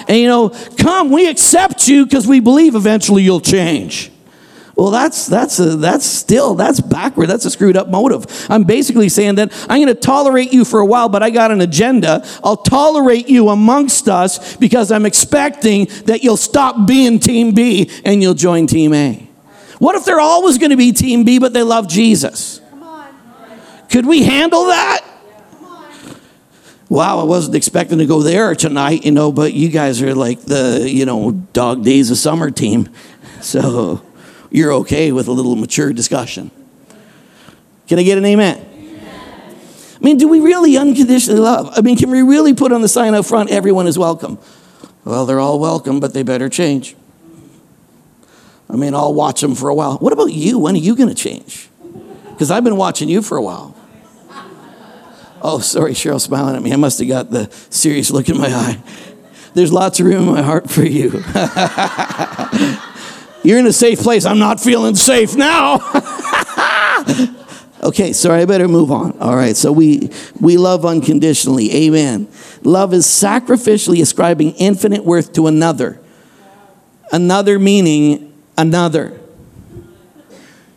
And 0.09 0.17
you 0.17 0.29
know, 0.29 0.51
come, 0.79 1.11
we 1.11 1.29
accept 1.29 1.87
you 1.89 2.05
because 2.05 2.27
we 2.27 2.41
believe 2.41 2.75
eventually 2.75 3.23
you'll 3.23 3.41
change. 3.41 4.11
Well, 4.79 4.93
that's 4.93 5.27
that's 5.27 5.59
a, 5.59 5.75
that's 5.75 6.07
still 6.07 6.55
that's 6.55 6.81
backward. 6.81 7.27
That's 7.27 7.45
a 7.45 7.51
screwed 7.51 7.77
up 7.77 7.89
motive. 7.89 8.27
I'm 8.49 8.63
basically 8.63 9.09
saying 9.09 9.35
that 9.35 9.53
I'm 9.69 9.83
going 9.83 9.89
to 9.89 10.01
tolerate 10.01 10.53
you 10.53 10.65
for 10.65 10.79
a 10.79 10.87
while, 10.87 11.09
but 11.09 11.21
I 11.21 11.31
got 11.31 11.51
an 11.51 11.61
agenda. 11.61 12.25
I'll 12.45 12.59
tolerate 12.59 13.29
you 13.29 13.49
amongst 13.49 14.09
us 14.09 14.57
because 14.57 14.93
I'm 14.93 15.05
expecting 15.05 15.87
that 16.05 16.23
you'll 16.23 16.37
stop 16.37 16.87
being 16.87 17.19
Team 17.19 17.55
B 17.55 17.91
and 18.05 18.23
you'll 18.23 18.35
join 18.35 18.69
Team 18.69 18.95
A. 18.95 19.29
What 19.81 19.97
if 19.97 20.05
they're 20.05 20.21
always 20.21 20.59
going 20.59 20.71
to 20.71 20.77
be 20.77 20.93
Team 20.93 21.25
B, 21.25 21.41
but 21.41 21.53
they 21.53 21.65
love 21.65 21.89
Jesus? 21.89 22.61
Could 23.91 24.07
we 24.07 24.23
handle 24.23 24.67
that? 24.67 25.05
Wow, 26.89 27.19
I 27.19 27.25
wasn't 27.25 27.57
expecting 27.57 27.99
to 27.99 28.07
go 28.07 28.23
there 28.23 28.55
tonight, 28.55 29.05
you 29.05 29.11
know, 29.11 29.33
but 29.33 29.55
you 29.55 29.71
guys 29.71 30.01
are 30.03 30.15
like 30.15 30.41
the, 30.43 30.89
you 30.89 31.05
know, 31.05 31.33
dog 31.53 31.83
days 31.83 32.13
of 32.13 32.17
summer 32.17 32.53
team. 32.53 32.89
So 33.41 34.03
you're 34.51 34.73
okay 34.75 35.13
with 35.13 35.29
a 35.29 35.33
little 35.33 35.57
mature 35.57 35.93
discussion. 35.93 36.51
Can 37.87 37.99
I 37.99 38.03
get 38.03 38.19
an 38.19 38.25
amen? 38.25 38.65
I 40.01 40.05
mean, 40.05 40.17
do 40.17 40.29
we 40.29 40.41
really 40.41 40.77
unconditionally 40.77 41.41
love? 41.41 41.73
I 41.77 41.81
mean, 41.81 41.97
can 41.97 42.11
we 42.11 42.23
really 42.23 42.55
put 42.55 42.71
on 42.71 42.83
the 42.83 42.89
sign 42.89 43.15
up 43.15 43.27
front, 43.27 43.51
everyone 43.51 43.87
is 43.87 43.99
welcome? 43.99 44.39
Well, 45.05 45.27
they're 45.27 45.41
all 45.41 45.59
welcome, 45.59 45.99
but 45.99 46.15
they 46.15 46.23
better 46.23 46.49
change. 46.49 46.95
I 48.71 48.77
mean, 48.77 48.95
I'll 48.95 49.15
watch 49.15 49.41
them 49.41 49.55
for 49.55 49.69
a 49.69 49.75
while. 49.75 49.97
What 49.97 50.13
about 50.13 50.33
you? 50.33 50.59
When 50.59 50.75
are 50.75 50.79
you 50.79 50.95
going 50.95 51.09
to 51.09 51.15
change? 51.15 51.69
Because 52.31 52.51
I've 52.51 52.63
been 52.63 52.77
watching 52.77 53.09
you 53.09 53.23
for 53.23 53.37
a 53.37 53.43
while. 53.43 53.75
Oh, 55.41 55.61
sorry, 55.61 55.93
Cheryl 55.93 56.21
smiling 56.21 56.57
at 56.57 56.63
me. 56.63 56.73
I 56.73 56.77
must 56.77 56.99
have 56.99 57.09
got 57.09 57.31
the 57.31 57.51
serious 57.71 58.11
look 58.11 58.29
in 58.29 58.39
my 58.39 58.49
eye. 58.49 58.83
There's 59.55 59.73
lots 59.73 59.99
of 59.99 60.07
room 60.07 60.29
in 60.29 60.35
my 60.35 60.43
heart 60.43 60.71
for 60.71 60.85
you. 60.85 61.11
You're 63.43 63.59
in 63.59 63.67
a 63.67 63.73
safe 63.73 64.01
place. 64.01 64.25
I'm 64.25 64.39
not 64.39 64.61
feeling 64.61 64.95
safe 64.95 65.37
now. 65.37 65.77
okay, 67.83 68.13
sorry, 68.13 68.43
I 68.43 68.45
better 68.45 68.69
move 68.69 68.91
on. 68.91 69.19
All 69.21 69.37
right, 69.37 69.57
so 69.57 69.73
we 69.73 70.11
we 70.41 70.57
love 70.57 70.85
unconditionally. 70.85 71.87
Amen. 71.87 72.29
Love 72.63 72.93
is 72.93 73.07
sacrificially 73.07 74.03
ascribing 74.03 74.53
infinite 74.53 75.05
worth 75.05 75.33
to 75.35 75.47
another. 75.47 76.01
Another 77.13 77.59
meaning 77.59 78.35
another. 78.57 79.19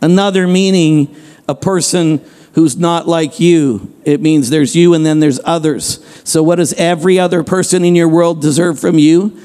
Another 0.01 0.47
meaning 0.47 1.15
a 1.47 1.55
person 1.55 2.23
who's 2.53 2.77
not 2.77 3.07
like 3.07 3.39
you. 3.39 3.93
It 4.03 4.21
means 4.21 4.49
there's 4.49 4.75
you 4.75 4.93
and 4.93 5.05
then 5.05 5.19
there's 5.19 5.39
others. 5.43 6.03
So, 6.23 6.43
what 6.43 6.55
does 6.55 6.73
every 6.73 7.19
other 7.19 7.43
person 7.43 7.83
in 7.83 7.95
your 7.95 8.07
world 8.07 8.41
deserve 8.41 8.79
from 8.79 8.97
you? 8.97 9.39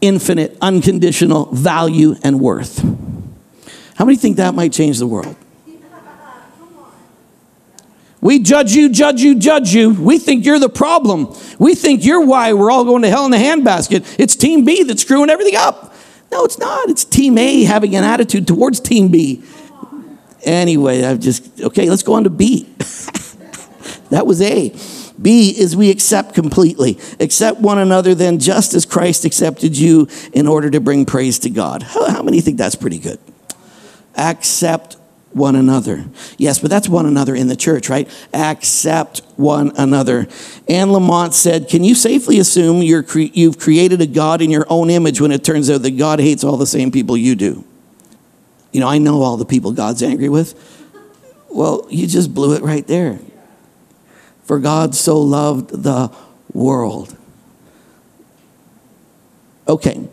Infinite, 0.00 0.56
unconditional 0.60 1.46
value 1.46 2.14
and 2.22 2.40
worth. 2.40 2.78
How 3.96 4.04
many 4.04 4.16
think 4.16 4.36
that 4.36 4.54
might 4.54 4.72
change 4.72 4.98
the 4.98 5.06
world? 5.06 5.34
We 8.20 8.40
judge 8.40 8.72
you, 8.72 8.88
judge 8.90 9.20
you, 9.20 9.38
judge 9.38 9.72
you. 9.72 9.90
We 9.90 10.18
think 10.18 10.44
you're 10.44 10.58
the 10.58 10.68
problem. 10.68 11.34
We 11.58 11.74
think 11.74 12.04
you're 12.04 12.24
why 12.24 12.52
we're 12.52 12.70
all 12.70 12.84
going 12.84 13.02
to 13.02 13.08
hell 13.08 13.26
in 13.26 13.32
a 13.32 13.36
handbasket. 13.36 14.16
It's 14.18 14.34
Team 14.34 14.64
B 14.64 14.82
that's 14.82 15.02
screwing 15.02 15.30
everything 15.30 15.56
up. 15.56 15.94
No, 16.30 16.44
it's 16.44 16.58
not. 16.58 16.88
It's 16.88 17.04
Team 17.04 17.38
A 17.38 17.62
having 17.62 17.94
an 17.94 18.04
attitude 18.04 18.46
towards 18.46 18.80
Team 18.80 19.08
B. 19.08 19.42
Anyway, 20.44 21.04
I've 21.04 21.20
just, 21.20 21.60
okay, 21.60 21.88
let's 21.88 22.02
go 22.02 22.14
on 22.14 22.24
to 22.24 22.30
B. 22.30 22.64
that 24.10 24.26
was 24.26 24.42
A. 24.42 24.70
B 25.20 25.50
is 25.50 25.76
we 25.76 25.90
accept 25.90 26.34
completely. 26.34 26.98
Accept 27.20 27.60
one 27.60 27.78
another 27.78 28.14
then 28.14 28.38
just 28.38 28.74
as 28.74 28.86
Christ 28.86 29.24
accepted 29.24 29.76
you 29.76 30.08
in 30.32 30.46
order 30.46 30.70
to 30.70 30.80
bring 30.80 31.06
praise 31.06 31.38
to 31.40 31.50
God. 31.50 31.82
How, 31.82 32.10
how 32.10 32.22
many 32.22 32.40
think 32.40 32.58
that's 32.58 32.76
pretty 32.76 32.98
good? 32.98 33.18
Accept 34.16 34.96
one 35.32 35.56
another. 35.56 36.04
Yes, 36.36 36.58
but 36.58 36.70
that's 36.70 36.88
one 36.88 37.06
another 37.06 37.34
in 37.34 37.48
the 37.48 37.56
church, 37.56 37.88
right? 37.88 38.08
Accept 38.32 39.20
one 39.36 39.72
another. 39.76 40.20
Anne 40.68 40.88
Lamott 40.88 41.32
said, 41.32 41.68
Can 41.68 41.84
you 41.84 41.94
safely 41.94 42.38
assume 42.38 42.82
you're 42.82 43.02
cre- 43.02 43.32
you've 43.32 43.58
created 43.58 44.00
a 44.00 44.06
God 44.06 44.40
in 44.40 44.50
your 44.50 44.66
own 44.68 44.90
image 44.90 45.20
when 45.20 45.32
it 45.32 45.44
turns 45.44 45.70
out 45.70 45.82
that 45.82 45.96
God 45.96 46.20
hates 46.20 46.44
all 46.44 46.56
the 46.56 46.66
same 46.66 46.90
people 46.90 47.16
you 47.16 47.34
do? 47.34 47.64
You 48.72 48.80
know, 48.80 48.88
I 48.88 48.98
know 48.98 49.22
all 49.22 49.36
the 49.36 49.44
people 49.44 49.72
God's 49.72 50.02
angry 50.02 50.28
with. 50.28 50.54
Well, 51.50 51.86
you 51.90 52.06
just 52.06 52.34
blew 52.34 52.54
it 52.54 52.62
right 52.62 52.86
there. 52.86 53.18
For 54.48 54.58
God 54.58 54.94
so 54.94 55.20
loved 55.20 55.82
the 55.82 56.10
world. 56.54 57.14
Okay. 59.68 60.08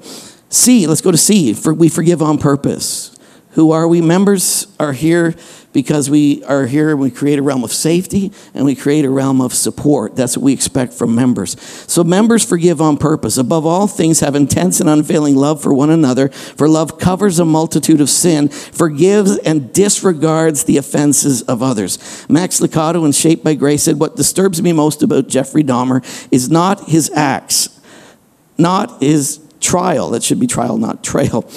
C, 0.50 0.86
let's 0.88 1.00
go 1.00 1.10
to 1.10 1.17
C. 1.17 1.54
For 1.54 1.74
we 1.74 1.88
forgive 1.88 2.21
on 2.21 2.38
purpose. 2.38 3.14
Who 3.56 3.72
are 3.72 3.88
we? 3.88 4.02
Members 4.02 4.68
are 4.80 4.91
here 4.91 5.34
because 5.72 6.10
we 6.10 6.44
are 6.44 6.65
here 6.65 6.91
and 6.91 7.00
we 7.00 7.10
create 7.10 7.39
a 7.39 7.41
realm 7.41 7.63
of 7.63 7.72
safety 7.72 8.34
and 8.54 8.65
we 8.65 8.76
create 8.76 9.06
a 9.06 9.10
realm 9.10 9.39
of 9.39 9.54
support. 9.54 10.15
That's 10.15 10.36
what 10.38 10.44
we 10.44 10.52
expect 10.52 10.94
from 10.94 11.15
members. 11.15 11.60
So, 11.62 12.04
members 12.04 12.44
forgive 12.44 12.82
on 12.82 12.98
purpose. 12.98 13.38
Above 13.38 13.65
all 13.65 13.88
things, 13.88 14.20
have 14.20 14.36
intense 14.36 14.82
and 14.82 14.89
unfailing 14.89 15.36
love 15.38 15.62
for 15.62 15.74
one 15.74 15.89
another, 15.89 16.30
for 16.30 16.68
love 16.68 17.00
covers 17.00 17.39
a 17.39 17.46
multitude 17.46 18.02
of 18.02 18.10
sin, 18.10 18.50
forgives 18.50 19.38
and 19.38 19.72
disregards 19.72 20.65
the 20.65 20.76
offenses 20.76 21.41
of 21.44 21.63
others. 21.63 22.26
Max 22.28 22.60
Lucado 22.60 23.06
in 23.06 23.13
Shaped 23.13 23.44
by 23.44 23.54
Grace 23.54 23.84
said, 23.84 24.00
What 24.00 24.18
disturbs 24.18 24.62
me 24.62 24.74
most 24.74 25.02
about 25.02 25.30
Jeffrey 25.30 25.63
Dahmer 25.63 26.04
is 26.30 26.50
not 26.50 26.89
his 26.89 27.10
acts, 27.12 27.80
not 28.58 29.02
his 29.02 29.39
trial, 29.62 30.10
that 30.12 30.24
should 30.24 30.41
be 30.41 30.48
trial, 30.48 30.78
not 30.78 31.04
trail, 31.04 31.50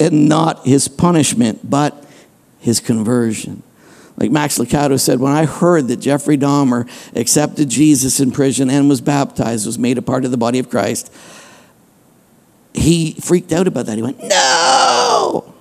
and 0.00 0.28
not 0.28 0.66
his 0.66 0.88
punishment, 0.88 1.68
but 1.68 2.04
his 2.58 2.80
conversion. 2.80 3.62
Like 4.16 4.30
Max 4.30 4.58
Lucado 4.58 4.98
said, 4.98 5.18
when 5.18 5.32
I 5.32 5.44
heard 5.44 5.88
that 5.88 5.96
Jeffrey 5.96 6.38
Dahmer 6.38 6.88
accepted 7.16 7.68
Jesus 7.68 8.20
in 8.20 8.30
prison 8.30 8.70
and 8.70 8.88
was 8.88 9.00
baptized, 9.00 9.66
was 9.66 9.78
made 9.78 9.98
a 9.98 10.02
part 10.02 10.24
of 10.24 10.30
the 10.30 10.36
body 10.36 10.58
of 10.58 10.70
Christ, 10.70 11.12
he 12.72 13.12
freaked 13.14 13.52
out 13.52 13.66
about 13.66 13.86
that. 13.86 13.96
He 13.96 14.02
went, 14.02 14.22
No! 14.22 15.54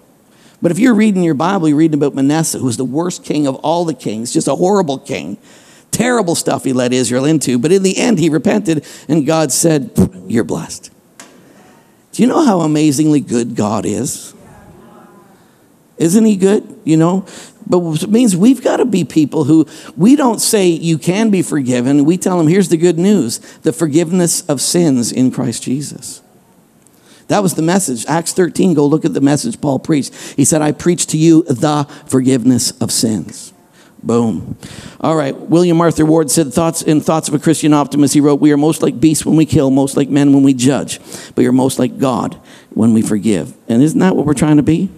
But 0.61 0.71
if 0.71 0.79
you're 0.79 0.93
reading 0.93 1.23
your 1.23 1.33
Bible, 1.33 1.67
you're 1.67 1.77
reading 1.77 1.95
about 1.95 2.15
Manasseh, 2.15 2.57
who 2.57 2.65
was 2.65 2.77
the 2.77 2.85
worst 2.85 3.25
king 3.25 3.47
of 3.47 3.55
all 3.55 3.85
the 3.85 3.93
kings, 3.93 4.31
just 4.31 4.47
a 4.47 4.55
horrible 4.55 4.97
king. 4.97 5.37
Terrible 5.91 6.35
stuff 6.35 6.63
he 6.63 6.73
led 6.73 6.93
Israel 6.93 7.25
into. 7.25 7.59
But 7.59 7.71
in 7.71 7.83
the 7.83 7.97
end, 7.97 8.17
he 8.17 8.29
repented, 8.29 8.85
and 9.07 9.25
God 9.25 9.51
said, 9.51 9.91
You're 10.27 10.43
blessed. 10.43 10.89
Do 12.13 12.21
you 12.21 12.27
know 12.27 12.45
how 12.45 12.61
amazingly 12.61 13.19
good 13.19 13.55
God 13.55 13.85
is? 13.85 14.33
Isn't 15.97 16.25
he 16.25 16.37
good? 16.37 16.79
You 16.83 16.97
know? 16.97 17.25
But 17.65 18.03
it 18.03 18.09
means 18.09 18.35
we've 18.35 18.63
got 18.63 18.77
to 18.77 18.85
be 18.85 19.03
people 19.03 19.45
who 19.45 19.65
we 19.97 20.15
don't 20.15 20.39
say 20.39 20.67
you 20.67 20.97
can 20.97 21.31
be 21.31 21.41
forgiven. 21.41 22.05
We 22.05 22.17
tell 22.17 22.37
them, 22.37 22.47
here's 22.47 22.69
the 22.69 22.77
good 22.77 22.99
news 22.99 23.39
the 23.61 23.73
forgiveness 23.73 24.41
of 24.47 24.61
sins 24.61 25.11
in 25.11 25.31
Christ 25.31 25.63
Jesus. 25.63 26.21
That 27.29 27.41
was 27.41 27.55
the 27.55 27.61
message. 27.61 28.05
Acts 28.05 28.33
13, 28.33 28.73
go 28.73 28.85
look 28.85 29.05
at 29.05 29.13
the 29.13 29.21
message 29.21 29.59
Paul 29.59 29.79
preached. 29.79 30.13
He 30.35 30.45
said, 30.45 30.61
I 30.61 30.71
preach 30.71 31.07
to 31.07 31.17
you 31.17 31.43
the 31.43 31.85
forgiveness 32.05 32.71
of 32.79 32.91
sins. 32.91 33.52
Boom. 34.03 34.57
All 34.99 35.15
right. 35.15 35.37
William 35.37 35.79
Arthur 35.79 36.05
Ward 36.05 36.29
said, 36.29 36.53
thoughts 36.53 36.81
in 36.81 36.99
Thoughts 36.99 37.29
of 37.29 37.33
a 37.33 37.39
Christian 37.39 37.73
Optimist, 37.73 38.13
he 38.13 38.19
wrote, 38.19 38.41
We 38.41 38.51
are 38.51 38.57
most 38.57 38.81
like 38.81 38.99
beasts 38.99 39.25
when 39.25 39.37
we 39.37 39.45
kill, 39.45 39.71
most 39.71 39.95
like 39.95 40.09
men 40.09 40.33
when 40.33 40.43
we 40.43 40.53
judge, 40.53 40.99
but 41.35 41.41
you're 41.41 41.53
most 41.53 41.79
like 41.79 41.97
God 41.97 42.37
when 42.71 42.93
we 42.93 43.01
forgive. 43.01 43.53
And 43.69 43.81
isn't 43.81 43.99
that 43.99 44.15
what 44.15 44.25
we're 44.25 44.33
trying 44.33 44.57
to 44.57 44.63
be? 44.63 44.89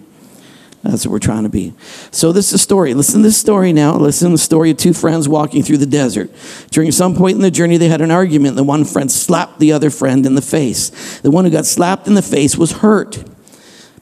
That's 0.82 1.06
what 1.06 1.12
we're 1.12 1.18
trying 1.18 1.44
to 1.44 1.48
be. 1.48 1.74
So 2.10 2.32
this 2.32 2.48
is 2.48 2.54
a 2.54 2.58
story. 2.58 2.94
Listen 2.94 3.22
to 3.22 3.28
this 3.28 3.38
story 3.38 3.72
now. 3.72 3.96
Listen 3.96 4.28
to 4.28 4.34
the 4.34 4.38
story 4.38 4.70
of 4.70 4.76
two 4.76 4.92
friends 4.92 5.28
walking 5.28 5.62
through 5.62 5.78
the 5.78 5.86
desert. 5.86 6.30
During 6.70 6.92
some 6.92 7.16
point 7.16 7.36
in 7.36 7.42
the 7.42 7.50
journey, 7.50 7.76
they 7.76 7.88
had 7.88 8.00
an 8.00 8.10
argument. 8.10 8.56
The 8.56 8.64
one 8.64 8.84
friend 8.84 9.10
slapped 9.10 9.58
the 9.58 9.72
other 9.72 9.90
friend 9.90 10.24
in 10.26 10.34
the 10.34 10.42
face. 10.42 11.20
The 11.20 11.30
one 11.30 11.44
who 11.44 11.50
got 11.50 11.66
slapped 11.66 12.06
in 12.06 12.14
the 12.14 12.22
face 12.22 12.56
was 12.56 12.72
hurt. 12.72 13.22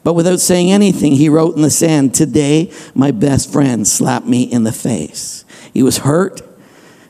But 0.05 0.13
without 0.13 0.39
saying 0.39 0.71
anything, 0.71 1.13
he 1.13 1.29
wrote 1.29 1.55
in 1.55 1.63
the 1.63 1.71
sand, 1.71 2.13
Today, 2.13 2.71
my 2.93 3.09
best 3.09 3.51
friend 3.51 3.87
slapped 3.87 4.27
me 4.27 4.43
in 4.43 4.63
the 4.63 4.71
face. 4.71 5.43
He 5.73 5.81
was 5.81 5.97
hurt. 5.97 6.43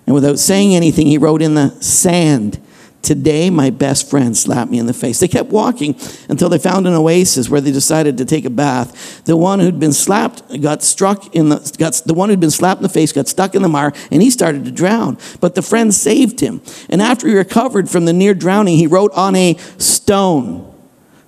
And 0.05 0.13
without 0.13 0.39
saying 0.39 0.73
anything, 0.73 1.07
he 1.07 1.17
wrote 1.17 1.41
in 1.41 1.55
the 1.55 1.71
sand, 1.81 2.57
Today, 3.01 3.49
my 3.49 3.69
best 3.69 4.09
friend 4.09 4.35
slapped 4.35 4.71
me 4.71 4.79
in 4.79 4.85
the 4.85 4.93
face. 4.93 5.19
They 5.19 5.27
kept 5.27 5.49
walking 5.49 5.99
until 6.29 6.47
they 6.47 6.57
found 6.57 6.87
an 6.87 6.93
oasis 6.93 7.49
where 7.49 7.59
they 7.59 7.73
decided 7.73 8.17
to 8.17 8.23
take 8.23 8.45
a 8.45 8.49
bath. 8.49 9.25
The 9.25 9.35
one 9.35 9.59
who'd 9.59 9.77
been 9.77 9.91
slapped 9.91 10.61
got 10.61 10.81
struck 10.81 11.35
in 11.35 11.49
the, 11.49 11.75
got, 11.77 12.01
the 12.05 12.13
one 12.13 12.29
who'd 12.29 12.39
been 12.39 12.49
slapped 12.49 12.79
in 12.79 12.83
the 12.83 12.89
face 12.89 13.11
got 13.11 13.27
stuck 13.27 13.55
in 13.55 13.61
the 13.61 13.67
mire 13.67 13.91
and 14.09 14.21
he 14.21 14.29
started 14.29 14.63
to 14.63 14.71
drown. 14.71 15.17
But 15.41 15.55
the 15.55 15.61
friend 15.61 15.93
saved 15.93 16.39
him. 16.39 16.61
And 16.89 17.01
after 17.01 17.27
he 17.27 17.35
recovered 17.35 17.89
from 17.89 18.05
the 18.05 18.13
near 18.13 18.33
drowning, 18.33 18.77
he 18.77 18.87
wrote 18.87 19.11
on 19.11 19.35
a 19.35 19.57
stone, 19.79 20.74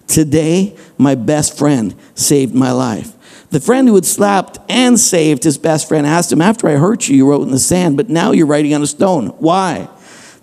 Today, 0.08 0.76
my 0.98 1.16
best 1.16 1.58
friend 1.58 1.94
saved 2.16 2.56
my 2.56 2.72
life. 2.72 3.14
The 3.50 3.60
friend 3.60 3.88
who 3.88 3.96
had 3.96 4.06
slapped 4.06 4.60
and 4.70 5.00
saved 5.00 5.44
his 5.44 5.58
best 5.58 5.88
friend 5.88 6.06
asked 6.06 6.32
him, 6.32 6.42
After 6.42 6.68
I 6.68 6.74
hurt 6.76 7.08
you, 7.08 7.16
you 7.16 7.30
wrote 7.30 7.44
in 7.44 7.52
the 7.52 7.60
sand, 7.60 7.96
but 7.96 8.10
now 8.10 8.32
you're 8.32 8.46
writing 8.46 8.74
on 8.74 8.82
a 8.82 8.88
stone. 8.88 9.28
Why? 9.40 9.90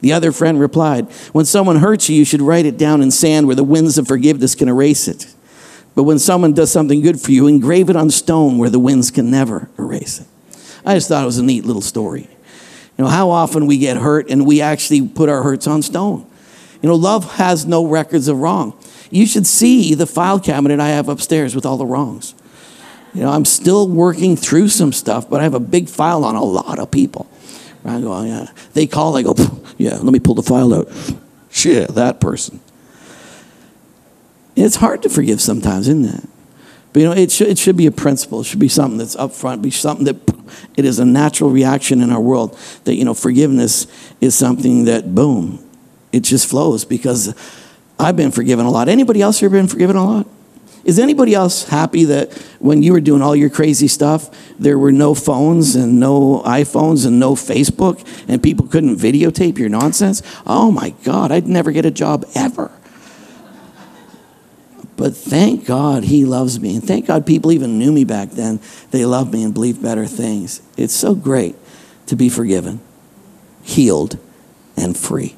The 0.00 0.12
other 0.12 0.32
friend 0.32 0.60
replied, 0.60 1.10
When 1.32 1.44
someone 1.44 1.76
hurts 1.76 2.08
you, 2.08 2.16
you 2.16 2.24
should 2.24 2.42
write 2.42 2.66
it 2.66 2.78
down 2.78 3.02
in 3.02 3.10
sand 3.10 3.46
where 3.46 3.56
the 3.56 3.64
winds 3.64 3.98
of 3.98 4.06
forgiveness 4.06 4.54
can 4.54 4.68
erase 4.68 5.08
it. 5.08 5.34
But 5.94 6.04
when 6.04 6.18
someone 6.18 6.52
does 6.52 6.72
something 6.72 7.02
good 7.02 7.20
for 7.20 7.32
you, 7.32 7.46
engrave 7.46 7.88
it 7.88 7.96
on 7.96 8.10
stone 8.10 8.58
where 8.58 8.70
the 8.70 8.78
winds 8.78 9.10
can 9.10 9.30
never 9.30 9.70
erase 9.78 10.20
it. 10.20 10.26
I 10.84 10.94
just 10.94 11.08
thought 11.08 11.22
it 11.22 11.26
was 11.26 11.38
a 11.38 11.42
neat 11.42 11.64
little 11.64 11.82
story. 11.82 12.28
You 12.96 13.04
know, 13.04 13.10
how 13.10 13.30
often 13.30 13.66
we 13.66 13.78
get 13.78 13.96
hurt 13.96 14.28
and 14.30 14.46
we 14.46 14.60
actually 14.60 15.06
put 15.06 15.28
our 15.28 15.42
hurts 15.42 15.66
on 15.66 15.82
stone. 15.82 16.26
You 16.82 16.88
know, 16.88 16.96
love 16.96 17.36
has 17.36 17.64
no 17.64 17.86
records 17.86 18.28
of 18.28 18.38
wrong. 18.38 18.78
You 19.10 19.26
should 19.26 19.46
see 19.46 19.94
the 19.94 20.06
file 20.06 20.40
cabinet 20.40 20.80
I 20.80 20.88
have 20.88 21.08
upstairs 21.08 21.54
with 21.54 21.66
all 21.66 21.76
the 21.76 21.86
wrongs. 21.86 22.34
You 23.14 23.22
know, 23.22 23.30
I'm 23.30 23.44
still 23.44 23.88
working 23.88 24.36
through 24.36 24.68
some 24.68 24.92
stuff, 24.92 25.30
but 25.30 25.40
I 25.40 25.44
have 25.44 25.54
a 25.54 25.60
big 25.60 25.88
file 25.88 26.24
on 26.24 26.34
a 26.34 26.42
lot 26.42 26.78
of 26.78 26.90
people. 26.90 27.30
I 27.84 28.00
go, 28.00 28.12
oh, 28.12 28.24
yeah. 28.24 28.48
They 28.72 28.86
call, 28.86 29.16
I 29.16 29.22
go, 29.22 29.34
yeah, 29.76 29.96
let 29.96 30.12
me 30.12 30.18
pull 30.18 30.34
the 30.34 30.42
file 30.42 30.74
out. 30.74 30.90
Shit, 31.50 31.94
that 31.94 32.20
person. 32.20 32.60
It's 34.56 34.76
hard 34.76 35.02
to 35.02 35.08
forgive 35.08 35.40
sometimes, 35.40 35.88
isn't 35.88 36.06
it? 36.06 36.28
But 36.92 37.02
you 37.02 37.08
know, 37.08 37.14
it 37.14 37.32
should, 37.32 37.48
it 37.48 37.58
should 37.58 37.76
be 37.76 37.86
a 37.86 37.92
principle. 37.92 38.40
It 38.40 38.44
should 38.44 38.60
be 38.60 38.68
something 38.68 38.98
that's 38.98 39.16
upfront, 39.16 39.62
be 39.62 39.70
something 39.70 40.04
that 40.06 40.16
it 40.76 40.84
is 40.84 41.00
a 41.00 41.04
natural 41.04 41.50
reaction 41.50 42.00
in 42.00 42.10
our 42.10 42.20
world 42.20 42.56
that, 42.84 42.94
you 42.94 43.04
know, 43.04 43.14
forgiveness 43.14 43.86
is 44.20 44.34
something 44.34 44.84
that, 44.84 45.14
boom, 45.14 45.58
it 46.12 46.20
just 46.20 46.48
flows 46.48 46.84
because 46.84 47.34
I've 47.98 48.16
been 48.16 48.30
forgiven 48.30 48.66
a 48.66 48.70
lot. 48.70 48.88
Anybody 48.88 49.22
else 49.22 49.40
here 49.40 49.50
been 49.50 49.68
forgiven 49.68 49.96
a 49.96 50.04
lot? 50.04 50.26
Is 50.84 50.98
anybody 50.98 51.34
else 51.34 51.68
happy 51.68 52.04
that 52.04 52.32
when 52.58 52.82
you 52.82 52.92
were 52.92 53.00
doing 53.00 53.22
all 53.22 53.34
your 53.34 53.48
crazy 53.48 53.88
stuff, 53.88 54.30
there 54.58 54.78
were 54.78 54.92
no 54.92 55.14
phones 55.14 55.74
and 55.76 55.98
no 55.98 56.42
iPhones 56.44 57.06
and 57.06 57.18
no 57.18 57.34
Facebook 57.34 58.06
and 58.28 58.42
people 58.42 58.66
couldn't 58.66 58.96
videotape 58.96 59.58
your 59.58 59.70
nonsense? 59.70 60.22
Oh 60.46 60.70
my 60.70 60.90
God, 61.02 61.32
I'd 61.32 61.46
never 61.46 61.72
get 61.72 61.86
a 61.86 61.90
job 61.90 62.26
ever. 62.34 62.70
But 64.96 65.16
thank 65.16 65.66
God 65.66 66.04
he 66.04 66.24
loves 66.24 66.60
me. 66.60 66.76
And 66.76 66.84
thank 66.84 67.06
God 67.06 67.26
people 67.26 67.50
even 67.50 67.78
knew 67.78 67.90
me 67.90 68.04
back 68.04 68.30
then. 68.30 68.60
They 68.90 69.04
loved 69.04 69.32
me 69.32 69.42
and 69.42 69.52
believed 69.54 69.82
better 69.82 70.06
things. 70.06 70.60
It's 70.76 70.94
so 70.94 71.14
great 71.14 71.56
to 72.06 72.14
be 72.14 72.28
forgiven, 72.28 72.80
healed, 73.62 74.18
and 74.76 74.96
free. 74.96 75.34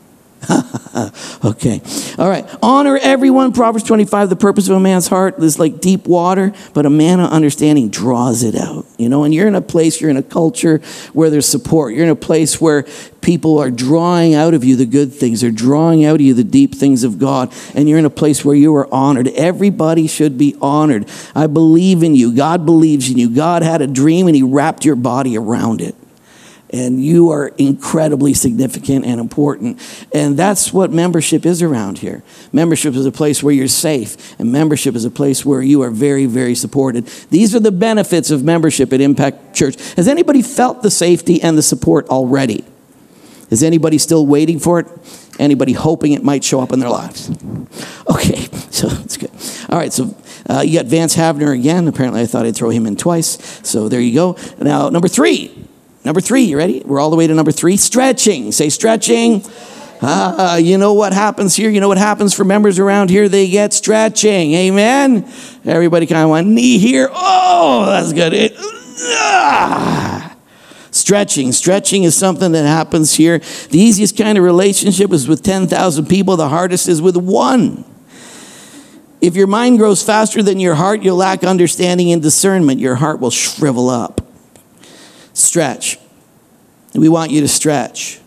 okay. 1.44 1.80
All 2.18 2.28
right. 2.28 2.46
Honor 2.62 2.98
everyone. 3.00 3.52
Proverbs 3.52 3.84
25, 3.84 4.30
the 4.30 4.36
purpose 4.36 4.68
of 4.68 4.76
a 4.76 4.80
man's 4.80 5.08
heart 5.08 5.38
is 5.38 5.58
like 5.58 5.80
deep 5.80 6.06
water, 6.06 6.52
but 6.74 6.86
a 6.86 6.90
man 6.90 7.20
of 7.20 7.30
understanding 7.30 7.88
draws 7.88 8.42
it 8.42 8.54
out. 8.54 8.86
You 8.98 9.08
know, 9.08 9.24
and 9.24 9.34
you're 9.34 9.48
in 9.48 9.54
a 9.54 9.60
place, 9.60 10.00
you're 10.00 10.10
in 10.10 10.16
a 10.16 10.22
culture 10.22 10.78
where 11.12 11.30
there's 11.30 11.46
support. 11.46 11.94
You're 11.94 12.04
in 12.04 12.10
a 12.10 12.16
place 12.16 12.60
where 12.60 12.84
people 13.20 13.58
are 13.58 13.70
drawing 13.70 14.34
out 14.34 14.54
of 14.54 14.62
you 14.62 14.76
the 14.76 14.86
good 14.86 15.12
things. 15.12 15.40
They're 15.40 15.50
drawing 15.50 16.04
out 16.04 16.16
of 16.16 16.20
you 16.20 16.34
the 16.34 16.44
deep 16.44 16.74
things 16.74 17.02
of 17.02 17.18
God. 17.18 17.52
And 17.74 17.88
you're 17.88 17.98
in 17.98 18.04
a 18.04 18.10
place 18.10 18.44
where 18.44 18.56
you 18.56 18.74
are 18.76 18.92
honored. 18.92 19.28
Everybody 19.28 20.06
should 20.06 20.38
be 20.38 20.56
honored. 20.60 21.08
I 21.34 21.46
believe 21.46 22.02
in 22.02 22.14
you. 22.14 22.34
God 22.34 22.64
believes 22.64 23.10
in 23.10 23.18
you. 23.18 23.30
God 23.30 23.62
had 23.62 23.82
a 23.82 23.86
dream 23.86 24.26
and 24.26 24.36
he 24.36 24.42
wrapped 24.42 24.84
your 24.84 24.96
body 24.96 25.36
around 25.36 25.80
it 25.80 25.94
and 26.76 27.02
you 27.02 27.30
are 27.30 27.48
incredibly 27.58 28.34
significant 28.34 29.04
and 29.04 29.18
important. 29.18 29.80
And 30.12 30.36
that's 30.36 30.72
what 30.72 30.92
membership 30.92 31.46
is 31.46 31.62
around 31.62 31.98
here. 31.98 32.22
Membership 32.52 32.94
is 32.94 33.06
a 33.06 33.12
place 33.12 33.42
where 33.42 33.54
you're 33.54 33.68
safe, 33.68 34.38
and 34.38 34.52
membership 34.52 34.94
is 34.94 35.04
a 35.04 35.10
place 35.10 35.44
where 35.44 35.62
you 35.62 35.82
are 35.82 35.90
very, 35.90 36.26
very 36.26 36.54
supported. 36.54 37.06
These 37.30 37.54
are 37.54 37.60
the 37.60 37.72
benefits 37.72 38.30
of 38.30 38.44
membership 38.44 38.92
at 38.92 39.00
Impact 39.00 39.54
Church. 39.54 39.76
Has 39.94 40.06
anybody 40.06 40.42
felt 40.42 40.82
the 40.82 40.90
safety 40.90 41.42
and 41.42 41.56
the 41.56 41.62
support 41.62 42.08
already? 42.08 42.64
Is 43.48 43.62
anybody 43.62 43.98
still 43.98 44.26
waiting 44.26 44.58
for 44.58 44.80
it? 44.80 44.86
Anybody 45.38 45.72
hoping 45.72 46.12
it 46.12 46.22
might 46.22 46.42
show 46.42 46.60
up 46.60 46.72
in 46.72 46.80
their 46.80 46.90
lives? 46.90 47.30
Okay, 48.10 48.36
so 48.70 48.88
that's 48.88 49.16
good. 49.16 49.30
All 49.68 49.78
right, 49.78 49.92
so 49.92 50.16
uh, 50.48 50.60
you 50.60 50.78
got 50.78 50.86
Vance 50.86 51.16
Havner 51.16 51.54
again. 51.54 51.86
Apparently, 51.88 52.20
I 52.20 52.26
thought 52.26 52.44
I'd 52.46 52.56
throw 52.56 52.70
him 52.70 52.86
in 52.86 52.96
twice. 52.96 53.60
So 53.62 53.88
there 53.88 54.00
you 54.00 54.14
go. 54.14 54.36
Now, 54.58 54.88
number 54.88 55.08
three 55.08 55.65
Number 56.06 56.20
three, 56.20 56.42
you 56.42 56.56
ready? 56.56 56.82
We're 56.84 57.00
all 57.00 57.10
the 57.10 57.16
way 57.16 57.26
to 57.26 57.34
number 57.34 57.50
three 57.50 57.76
stretching. 57.76 58.52
Say 58.52 58.68
stretching. 58.68 59.44
Uh, 60.00 60.56
you 60.62 60.78
know 60.78 60.92
what 60.92 61.12
happens 61.12 61.56
here? 61.56 61.68
You 61.68 61.80
know 61.80 61.88
what 61.88 61.98
happens 61.98 62.32
for 62.32 62.44
members 62.44 62.78
around 62.78 63.10
here? 63.10 63.28
They 63.28 63.50
get 63.50 63.74
stretching. 63.74 64.52
Amen? 64.54 65.28
Everybody 65.64 66.06
kind 66.06 66.22
of 66.22 66.30
went 66.30 66.46
knee 66.46 66.78
here. 66.78 67.08
Oh, 67.12 67.86
that's 67.86 68.12
good. 68.12 68.32
It, 68.34 68.52
ah. 68.56 70.36
Stretching. 70.92 71.50
Stretching 71.50 72.04
is 72.04 72.14
something 72.14 72.52
that 72.52 72.66
happens 72.66 73.14
here. 73.14 73.40
The 73.70 73.80
easiest 73.80 74.16
kind 74.16 74.38
of 74.38 74.44
relationship 74.44 75.12
is 75.12 75.26
with 75.26 75.42
10,000 75.42 76.06
people, 76.06 76.36
the 76.36 76.48
hardest 76.48 76.86
is 76.86 77.02
with 77.02 77.16
one. 77.16 77.84
If 79.20 79.34
your 79.34 79.48
mind 79.48 79.78
grows 79.78 80.04
faster 80.04 80.40
than 80.40 80.60
your 80.60 80.76
heart, 80.76 81.02
you'll 81.02 81.16
lack 81.16 81.42
understanding 81.42 82.12
and 82.12 82.22
discernment. 82.22 82.78
Your 82.78 82.94
heart 82.94 83.18
will 83.18 83.32
shrivel 83.32 83.90
up. 83.90 84.25
Stretch. 85.36 85.98
We 86.94 87.10
want 87.10 87.30
you 87.30 87.42
to 87.42 87.48
stretch. 87.48 88.20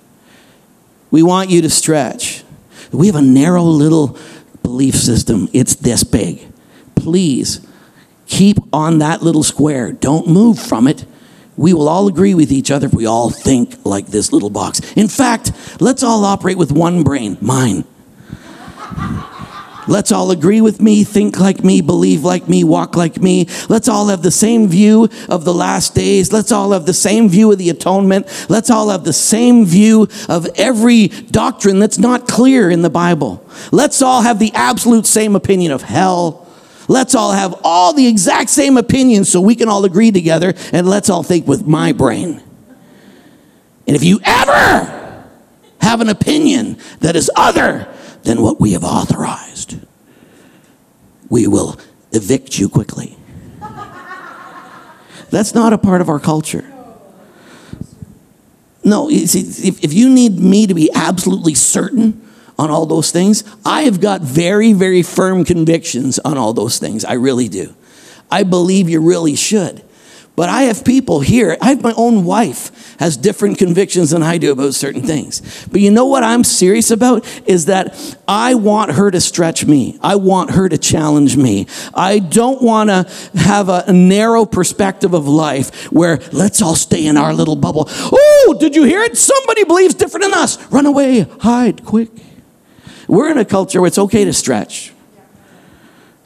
We 1.10 1.24
want 1.24 1.49
you 1.49 1.64
to 1.64 1.70
stretch. 1.70 2.43
We 2.91 3.07
have 3.07 3.16
a 3.16 3.22
narrow 3.22 3.64
little 3.64 4.16
belief 4.62 4.93
system. 4.93 5.49
It's 5.51 5.74
this 5.74 6.03
big. 6.03 6.45
Please 6.93 7.66
keep 8.28 8.57
on 8.72 8.99
that 8.99 9.24
little 9.24 9.41
square. 9.41 9.91
Don't 9.91 10.28
move 10.28 10.60
from 10.60 10.88
it. 10.88 11.03
We 11.57 11.74
will 11.74 11.89
all 11.89 12.07
agree 12.07 12.36
with 12.36 12.51
each 12.51 12.70
other 12.70 12.86
if 12.86 12.93
we 12.93 13.07
all 13.07 13.32
think 13.32 13.84
like 13.84 14.05
this 14.05 14.32
little 14.32 14.51
box. 14.51 14.80
In 14.93 15.07
fact, 15.07 15.51
let's 15.82 16.03
all 16.03 16.24
operate 16.24 16.60
with 16.60 16.72
one 16.72 17.01
brain, 17.01 17.39
mine. 17.41 17.86
Let's 19.90 20.12
all 20.12 20.30
agree 20.30 20.62
with 20.62 20.80
me, 20.80 21.04
think 21.04 21.40
like 21.40 21.64
me, 21.64 21.82
believe 21.82 22.24
like 22.24 22.48
me, 22.48 22.64
walk 22.64 22.96
like 22.96 23.18
me. 23.18 23.48
Let's 23.70 23.90
all 23.90 24.08
have 24.10 24.22
the 24.22 24.30
same 24.30 24.68
view 24.68 25.10
of 25.28 25.46
the 25.46 25.54
last 25.54 25.96
days. 25.96 26.32
Let's 26.32 26.52
all 26.52 26.74
have 26.74 26.86
the 26.86 26.94
same 26.94 27.28
view 27.28 27.52
of 27.52 27.58
the 27.58 27.72
atonement. 27.72 28.28
Let's 28.50 28.70
all 28.70 28.90
have 28.90 29.04
the 29.04 29.14
same 29.14 29.66
view 29.66 30.08
of 30.30 30.48
every 30.56 31.08
doctrine 31.08 31.80
that's 31.80 31.98
not 31.98 32.28
clear 32.28 32.70
in 32.70 32.84
the 32.84 32.90
Bible. 32.92 33.44
Let's 33.72 34.04
all 34.04 34.22
have 34.22 34.38
the 34.38 34.54
absolute 34.54 35.08
same 35.08 35.36
opinion 35.36 35.72
of 35.72 35.82
hell. 35.82 36.48
Let's 36.88 37.16
all 37.16 37.32
have 37.32 37.56
all 37.64 37.94
the 37.94 38.06
exact 38.06 38.52
same 38.52 38.78
opinions 38.78 39.30
so 39.30 39.42
we 39.42 39.56
can 39.56 39.70
all 39.70 39.86
agree 39.86 40.12
together 40.12 40.54
and 40.72 40.88
let's 40.88 41.10
all 41.10 41.24
think 41.24 41.48
with 41.48 41.66
my 41.66 41.94
brain. 41.94 42.44
And 43.88 43.96
if 43.96 44.04
you 44.04 44.20
ever 44.24 45.26
have 45.82 46.02
an 46.02 46.10
opinion 46.10 46.78
that 47.00 47.16
is 47.16 47.32
other 47.36 47.88
than 48.24 48.42
what 48.42 48.60
we 48.60 48.74
have 48.74 48.84
authorized. 48.84 49.49
We 51.30 51.47
will 51.47 51.80
evict 52.12 52.57
you 52.57 52.70
quickly. 52.70 53.16
That's 55.30 55.53
not 55.53 55.74
a 55.74 55.78
part 55.78 56.01
of 56.01 56.10
our 56.10 56.20
culture. 56.20 56.66
No, 58.84 59.10
see, 59.10 59.68
if, 59.68 59.84
if 59.84 59.93
you 59.93 60.10
need 60.10 60.39
me 60.39 60.66
to 60.66 60.74
be 60.74 60.89
absolutely 60.93 61.53
certain 61.53 62.28
on 62.57 62.72
all 62.72 62.86
those 62.86 63.12
things, 63.12 63.43
I 63.66 63.84
have 63.84 64.01
got 64.01 64.22
very, 64.22 64.74
very 64.74 65.03
firm 65.03 65.45
convictions 65.45 66.18
on 66.20 66.38
all 66.38 66.53
those 66.53 66.80
things. 66.80 67.05
I 67.05 67.14
really 67.14 67.47
do. 67.47 67.76
I 68.32 68.43
believe 68.43 68.89
you 68.89 69.01
really 69.01 69.36
should. 69.36 69.84
But 70.40 70.48
I 70.48 70.62
have 70.64 70.86
people 70.86 71.20
here, 71.20 71.58
I 71.62 71.72
have 71.72 71.84
my 71.84 71.92
own 71.98 72.24
wife 72.24 72.96
has 72.98 73.18
different 73.18 73.58
convictions 73.58 74.12
than 74.12 74.24
I 74.24 74.38
do 74.38 74.54
about 74.54 74.74
certain 74.74 75.02
things. 75.02 75.68
But 75.70 75.82
you 75.82 75.92
know 75.92 76.06
what 76.06 76.24
I'm 76.24 76.46
serious 76.46 76.92
about 76.92 77.28
is 77.46 77.66
that 77.66 78.16
I 78.26 78.56
want 78.56 78.94
her 78.94 79.12
to 79.12 79.20
stretch 79.20 79.66
me. 79.66 80.00
I 80.02 80.16
want 80.16 80.52
her 80.52 80.70
to 80.70 80.78
challenge 80.78 81.36
me. 81.36 81.68
I 81.94 82.20
don't 82.20 82.62
want 82.62 82.90
to 82.90 83.06
have 83.36 83.68
a 83.68 83.92
narrow 83.92 84.46
perspective 84.46 85.14
of 85.14 85.28
life 85.28 85.92
where 85.92 86.20
let's 86.32 86.62
all 86.62 86.76
stay 86.78 87.06
in 87.06 87.18
our 87.18 87.34
little 87.34 87.58
bubble. 87.58 87.90
Oh, 87.90 88.56
did 88.62 88.78
you 88.78 88.86
hear 88.86 89.02
it? 89.02 89.18
Somebody 89.18 89.66
believes 89.66 89.94
different 89.94 90.24
than 90.24 90.36
us. 90.36 90.58
Run 90.72 90.86
away, 90.86 91.28
hide 91.42 91.84
quick. 91.84 92.12
We're 93.10 93.30
in 93.30 93.38
a 93.38 93.44
culture 93.44 93.82
where 93.82 93.90
it's 93.90 94.00
okay 94.00 94.24
to 94.24 94.32
stretch. 94.32 94.94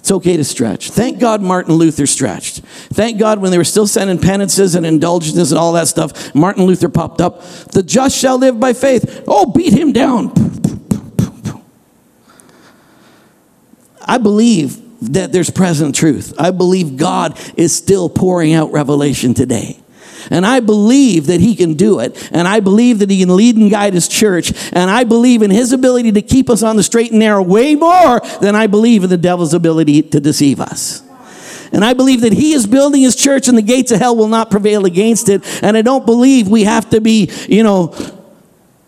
It's 0.04 0.12
okay 0.12 0.36
to 0.36 0.44
stretch. 0.44 0.90
Thank 0.90 1.20
God 1.20 1.42
Martin 1.42 1.76
Luther 1.76 2.06
stretched. 2.06 2.58
Thank 2.92 3.20
God 3.20 3.40
when 3.40 3.52
they 3.52 3.58
were 3.58 3.64
still 3.64 3.88
sending 3.88 4.20
penances 4.20 4.76
and 4.76 4.86
indulgences 4.86 5.54
and 5.54 5.58
all 5.58 5.72
that 5.72 5.88
stuff, 5.88 6.36
Martin 6.36 6.66
Luther 6.66 6.90
popped 6.90 7.22
up. 7.22 7.42
The 7.72 7.82
just 7.82 8.18
shall 8.18 8.38
live 8.38 8.60
by 8.60 8.74
faith. 8.74 9.24
Oh, 9.30 9.46
beat 9.46 9.72
him 9.72 9.94
down. 9.94 10.34
I 14.02 14.18
believe 14.18 14.82
that 15.14 15.32
there's 15.32 15.50
present 15.50 15.96
truth. 15.96 16.34
I 16.38 16.52
believe 16.52 16.98
God 16.98 17.40
is 17.56 17.74
still 17.74 18.10
pouring 18.10 18.52
out 18.52 18.74
revelation 18.74 19.34
today. 19.34 19.80
And 20.30 20.46
I 20.46 20.60
believe 20.60 21.28
that 21.28 21.40
he 21.40 21.56
can 21.56 21.74
do 21.74 22.00
it. 22.00 22.30
And 22.32 22.48
I 22.48 22.60
believe 22.60 23.00
that 23.00 23.10
he 23.10 23.20
can 23.20 23.36
lead 23.36 23.58
and 23.58 23.70
guide 23.70 23.94
his 23.94 24.08
church. 24.08 24.54
And 24.74 24.90
I 24.90 25.04
believe 25.04 25.42
in 25.42 25.52
his 25.52 25.72
ability 25.72 26.12
to 26.14 26.22
keep 26.22 26.50
us 26.50 26.64
on 26.64 26.76
the 26.76 26.84
straight 26.84 27.12
and 27.12 27.20
narrow 27.20 27.42
way 27.42 27.76
more 27.76 28.22
than 28.42 28.56
I 28.56 28.68
believe 28.68 29.04
in 29.04 29.10
the 29.10 29.18
devil's 29.18 29.54
ability 29.54 30.04
to 30.04 30.20
deceive 30.20 30.60
us. 30.60 31.04
And 31.72 31.84
I 31.84 31.94
believe 31.94 32.22
that 32.22 32.34
he 32.34 32.54
is 32.54 32.68
building 32.68 33.02
his 33.02 33.16
church 33.16 33.48
and 33.48 33.58
the 33.58 33.64
gates 33.64 33.92
of 33.92 34.00
hell 34.00 34.16
will 34.16 34.28
not 34.28 34.52
prevail 34.52 34.86
against 34.86 35.28
it. 35.28 35.44
And 35.64 35.76
I 35.76 35.82
don't 35.82 36.06
believe 36.06 36.48
we 36.48 36.66
have 36.66 36.90
to 36.92 37.02
be, 37.02 37.32
you 37.50 37.64
know, 37.64 37.88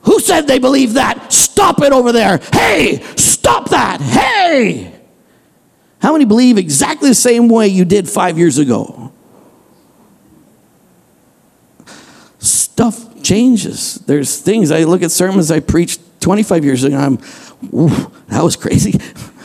who 0.01 0.19
said 0.19 0.41
they 0.41 0.59
believe 0.59 0.93
that? 0.93 1.33
Stop 1.33 1.81
it 1.81 1.91
over 1.91 2.11
there. 2.11 2.39
Hey, 2.53 3.01
stop 3.15 3.69
that. 3.69 4.01
Hey. 4.01 4.93
How 5.99 6.11
many 6.11 6.25
believe 6.25 6.59
exactly 6.59 7.09
the 7.09 7.15
same 7.15 7.49
way 7.49 7.67
you 7.67 7.85
did 7.85 8.07
five 8.07 8.37
years 8.37 8.59
ago? 8.59 9.11
Stuff 12.75 13.23
changes. 13.23 13.95
There's 14.05 14.41
things, 14.41 14.69
I 14.69 14.83
look 14.83 15.01
at 15.01 15.09
sermons 15.09 15.49
I 15.49 15.61
preached 15.61 16.01
25 16.19 16.65
years 16.65 16.83
ago, 16.83 16.97
I'm, 16.97 17.15
that 18.27 18.43
was 18.43 18.57
crazy. 18.57 18.99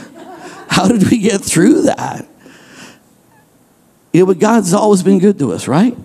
How 0.69 0.89
did 0.89 1.09
we 1.09 1.19
get 1.19 1.41
through 1.41 1.83
that? 1.83 2.27
You 4.13 4.23
know, 4.23 4.27
but 4.27 4.41
God's 4.41 4.75
always 4.75 5.05
been 5.05 5.21
good 5.21 5.39
to 5.39 5.53
us, 5.53 5.69
right? 5.69 5.97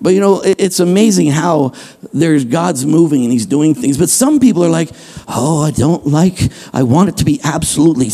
But 0.00 0.10
you 0.10 0.20
know, 0.20 0.40
it's 0.44 0.78
amazing 0.78 1.32
how 1.32 1.72
there's 2.12 2.44
God's 2.44 2.86
moving 2.86 3.24
and 3.24 3.32
He's 3.32 3.46
doing 3.46 3.74
things. 3.74 3.98
But 3.98 4.08
some 4.08 4.38
people 4.38 4.64
are 4.64 4.70
like, 4.70 4.90
oh, 5.26 5.62
I 5.62 5.72
don't 5.72 6.06
like, 6.06 6.38
I 6.72 6.84
want 6.84 7.08
it 7.08 7.16
to 7.16 7.24
be 7.24 7.40
absolutely, 7.42 8.10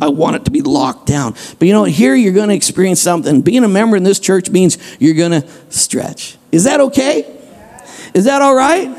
I 0.00 0.08
want 0.08 0.36
it 0.36 0.46
to 0.46 0.50
be 0.50 0.62
locked 0.62 1.04
down. 1.04 1.34
But 1.58 1.68
you 1.68 1.74
know, 1.74 1.84
here 1.84 2.14
you're 2.14 2.32
going 2.32 2.48
to 2.48 2.54
experience 2.54 3.02
something. 3.02 3.42
Being 3.42 3.62
a 3.62 3.68
member 3.68 3.94
in 3.94 4.04
this 4.04 4.18
church 4.18 4.48
means 4.48 4.78
you're 4.98 5.14
going 5.14 5.42
to 5.42 5.46
stretch. 5.68 6.38
Is 6.54 6.64
that 6.64 6.80
okay? 6.80 7.26
Is 8.14 8.26
that 8.26 8.40
all 8.40 8.54
right? 8.54 8.96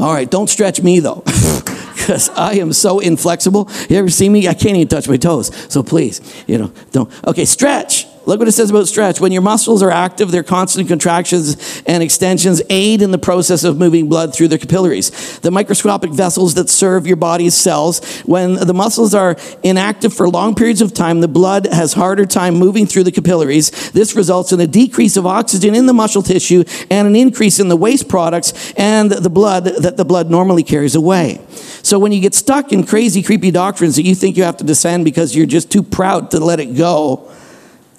All 0.00 0.12
right, 0.12 0.28
don't 0.28 0.50
stretch 0.50 0.82
me 0.82 0.98
though. 0.98 1.22
because 1.94 2.28
I 2.30 2.54
am 2.54 2.72
so 2.72 2.98
inflexible. 2.98 3.70
You 3.88 3.98
ever 3.98 4.10
see 4.10 4.28
me? 4.28 4.48
I 4.48 4.54
can't 4.54 4.76
even 4.76 4.88
touch 4.88 5.08
my 5.08 5.16
toes. 5.16 5.54
So 5.72 5.84
please, 5.84 6.20
you 6.48 6.58
know, 6.58 6.72
don't. 6.90 7.08
Okay, 7.24 7.44
stretch. 7.44 8.06
Look 8.26 8.38
what 8.38 8.48
it 8.48 8.52
says 8.52 8.70
about 8.70 8.86
stretch. 8.86 9.20
When 9.20 9.32
your 9.32 9.42
muscles 9.42 9.82
are 9.82 9.90
active, 9.90 10.30
their 10.30 10.42
constant 10.42 10.88
contractions 10.88 11.82
and 11.86 12.02
extensions 12.02 12.60
aid 12.68 13.00
in 13.00 13.12
the 13.12 13.18
process 13.18 13.64
of 13.64 13.78
moving 13.78 14.08
blood 14.08 14.34
through 14.34 14.48
the 14.48 14.58
capillaries. 14.58 15.38
The 15.40 15.50
microscopic 15.50 16.10
vessels 16.10 16.54
that 16.54 16.68
serve 16.68 17.06
your 17.06 17.16
body's 17.16 17.54
cells. 17.54 18.04
When 18.20 18.54
the 18.54 18.74
muscles 18.74 19.14
are 19.14 19.36
inactive 19.62 20.12
for 20.12 20.28
long 20.28 20.54
periods 20.54 20.82
of 20.82 20.92
time, 20.92 21.20
the 21.20 21.28
blood 21.28 21.66
has 21.66 21.94
harder 21.94 22.26
time 22.26 22.54
moving 22.54 22.86
through 22.86 23.04
the 23.04 23.12
capillaries. 23.12 23.90
This 23.92 24.14
results 24.14 24.52
in 24.52 24.60
a 24.60 24.66
decrease 24.66 25.16
of 25.16 25.26
oxygen 25.26 25.74
in 25.74 25.86
the 25.86 25.94
muscle 25.94 26.22
tissue 26.22 26.64
and 26.90 27.08
an 27.08 27.16
increase 27.16 27.58
in 27.58 27.68
the 27.68 27.76
waste 27.76 28.08
products 28.08 28.72
and 28.74 29.10
the 29.10 29.30
blood 29.30 29.64
that 29.64 29.96
the 29.96 30.04
blood 30.04 30.30
normally 30.30 30.62
carries 30.62 30.94
away. 30.94 31.40
So 31.82 31.98
when 31.98 32.12
you 32.12 32.20
get 32.20 32.34
stuck 32.34 32.72
in 32.72 32.84
crazy, 32.84 33.22
creepy 33.22 33.50
doctrines 33.50 33.96
that 33.96 34.02
you 34.02 34.14
think 34.14 34.36
you 34.36 34.42
have 34.42 34.58
to 34.58 34.64
descend 34.64 35.04
because 35.06 35.34
you're 35.34 35.46
just 35.46 35.72
too 35.72 35.82
proud 35.82 36.30
to 36.32 36.40
let 36.40 36.60
it 36.60 36.76
go, 36.76 37.32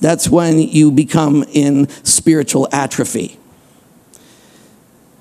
that's 0.02 0.28
when 0.28 0.60
you 0.60 0.92
become 0.92 1.44
in 1.54 1.88
spiritual 2.04 2.68
atrophy. 2.72 3.40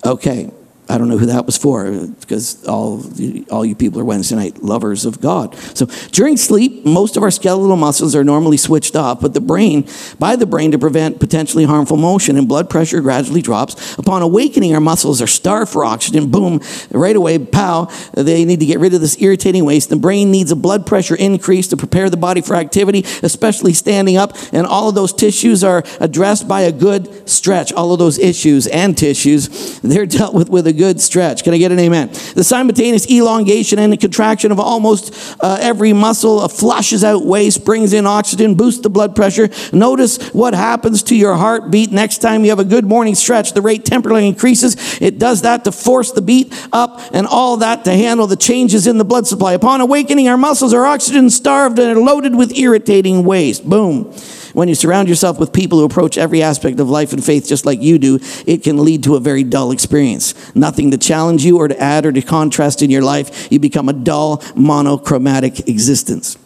Okay, 0.04 0.50
I 0.90 0.98
don't 0.98 1.08
know 1.08 1.18
who 1.18 1.26
that 1.26 1.46
was 1.46 1.56
for 1.56 1.90
because 2.20 2.64
all, 2.66 3.02
all 3.50 3.64
you 3.64 3.76
people 3.76 4.00
are 4.00 4.04
Wednesday 4.04 4.34
night 4.34 4.62
lovers 4.62 5.04
of 5.04 5.20
God. 5.20 5.54
So 5.76 5.86
during 6.10 6.36
sleep, 6.36 6.84
most 6.84 7.16
of 7.16 7.22
our 7.22 7.30
skeletal 7.30 7.76
muscles 7.76 8.16
are 8.16 8.24
normally 8.24 8.56
switched 8.56 8.96
off, 8.96 9.20
but 9.20 9.32
the 9.32 9.40
brain, 9.40 9.86
by 10.18 10.34
the 10.34 10.46
brain 10.46 10.72
to 10.72 10.78
prevent 10.78 11.20
potentially 11.20 11.64
harmful 11.64 11.96
motion, 11.96 12.36
and 12.36 12.48
blood 12.48 12.68
pressure 12.68 13.00
gradually 13.00 13.40
drops. 13.40 13.96
Upon 13.98 14.22
awakening, 14.22 14.74
our 14.74 14.80
muscles 14.80 15.22
are 15.22 15.28
starved 15.28 15.72
for 15.72 15.84
oxygen. 15.84 16.30
Boom, 16.30 16.60
right 16.90 17.14
away, 17.14 17.38
pow, 17.38 17.84
they 18.14 18.44
need 18.44 18.60
to 18.60 18.66
get 18.66 18.80
rid 18.80 18.92
of 18.92 19.00
this 19.00 19.20
irritating 19.22 19.64
waste. 19.64 19.90
The 19.90 19.96
brain 19.96 20.32
needs 20.32 20.50
a 20.50 20.56
blood 20.56 20.86
pressure 20.86 21.14
increase 21.14 21.68
to 21.68 21.76
prepare 21.76 22.10
the 22.10 22.16
body 22.16 22.40
for 22.40 22.56
activity, 22.56 23.04
especially 23.22 23.74
standing 23.74 24.16
up, 24.16 24.36
and 24.52 24.66
all 24.66 24.88
of 24.88 24.96
those 24.96 25.12
tissues 25.12 25.62
are 25.62 25.84
addressed 26.00 26.48
by 26.48 26.62
a 26.62 26.72
good 26.72 27.28
stretch. 27.28 27.72
All 27.72 27.92
of 27.92 28.00
those 28.00 28.18
issues 28.18 28.66
and 28.66 28.98
tissues, 28.98 29.78
they're 29.80 30.06
dealt 30.06 30.34
with 30.34 30.50
with 30.50 30.66
a 30.66 30.79
good 30.80 30.98
stretch. 30.98 31.44
Can 31.44 31.52
I 31.52 31.58
get 31.58 31.72
an 31.72 31.78
amen? 31.78 32.08
The 32.34 32.42
simultaneous 32.42 33.08
elongation 33.10 33.78
and 33.78 33.92
the 33.92 33.98
contraction 33.98 34.50
of 34.50 34.58
almost 34.58 35.36
uh, 35.40 35.58
every 35.60 35.92
muscle 35.92 36.48
flushes 36.48 37.04
out 37.04 37.26
waste, 37.26 37.66
brings 37.66 37.92
in 37.92 38.06
oxygen, 38.06 38.54
boosts 38.54 38.80
the 38.80 38.88
blood 38.88 39.14
pressure. 39.14 39.50
Notice 39.74 40.32
what 40.32 40.54
happens 40.54 41.02
to 41.04 41.14
your 41.14 41.36
heartbeat 41.36 41.92
next 41.92 42.18
time 42.18 42.44
you 42.44 42.50
have 42.50 42.58
a 42.58 42.64
good 42.64 42.86
morning 42.86 43.14
stretch. 43.14 43.52
The 43.52 43.60
rate 43.60 43.84
temporarily 43.84 44.26
increases. 44.26 45.00
It 45.02 45.18
does 45.18 45.42
that 45.42 45.64
to 45.64 45.72
force 45.72 46.12
the 46.12 46.22
beat 46.22 46.50
up 46.72 46.98
and 47.12 47.26
all 47.26 47.58
that 47.58 47.84
to 47.84 47.92
handle 47.92 48.26
the 48.26 48.36
changes 48.36 48.86
in 48.86 48.96
the 48.96 49.04
blood 49.04 49.26
supply. 49.26 49.52
Upon 49.52 49.82
awakening, 49.82 50.28
our 50.28 50.38
muscles 50.38 50.72
are 50.72 50.86
oxygen 50.86 51.28
starved 51.28 51.78
and 51.78 51.98
are 51.98 52.00
loaded 52.00 52.34
with 52.34 52.56
irritating 52.56 53.24
waste. 53.24 53.68
Boom. 53.68 54.14
When 54.52 54.68
you 54.68 54.74
surround 54.74 55.08
yourself 55.08 55.38
with 55.38 55.52
people 55.52 55.78
who 55.78 55.84
approach 55.84 56.18
every 56.18 56.42
aspect 56.42 56.80
of 56.80 56.90
life 56.90 57.12
and 57.12 57.24
faith 57.24 57.46
just 57.46 57.64
like 57.64 57.80
you 57.80 57.98
do, 57.98 58.18
it 58.46 58.62
can 58.62 58.84
lead 58.84 59.04
to 59.04 59.16
a 59.16 59.20
very 59.20 59.44
dull 59.44 59.70
experience. 59.70 60.54
Nothing 60.54 60.90
to 60.90 60.98
challenge 60.98 61.44
you 61.44 61.58
or 61.58 61.68
to 61.68 61.80
add 61.80 62.06
or 62.06 62.12
to 62.12 62.22
contrast 62.22 62.82
in 62.82 62.90
your 62.90 63.02
life. 63.02 63.50
You 63.52 63.58
become 63.58 63.88
a 63.88 63.92
dull, 63.92 64.42
monochromatic 64.54 65.68
existence. 65.68 66.36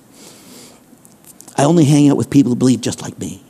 I 1.57 1.64
only 1.64 1.84
hang 1.84 2.09
out 2.11 2.16
with 2.16 2.30
people 2.30 2.50
who 2.50 2.57
believe 2.57 2.80
just 2.80 3.02
like 3.02 3.18
me. 3.18 3.42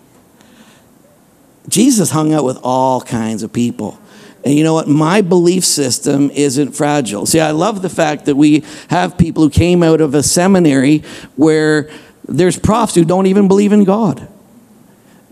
Jesus 1.69 2.11
hung 2.11 2.33
out 2.33 2.45
with 2.45 2.59
all 2.63 3.01
kinds 3.01 3.43
of 3.43 3.53
people. 3.53 3.99
And 4.45 4.55
you 4.55 4.63
know 4.63 4.75
what? 4.75 4.87
My 4.87 5.23
belief 5.23 5.65
system 5.65 6.31
isn't 6.31 6.73
fragile. 6.73 7.25
See, 7.25 7.41
I 7.41 7.53
love 7.53 7.81
the 7.81 7.89
fact 7.89 8.27
that 8.27 8.37
we 8.37 8.63
have 8.91 9.17
people 9.17 9.43
who 9.43 9.51
came 9.51 9.83
out 9.83 10.03
of 10.03 10.15
a 10.15 10.23
seminary 10.23 10.99
where 11.37 11.91
there's 12.29 12.59
profs 12.59 12.95
who 12.95 13.07
don't 13.07 13.27
even 13.27 13.49
believe 13.49 13.73
in 13.73 13.85
God. 13.85 14.29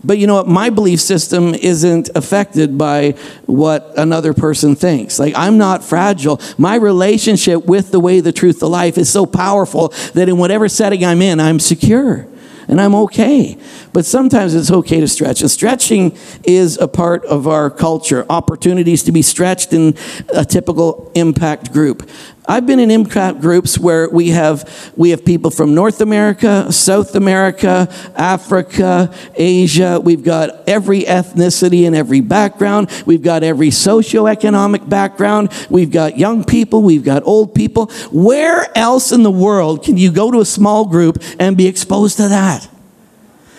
But 0.03 0.17
you 0.17 0.27
know 0.27 0.35
what? 0.35 0.47
My 0.47 0.69
belief 0.69 0.99
system 0.99 1.55
isn't 1.55 2.09
affected 2.15 2.77
by 2.77 3.11
what 3.45 3.93
another 3.97 4.33
person 4.33 4.75
thinks. 4.75 5.17
Like, 5.17 5.33
I'm 5.35 5.57
not 5.57 5.83
fragile. 5.83 6.41
My 6.57 6.75
relationship 6.75 7.65
with 7.65 7.91
the 7.91 7.99
way, 7.99 8.19
the 8.19 8.33
truth, 8.33 8.59
the 8.59 8.69
life 8.69 8.97
is 8.97 9.09
so 9.09 9.25
powerful 9.25 9.93
that 10.13 10.27
in 10.27 10.37
whatever 10.37 10.67
setting 10.67 11.05
I'm 11.05 11.21
in, 11.21 11.39
I'm 11.39 11.59
secure 11.59 12.27
and 12.67 12.79
I'm 12.79 12.95
okay. 12.95 13.57
But 13.91 14.05
sometimes 14.05 14.55
it's 14.55 14.71
okay 14.71 14.99
to 14.99 15.07
stretch. 15.07 15.41
And 15.41 15.51
stretching 15.51 16.17
is 16.43 16.77
a 16.77 16.87
part 16.87 17.25
of 17.25 17.47
our 17.47 17.69
culture. 17.69 18.25
Opportunities 18.29 19.03
to 19.03 19.11
be 19.11 19.21
stretched 19.21 19.73
in 19.73 19.95
a 20.33 20.45
typical 20.45 21.11
impact 21.15 21.71
group. 21.71 22.09
I've 22.45 22.65
been 22.65 22.79
in 22.79 22.91
impact 22.91 23.39
groups 23.39 23.79
where 23.79 24.09
we 24.09 24.29
have 24.29 24.91
we 24.97 25.11
have 25.11 25.23
people 25.23 25.49
from 25.49 25.73
North 25.73 26.01
America, 26.01 26.71
South 26.73 27.15
America, 27.15 27.87
Africa, 28.15 29.13
Asia. 29.35 30.01
We've 30.03 30.23
got 30.23 30.67
every 30.67 31.03
ethnicity 31.03 31.87
and 31.87 31.95
every 31.95 32.19
background. 32.19 32.91
We've 33.05 33.21
got 33.21 33.43
every 33.43 33.69
socioeconomic 33.69 34.89
background. 34.89 35.51
We've 35.69 35.91
got 35.91 36.17
young 36.17 36.43
people, 36.43 36.81
we've 36.81 37.05
got 37.05 37.23
old 37.25 37.55
people. 37.55 37.87
Where 38.11 38.67
else 38.77 39.13
in 39.13 39.23
the 39.23 39.31
world 39.31 39.83
can 39.83 39.95
you 39.95 40.11
go 40.11 40.29
to 40.29 40.41
a 40.41 40.45
small 40.45 40.85
group 40.85 41.23
and 41.39 41.55
be 41.55 41.67
exposed 41.67 42.17
to 42.17 42.27
that? 42.27 42.67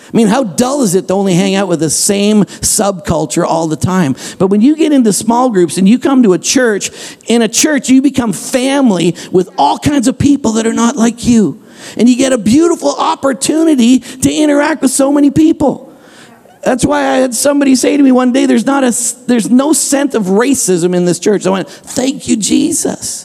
I 0.07 0.15
mean, 0.15 0.27
how 0.27 0.43
dull 0.43 0.83
is 0.83 0.95
it 0.95 1.07
to 1.07 1.13
only 1.13 1.33
hang 1.33 1.55
out 1.55 1.67
with 1.67 1.79
the 1.79 1.89
same 1.89 2.43
subculture 2.43 3.43
all 3.43 3.67
the 3.67 3.75
time? 3.75 4.15
But 4.37 4.47
when 4.47 4.61
you 4.61 4.75
get 4.75 4.91
into 4.91 5.11
small 5.11 5.49
groups 5.49 5.77
and 5.77 5.87
you 5.87 5.99
come 5.99 6.23
to 6.23 6.33
a 6.33 6.39
church, 6.39 6.91
in 7.27 7.41
a 7.41 7.47
church, 7.47 7.89
you 7.89 8.01
become 8.01 8.31
family 8.33 9.15
with 9.31 9.49
all 9.57 9.79
kinds 9.79 10.07
of 10.07 10.19
people 10.19 10.53
that 10.53 10.67
are 10.67 10.73
not 10.73 10.95
like 10.95 11.25
you. 11.25 11.63
And 11.97 12.07
you 12.07 12.15
get 12.15 12.33
a 12.33 12.37
beautiful 12.37 12.95
opportunity 12.95 13.99
to 13.99 14.31
interact 14.31 14.81
with 14.81 14.91
so 14.91 15.11
many 15.11 15.31
people. 15.31 15.93
That's 16.63 16.85
why 16.85 16.99
I 16.99 17.17
had 17.17 17.35
somebody 17.35 17.75
say 17.75 17.95
to 17.95 18.01
me 18.01 18.11
one 18.11 18.31
day, 18.31 18.45
there's, 18.45 18.65
not 18.65 18.83
a, 18.83 18.91
there's 19.27 19.51
no 19.51 19.73
scent 19.73 20.15
of 20.15 20.23
racism 20.23 20.95
in 20.95 21.05
this 21.05 21.19
church. 21.19 21.45
I 21.45 21.51
went, 21.51 21.69
thank 21.69 22.27
you, 22.27 22.37
Jesus 22.37 23.24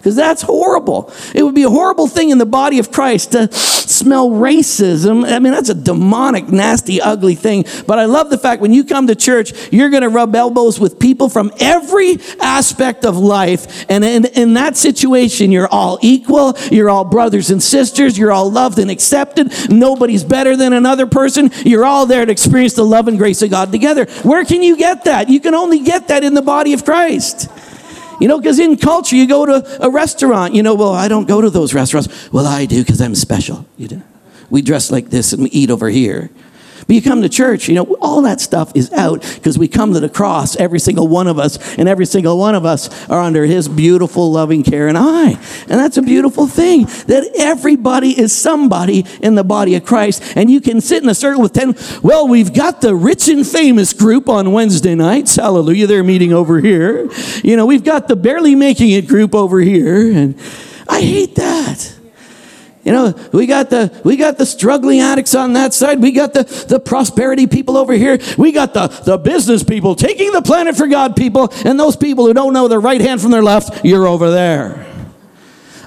because 0.00 0.16
that's 0.16 0.40
horrible. 0.40 1.12
It 1.34 1.42
would 1.42 1.54
be 1.54 1.64
a 1.64 1.68
horrible 1.68 2.08
thing 2.08 2.30
in 2.30 2.38
the 2.38 2.46
body 2.46 2.78
of 2.78 2.90
Christ 2.90 3.32
to 3.32 3.52
smell 3.52 4.30
racism. 4.30 5.30
I 5.30 5.38
mean, 5.40 5.52
that's 5.52 5.68
a 5.68 5.74
demonic, 5.74 6.48
nasty, 6.48 7.02
ugly 7.02 7.34
thing. 7.34 7.66
But 7.86 7.98
I 7.98 8.06
love 8.06 8.30
the 8.30 8.38
fact 8.38 8.62
when 8.62 8.72
you 8.72 8.84
come 8.84 9.08
to 9.08 9.14
church, 9.14 9.52
you're 9.70 9.90
going 9.90 10.02
to 10.02 10.08
rub 10.08 10.34
elbows 10.34 10.80
with 10.80 10.98
people 10.98 11.28
from 11.28 11.52
every 11.60 12.16
aspect 12.40 13.04
of 13.04 13.18
life. 13.18 13.84
And 13.90 14.02
in, 14.02 14.24
in 14.24 14.54
that 14.54 14.78
situation, 14.78 15.52
you're 15.52 15.68
all 15.68 15.98
equal. 16.00 16.56
You're 16.70 16.88
all 16.88 17.04
brothers 17.04 17.50
and 17.50 17.62
sisters. 17.62 18.16
You're 18.16 18.32
all 18.32 18.50
loved 18.50 18.78
and 18.78 18.90
accepted. 18.90 19.52
Nobody's 19.68 20.24
better 20.24 20.56
than 20.56 20.72
another 20.72 21.06
person. 21.06 21.50
You're 21.66 21.84
all 21.84 22.06
there 22.06 22.24
to 22.24 22.32
experience 22.32 22.72
the 22.72 22.86
love 22.86 23.06
and 23.06 23.18
grace 23.18 23.42
of 23.42 23.50
God 23.50 23.70
together. 23.70 24.06
Where 24.22 24.46
can 24.46 24.62
you 24.62 24.78
get 24.78 25.04
that? 25.04 25.28
You 25.28 25.40
can 25.40 25.54
only 25.54 25.80
get 25.80 26.08
that 26.08 26.24
in 26.24 26.32
the 26.32 26.40
body 26.40 26.72
of 26.72 26.86
Christ. 26.86 27.50
You 28.20 28.28
know, 28.28 28.38
because 28.38 28.58
in 28.58 28.76
culture, 28.76 29.16
you 29.16 29.26
go 29.26 29.46
to 29.46 29.84
a 29.84 29.90
restaurant, 29.90 30.54
you 30.54 30.62
know, 30.62 30.74
well, 30.74 30.92
I 30.92 31.08
don't 31.08 31.26
go 31.26 31.40
to 31.40 31.50
those 31.50 31.74
restaurants. 31.74 32.30
Well, 32.30 32.46
I 32.46 32.66
do 32.66 32.82
because 32.82 33.00
I'm 33.00 33.14
special. 33.14 33.66
You 33.76 33.88
do. 33.88 34.02
We 34.50 34.62
dress 34.62 34.90
like 34.90 35.10
this 35.10 35.32
and 35.32 35.42
we 35.42 35.50
eat 35.50 35.70
over 35.70 35.88
here. 35.88 36.30
But 36.90 36.96
you 36.96 37.02
come 37.02 37.22
to 37.22 37.28
church, 37.28 37.68
you 37.68 37.76
know, 37.76 37.96
all 38.00 38.22
that 38.22 38.40
stuff 38.40 38.72
is 38.74 38.92
out 38.92 39.22
because 39.36 39.56
we 39.56 39.68
come 39.68 39.92
to 39.92 40.00
the 40.00 40.08
cross, 40.08 40.56
every 40.56 40.80
single 40.80 41.06
one 41.06 41.28
of 41.28 41.38
us, 41.38 41.78
and 41.78 41.88
every 41.88 42.04
single 42.04 42.36
one 42.36 42.56
of 42.56 42.64
us 42.64 43.08
are 43.08 43.20
under 43.20 43.46
his 43.46 43.68
beautiful, 43.68 44.32
loving 44.32 44.64
care 44.64 44.88
and 44.88 44.98
eye. 44.98 45.38
And 45.68 45.78
that's 45.78 45.98
a 45.98 46.02
beautiful 46.02 46.48
thing 46.48 46.86
that 47.06 47.30
everybody 47.38 48.20
is 48.20 48.36
somebody 48.36 49.06
in 49.22 49.36
the 49.36 49.44
body 49.44 49.76
of 49.76 49.84
Christ. 49.84 50.32
And 50.34 50.50
you 50.50 50.60
can 50.60 50.80
sit 50.80 51.00
in 51.00 51.08
a 51.08 51.14
circle 51.14 51.40
with 51.40 51.52
10. 51.52 51.76
Well, 52.02 52.26
we've 52.26 52.52
got 52.52 52.80
the 52.80 52.96
rich 52.96 53.28
and 53.28 53.46
famous 53.46 53.92
group 53.92 54.28
on 54.28 54.50
Wednesday 54.50 54.96
nights. 54.96 55.36
Hallelujah. 55.36 55.86
They're 55.86 56.02
meeting 56.02 56.32
over 56.32 56.58
here. 56.58 57.08
You 57.44 57.56
know, 57.56 57.66
we've 57.66 57.84
got 57.84 58.08
the 58.08 58.16
barely 58.16 58.56
making 58.56 58.90
it 58.90 59.06
group 59.06 59.32
over 59.32 59.60
here. 59.60 60.10
And 60.10 60.36
I 60.88 61.02
hate 61.02 61.36
that. 61.36 61.99
You 62.82 62.92
know, 62.92 63.14
we 63.32 63.46
got 63.46 63.68
the 63.68 64.00
we 64.04 64.16
got 64.16 64.38
the 64.38 64.46
struggling 64.46 65.00
addicts 65.00 65.34
on 65.34 65.52
that 65.52 65.74
side. 65.74 66.00
We 66.00 66.12
got 66.12 66.32
the, 66.32 66.44
the 66.68 66.80
prosperity 66.80 67.46
people 67.46 67.76
over 67.76 67.92
here. 67.92 68.18
We 68.38 68.52
got 68.52 68.72
the, 68.72 68.86
the 68.86 69.18
business 69.18 69.62
people 69.62 69.94
taking 69.94 70.32
the 70.32 70.40
planet 70.40 70.76
for 70.76 70.86
God 70.86 71.14
people, 71.14 71.52
and 71.66 71.78
those 71.78 71.96
people 71.96 72.26
who 72.26 72.32
don't 72.32 72.54
know 72.54 72.68
their 72.68 72.80
right 72.80 73.00
hand 73.00 73.20
from 73.20 73.32
their 73.32 73.42
left, 73.42 73.84
you're 73.84 74.06
over 74.06 74.30
there. 74.30 74.86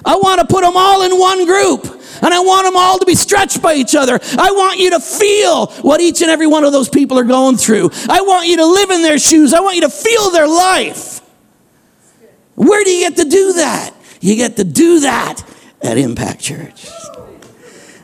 I 0.04 0.16
want 0.16 0.40
to 0.40 0.46
put 0.46 0.62
them 0.62 0.74
all 0.76 1.02
in 1.02 1.18
one 1.18 1.46
group. 1.46 2.00
And 2.22 2.32
I 2.32 2.38
want 2.40 2.64
them 2.64 2.76
all 2.76 2.98
to 3.00 3.04
be 3.04 3.16
stretched 3.16 3.60
by 3.60 3.74
each 3.74 3.96
other. 3.96 4.20
I 4.38 4.52
want 4.52 4.78
you 4.78 4.90
to 4.90 5.00
feel 5.00 5.66
what 5.82 6.00
each 6.00 6.22
and 6.22 6.30
every 6.30 6.46
one 6.46 6.62
of 6.62 6.72
those 6.72 6.88
people 6.88 7.18
are 7.18 7.24
going 7.24 7.56
through. 7.56 7.90
I 8.08 8.20
want 8.20 8.46
you 8.46 8.56
to 8.58 8.64
live 8.64 8.90
in 8.90 9.02
their 9.02 9.18
shoes. 9.18 9.52
I 9.52 9.60
want 9.60 9.74
you 9.74 9.82
to 9.82 9.90
feel 9.90 10.30
their 10.30 10.46
life. 10.46 11.20
Where 12.54 12.84
do 12.84 12.90
you 12.90 13.08
get 13.08 13.16
to 13.18 13.28
do 13.28 13.54
that? 13.54 13.92
You 14.20 14.36
get 14.36 14.56
to 14.56 14.64
do 14.64 15.00
that 15.00 15.42
at 15.84 15.98
Impact 15.98 16.40
Church. 16.40 16.88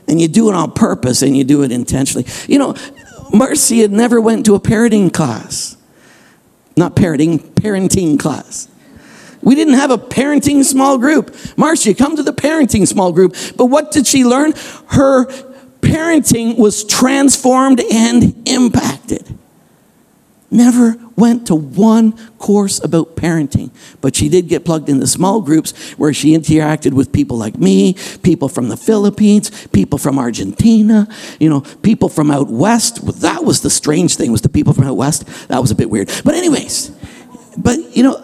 And 0.06 0.20
you 0.20 0.28
do 0.28 0.48
it 0.50 0.54
on 0.54 0.72
purpose 0.72 1.22
and 1.22 1.36
you 1.36 1.44
do 1.44 1.62
it 1.62 1.72
intentionally. 1.72 2.26
You 2.46 2.58
know, 2.58 2.76
Marcy 3.32 3.80
had 3.80 3.92
never 3.92 4.20
went 4.20 4.46
to 4.46 4.54
a 4.54 4.60
parenting 4.60 5.12
class. 5.12 5.76
Not 6.76 6.96
parenting, 6.96 7.38
parenting 7.38 8.18
class. 8.18 8.68
We 9.42 9.54
didn't 9.54 9.74
have 9.74 9.90
a 9.90 9.98
parenting 9.98 10.64
small 10.64 10.98
group. 10.98 11.34
Marcia, 11.56 11.94
come 11.94 12.16
to 12.16 12.22
the 12.22 12.32
parenting 12.32 12.86
small 12.86 13.12
group. 13.12 13.34
But 13.56 13.66
what 13.66 13.90
did 13.92 14.06
she 14.06 14.24
learn? 14.24 14.52
Her 14.88 15.26
parenting 15.80 16.58
was 16.58 16.84
transformed 16.84 17.80
and 17.92 18.46
impacted. 18.48 19.38
Never 20.50 20.92
went 21.20 21.46
to 21.46 21.54
one 21.54 22.12
course 22.38 22.82
about 22.82 23.14
parenting, 23.14 23.70
but 24.00 24.16
she 24.16 24.28
did 24.28 24.48
get 24.48 24.64
plugged 24.64 24.88
into 24.88 25.06
small 25.06 25.40
groups 25.40 25.92
where 25.92 26.12
she 26.12 26.36
interacted 26.36 26.94
with 26.94 27.12
people 27.12 27.36
like 27.36 27.58
me, 27.58 27.94
people 28.22 28.48
from 28.48 28.68
the 28.68 28.76
Philippines, 28.76 29.68
people 29.68 29.98
from 29.98 30.18
Argentina, 30.18 31.06
you 31.38 31.48
know, 31.48 31.60
people 31.82 32.08
from 32.08 32.30
out 32.30 32.48
west. 32.48 33.20
That 33.20 33.44
was 33.44 33.60
the 33.60 33.70
strange 33.70 34.16
thing 34.16 34.32
was 34.32 34.40
the 34.40 34.48
people 34.48 34.72
from 34.72 34.84
out 34.84 34.96
west. 34.96 35.26
That 35.48 35.60
was 35.60 35.70
a 35.70 35.74
bit 35.74 35.90
weird. 35.90 36.10
But 36.24 36.34
anyways, 36.34 36.90
but 37.56 37.78
you 37.96 38.02
know, 38.02 38.16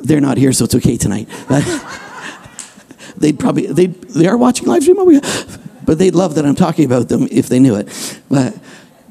they're 0.00 0.20
not 0.20 0.36
here, 0.36 0.52
so 0.52 0.66
it's 0.66 0.74
okay 0.74 0.96
tonight. 0.96 1.28
they'd 3.16 3.38
probably 3.38 3.66
they 3.66 3.86
they 3.86 4.26
are 4.26 4.36
watching 4.36 4.66
live 4.66 4.82
stream, 4.82 5.20
but 5.84 5.98
they'd 5.98 6.14
love 6.14 6.34
that 6.34 6.44
I'm 6.44 6.54
talking 6.54 6.84
about 6.84 7.08
them 7.08 7.26
if 7.30 7.48
they 7.48 7.58
knew 7.58 7.76
it. 7.76 8.20
But 8.28 8.54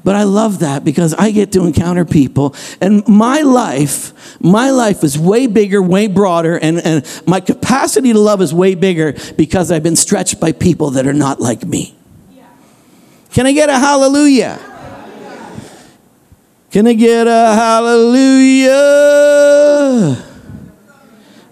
but 0.04 0.14
I 0.14 0.24
love 0.24 0.58
that 0.60 0.84
because 0.84 1.14
I 1.14 1.30
get 1.30 1.50
to 1.52 1.64
encounter 1.64 2.04
people, 2.04 2.54
and 2.80 3.06
my 3.08 3.40
life, 3.40 4.12
my 4.40 4.70
life 4.70 5.02
is 5.02 5.18
way 5.18 5.46
bigger, 5.46 5.82
way 5.82 6.06
broader, 6.06 6.58
and, 6.58 6.78
and 6.78 7.22
my 7.26 7.40
capacity 7.40 8.12
to 8.12 8.18
love 8.18 8.42
is 8.42 8.52
way 8.52 8.74
bigger 8.74 9.14
because 9.36 9.72
I've 9.72 9.82
been 9.82 9.96
stretched 9.96 10.38
by 10.38 10.52
people 10.52 10.90
that 10.90 11.06
are 11.06 11.14
not 11.14 11.40
like 11.40 11.64
me. 11.64 11.96
Can 13.32 13.46
I 13.46 13.52
get 13.52 13.70
a 13.70 13.78
hallelujah? 13.78 14.60
Can 16.70 16.86
I 16.86 16.92
get 16.92 17.26
a 17.26 17.54
hallelujah? 17.54 18.74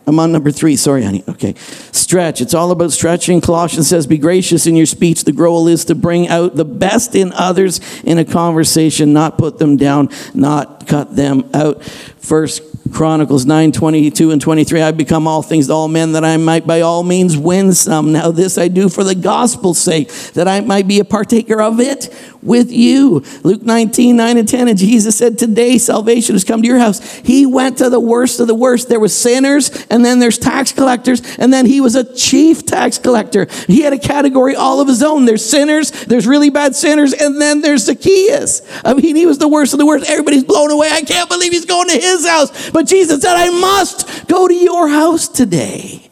I'm 0.07 0.19
on 0.19 0.33
number 0.33 0.51
three. 0.51 0.77
Sorry, 0.77 1.05
honey. 1.05 1.23
Okay. 1.29 1.55
Stretch. 1.93 2.41
It's 2.41 2.55
all 2.55 2.73
about 2.73 2.93
stretching. 2.93 3.41
Colossians 3.41 3.89
says, 3.89 4.07
Be 4.07 4.19
gracious 4.19 4.67
in 4.67 4.75
your 4.75 4.87
speech. 4.87 5.25
The 5.25 5.33
goal 5.33 5.69
is 5.69 5.85
to 5.87 5.95
bring 5.95 6.29
out 6.29 6.57
the 6.57 6.65
best 6.65 7.15
in 7.15 7.33
others 7.33 7.81
in 8.03 8.19
a 8.19 8.25
conversation, 8.25 9.13
not 9.13 9.39
put 9.39 9.59
them 9.59 9.77
down, 9.77 10.09
not 10.35 10.87
cut 10.87 11.15
them 11.15 11.49
out. 11.55 11.85
First 11.85 12.63
Chronicles 12.93 13.47
9 13.47 13.73
22 13.73 14.31
and 14.33 14.41
23. 14.41 14.83
I 14.83 14.91
become 14.91 15.27
all 15.27 15.43
things 15.43 15.69
to 15.69 15.73
all 15.73 15.89
men 15.89 16.13
that 16.13 16.25
I 16.25 16.37
might 16.37 16.67
by 16.67 16.81
all 16.81 17.03
means 17.03 17.37
win 17.37 17.73
some. 17.73 18.13
Now, 18.13 18.31
this 18.31 18.59
I 18.59 18.69
do 18.69 18.89
for 18.89 19.05
the 19.05 19.15
gospel's 19.15 19.79
sake, 19.79 20.11
that 20.35 20.49
I 20.49 20.61
might 20.61 20.87
be 20.87 20.99
a 21.01 21.05
partaker 21.05 21.63
of 21.63 21.81
it 21.81 22.13
with 22.43 22.73
you. 22.73 23.23
Luke 23.43 23.63
19 23.63 24.17
9 24.17 24.37
and 24.37 24.49
10. 24.49 24.69
And 24.69 24.79
Jesus 24.79 25.17
said, 25.17 25.39
Today 25.39 25.79
salvation 25.79 26.35
has 26.35 26.45
come 26.45 26.63
to 26.63 26.69
your 26.69 26.79
house. 26.79 27.01
He 27.19 27.47
went 27.47 27.79
to 27.79 27.89
the 27.89 28.01
worst 28.01 28.41
of 28.41 28.47
the 28.47 28.55
worst. 28.55 28.89
There 28.89 29.01
was 29.01 29.17
sinners, 29.17 29.87
and 29.91 30.05
then 30.05 30.19
there's 30.19 30.39
tax 30.39 30.73
collectors, 30.73 31.23
and 31.39 31.53
then 31.53 31.67
he 31.67 31.81
was 31.81 31.95
a 31.95 32.15
chief 32.15 32.67
tax 32.67 32.99
collector. 32.99 33.47
He 33.67 33.83
had 33.83 33.93
a 33.93 33.99
category 33.99 34.57
all 34.57 34.81
of 34.81 34.89
his 34.89 35.03
own. 35.03 35.25
There's 35.25 35.45
sinners, 35.45 35.91
there's 35.91 36.27
really 36.27 36.51
bad 36.51 36.75
sinners, 36.75 37.13
and 37.13 37.41
then 37.41 37.61
there's 37.61 37.85
Zacchaeus. 37.85 38.63
I 38.85 38.95
mean, 38.95 39.17
he 39.17 39.27
was 39.27 39.39
the 39.39 39.49
worst 39.49 39.73
of 39.73 39.79
the 39.79 39.87
worst. 39.87 40.09
Everybody's 40.09 40.45
blown 40.45 40.71
away. 40.71 40.89
I 40.91 41.03
can't 41.03 41.29
believe 41.29 41.53
he's 41.53 41.67
going 41.67 41.89
to 41.89 41.95
his 41.95 42.27
house. 42.27 42.71
But 42.71 42.87
Jesus 42.87 43.23
said, 43.23 43.35
I 43.35 43.51
must 43.51 44.29
go 44.29 44.49
to 44.49 44.55
your 44.55 44.89
house 44.89 45.29
today. 45.29 46.12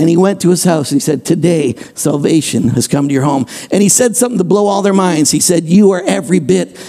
And 0.00 0.08
he 0.08 0.16
went 0.16 0.40
to 0.40 0.48
his 0.48 0.64
house 0.64 0.90
and 0.90 0.96
he 0.96 1.04
said, 1.04 1.26
Today 1.26 1.74
salvation 1.94 2.68
has 2.70 2.88
come 2.88 3.06
to 3.08 3.12
your 3.12 3.24
home. 3.24 3.44
And 3.70 3.82
he 3.82 3.90
said 3.90 4.16
something 4.16 4.38
to 4.38 4.44
blow 4.44 4.66
all 4.66 4.80
their 4.80 4.94
minds. 4.94 5.30
He 5.30 5.40
said, 5.40 5.64
You 5.64 5.90
are 5.90 6.02
every 6.06 6.38
bit, 6.38 6.80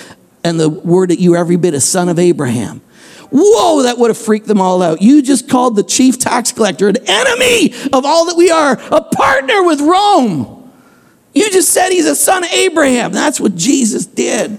and 0.46 0.58
the 0.58 0.70
word 0.70 1.10
that 1.10 1.20
you 1.20 1.34
are 1.34 1.38
every 1.38 1.58
bit 1.58 1.74
a 1.74 1.82
son 1.82 2.08
of 2.08 2.18
Abraham. 2.18 2.80
Whoa, 3.30 3.84
that 3.84 3.98
would 3.98 4.12
have 4.12 4.18
freaked 4.18 4.48
them 4.48 4.62
all 4.62 4.82
out. 4.82 5.02
You 5.02 5.22
just 5.22 5.50
called 5.50 5.76
the 5.76 5.84
chief 5.84 6.20
tax 6.20 6.54
collector 6.54 6.88
an 6.88 6.96
enemy 7.06 7.74
of 7.92 8.06
all 8.06 8.28
that 8.28 8.38
we 8.38 8.50
are, 8.50 8.80
a 8.92 9.02
partner 9.02 9.62
with 9.66 9.82
Rome. 9.82 10.72
You 11.34 11.52
just 11.52 11.70
said 11.70 11.90
he's 11.90 12.06
a 12.06 12.16
son 12.16 12.46
of 12.46 12.52
Abraham. 12.52 13.12
That's 13.12 13.42
what 13.42 13.58
Jesus 13.58 14.06
did. 14.06 14.58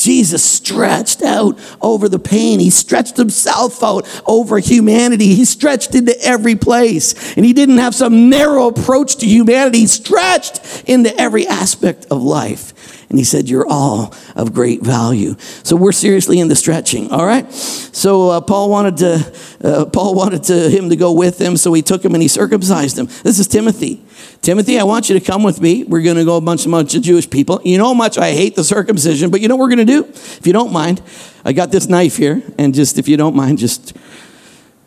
Jesus 0.00 0.42
stretched 0.42 1.22
out 1.22 1.58
over 1.82 2.08
the 2.08 2.18
pain. 2.18 2.58
He 2.58 2.70
stretched 2.70 3.18
himself 3.18 3.82
out 3.82 4.08
over 4.26 4.58
humanity. 4.58 5.34
He 5.34 5.44
stretched 5.44 5.94
into 5.94 6.18
every 6.22 6.56
place. 6.56 7.36
And 7.36 7.44
he 7.44 7.52
didn't 7.52 7.78
have 7.78 7.94
some 7.94 8.30
narrow 8.30 8.68
approach 8.68 9.16
to 9.16 9.26
humanity. 9.26 9.80
He 9.80 9.86
stretched 9.86 10.84
into 10.86 11.14
every 11.20 11.46
aspect 11.46 12.06
of 12.10 12.22
life. 12.22 12.72
And 13.10 13.18
he 13.18 13.24
said, 13.24 13.48
You're 13.48 13.66
all 13.66 14.14
of 14.36 14.54
great 14.54 14.82
value. 14.82 15.34
So 15.64 15.76
we're 15.76 15.92
seriously 15.92 16.38
into 16.38 16.54
stretching, 16.54 17.10
all 17.10 17.26
right? 17.26 17.52
So 17.52 18.30
uh, 18.30 18.40
Paul 18.40 18.70
wanted 18.70 18.96
to, 18.98 19.34
uh, 19.62 19.86
Paul 19.86 20.14
wanted 20.14 20.44
to, 20.44 20.70
him 20.70 20.88
to 20.90 20.96
go 20.96 21.12
with 21.12 21.40
him, 21.40 21.56
so 21.56 21.72
he 21.72 21.82
took 21.82 22.04
him 22.04 22.14
and 22.14 22.22
he 22.22 22.28
circumcised 22.28 22.96
him. 22.96 23.06
This 23.24 23.40
is 23.40 23.48
Timothy. 23.48 24.02
Timothy, 24.42 24.78
I 24.78 24.84
want 24.84 25.10
you 25.10 25.18
to 25.18 25.24
come 25.24 25.42
with 25.42 25.60
me. 25.60 25.82
We're 25.84 26.02
going 26.02 26.16
to 26.16 26.24
go 26.24 26.36
a 26.36 26.40
bunch, 26.40 26.64
a 26.64 26.68
bunch 26.68 26.94
of 26.94 27.02
Jewish 27.02 27.28
people. 27.28 27.60
You 27.64 27.78
know 27.78 27.88
how 27.88 27.94
much 27.94 28.16
I 28.16 28.30
hate 28.30 28.54
the 28.54 28.64
circumcision, 28.64 29.30
but 29.30 29.40
you 29.40 29.48
know 29.48 29.56
what 29.56 29.64
we're 29.64 29.74
going 29.74 29.86
to 29.86 29.92
do? 29.92 30.04
If 30.04 30.46
you 30.46 30.52
don't 30.52 30.72
mind, 30.72 31.02
I 31.44 31.52
got 31.52 31.72
this 31.72 31.88
knife 31.88 32.16
here, 32.16 32.42
and 32.58 32.72
just 32.72 32.96
if 32.96 33.08
you 33.08 33.16
don't 33.16 33.34
mind, 33.34 33.58
just 33.58 33.96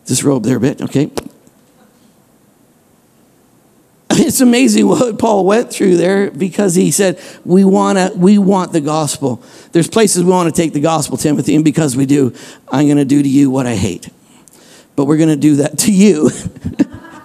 disrobe 0.05 0.43
there 0.43 0.57
a 0.57 0.61
bit, 0.61 0.81
okay? 0.81 1.11
It's 4.23 4.41
amazing 4.41 4.87
what 4.87 5.17
Paul 5.17 5.43
went 5.43 5.71
through 5.71 5.97
there 5.97 6.29
because 6.29 6.75
he 6.75 6.91
said, 6.91 7.19
we, 7.43 7.65
wanna, 7.65 8.11
we 8.15 8.37
want 8.37 8.71
the 8.71 8.81
gospel. 8.81 9.41
There's 9.71 9.87
places 9.87 10.23
we 10.23 10.29
want 10.29 10.53
to 10.53 10.61
take 10.61 10.73
the 10.73 10.81
gospel, 10.81 11.17
Timothy, 11.17 11.55
and 11.55 11.65
because 11.65 11.97
we 11.97 12.05
do, 12.05 12.33
I'm 12.71 12.85
going 12.85 12.97
to 12.97 13.05
do 13.05 13.23
to 13.23 13.29
you 13.29 13.49
what 13.49 13.65
I 13.65 13.75
hate. 13.75 14.09
But 14.95 15.05
we're 15.05 15.17
going 15.17 15.29
to 15.29 15.35
do 15.35 15.55
that 15.57 15.79
to 15.79 15.91
you 15.91 16.29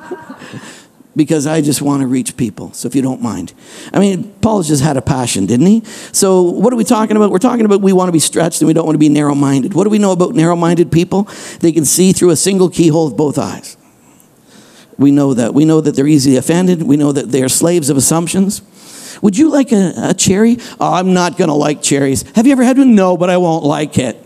because 1.16 1.47
I 1.47 1.61
just 1.61 1.82
want 1.82 2.01
to 2.01 2.07
reach 2.07 2.39
people. 2.39 2.72
So 2.72 2.89
if 2.89 2.95
you 2.95 3.03
don't 3.03 3.20
mind. 3.20 3.53
I 3.93 3.99
mean, 3.99 4.32
Paul 4.41 4.62
just 4.62 4.82
had 4.82 4.97
a 4.97 5.03
passion, 5.03 5.45
didn't 5.45 5.66
he? 5.66 5.84
So 6.12 6.43
what 6.43 6.72
are 6.72 6.76
we 6.76 6.84
talking 6.84 7.16
about? 7.16 7.30
We're 7.30 7.39
talking 7.39 7.66
about 7.66 7.82
we 7.82 7.93
want 7.93 8.09
to 8.09 8.12
be 8.12 8.18
stretched 8.18 8.62
and 8.62 8.66
we 8.66 8.72
don't 8.72 8.86
want 8.86 8.95
to 8.95 9.01
be 9.01 9.11
narrow 9.11 9.34
minded. 9.34 9.74
What 9.74 9.84
do 9.84 9.91
we 9.91 9.99
know 9.99 10.12
about 10.12 10.34
narrow 10.34 10.57
minded 10.57 10.91
people? 10.91 11.28
They 11.61 11.72
can 11.72 11.84
see 11.84 12.12
through 12.14 12.30
a 12.30 12.36
single 12.36 12.70
keyhole 12.70 13.07
with 13.09 13.16
both 13.16 13.36
eyes. 13.36 13.78
We 14.99 15.11
know 15.12 15.34
that. 15.34 15.55
We 15.55 15.64
know 15.64 15.80
that 15.80 15.94
they're 15.94 16.07
easily 16.07 16.36
offended. 16.36 16.82
We 16.82 16.96
know 16.96 17.12
that 17.12 17.30
they're 17.30 17.49
slaves 17.49 17.88
of 17.88 17.96
assumptions. 17.96 18.62
Would 19.22 19.38
you 19.38 19.51
like 19.51 19.72
a, 19.72 19.92
a 19.96 20.14
cherry? 20.14 20.59
Oh, 20.78 20.92
I'm 20.92 21.14
not 21.14 21.36
going 21.36 21.49
to 21.49 21.55
like 21.55 21.82
cherries. 21.82 22.22
Have 22.34 22.46
you 22.46 22.53
ever 22.53 22.64
had 22.64 22.78
one? 22.78 22.94
No, 22.94 23.16
but 23.16 23.30
I 23.30 23.36
won't 23.36 23.64
like 23.64 23.99
it. 23.99 24.16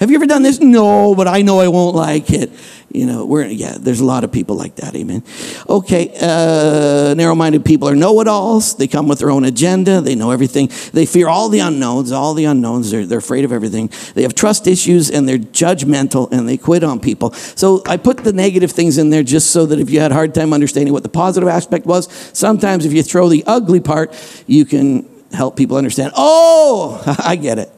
Have 0.00 0.10
you 0.10 0.16
ever 0.16 0.26
done 0.26 0.42
this? 0.42 0.60
No, 0.60 1.14
but 1.14 1.28
I 1.28 1.42
know 1.42 1.60
I 1.60 1.68
won't 1.68 1.94
like 1.94 2.30
it. 2.30 2.50
You 2.90 3.04
know, 3.04 3.26
we're, 3.26 3.44
yeah, 3.44 3.76
there's 3.78 4.00
a 4.00 4.04
lot 4.04 4.24
of 4.24 4.32
people 4.32 4.56
like 4.56 4.76
that, 4.76 4.96
amen. 4.96 5.22
Okay, 5.68 6.10
uh, 6.18 7.12
narrow 7.12 7.34
minded 7.34 7.66
people 7.66 7.86
are 7.86 7.94
know 7.94 8.18
it 8.22 8.26
alls. 8.26 8.76
They 8.76 8.88
come 8.88 9.08
with 9.08 9.18
their 9.18 9.30
own 9.30 9.44
agenda. 9.44 10.00
They 10.00 10.14
know 10.14 10.30
everything. 10.30 10.70
They 10.94 11.04
fear 11.04 11.28
all 11.28 11.50
the 11.50 11.58
unknowns, 11.58 12.12
all 12.12 12.32
the 12.32 12.46
unknowns. 12.46 12.90
They're, 12.90 13.04
they're 13.04 13.18
afraid 13.18 13.44
of 13.44 13.52
everything. 13.52 13.90
They 14.14 14.22
have 14.22 14.34
trust 14.34 14.66
issues 14.66 15.10
and 15.10 15.28
they're 15.28 15.36
judgmental 15.36 16.32
and 16.32 16.48
they 16.48 16.56
quit 16.56 16.82
on 16.82 16.98
people. 16.98 17.32
So 17.32 17.82
I 17.86 17.98
put 17.98 18.24
the 18.24 18.32
negative 18.32 18.72
things 18.72 18.96
in 18.96 19.10
there 19.10 19.22
just 19.22 19.50
so 19.50 19.66
that 19.66 19.78
if 19.78 19.90
you 19.90 20.00
had 20.00 20.12
a 20.12 20.14
hard 20.14 20.34
time 20.34 20.54
understanding 20.54 20.94
what 20.94 21.02
the 21.02 21.10
positive 21.10 21.48
aspect 21.48 21.84
was, 21.84 22.10
sometimes 22.32 22.86
if 22.86 22.94
you 22.94 23.02
throw 23.02 23.28
the 23.28 23.44
ugly 23.46 23.80
part, 23.80 24.14
you 24.46 24.64
can 24.64 25.06
help 25.30 25.56
people 25.56 25.76
understand, 25.76 26.12
oh, 26.16 27.02
I 27.24 27.36
get 27.36 27.58
it. 27.58 27.70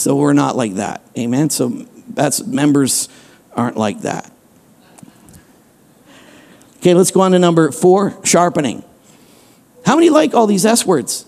So 0.00 0.16
we're 0.16 0.32
not 0.32 0.56
like 0.56 0.74
that. 0.74 1.02
Amen. 1.18 1.50
So 1.50 1.86
that's 2.08 2.44
members 2.46 3.08
aren't 3.52 3.76
like 3.76 4.00
that. 4.00 4.32
Okay, 6.78 6.94
let's 6.94 7.10
go 7.10 7.20
on 7.20 7.32
to 7.32 7.38
number 7.38 7.70
four 7.70 8.18
sharpening. 8.24 8.82
How 9.84 9.96
many 9.96 10.08
like 10.08 10.32
all 10.32 10.46
these 10.46 10.64
S 10.64 10.86
words? 10.86 11.26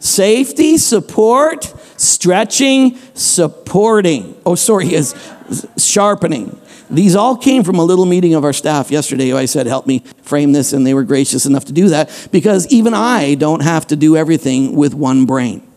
Safety, 0.00 0.76
support, 0.76 1.72
Stretching, 2.00 2.96
supporting. 3.12 4.34
Oh, 4.46 4.54
sorry, 4.54 4.94
is 4.94 5.14
sharpening. 5.76 6.58
These 6.88 7.14
all 7.14 7.36
came 7.36 7.62
from 7.62 7.76
a 7.76 7.84
little 7.84 8.06
meeting 8.06 8.32
of 8.32 8.42
our 8.42 8.54
staff 8.54 8.90
yesterday. 8.90 9.34
I 9.34 9.44
said, 9.44 9.66
help 9.66 9.86
me 9.86 10.02
frame 10.22 10.52
this, 10.52 10.72
and 10.72 10.86
they 10.86 10.94
were 10.94 11.04
gracious 11.04 11.44
enough 11.44 11.66
to 11.66 11.74
do 11.74 11.90
that 11.90 12.28
because 12.32 12.66
even 12.68 12.94
I 12.94 13.34
don't 13.34 13.60
have 13.60 13.86
to 13.88 13.96
do 13.96 14.16
everything 14.16 14.76
with 14.76 14.94
one 14.94 15.26
brain. 15.26 15.69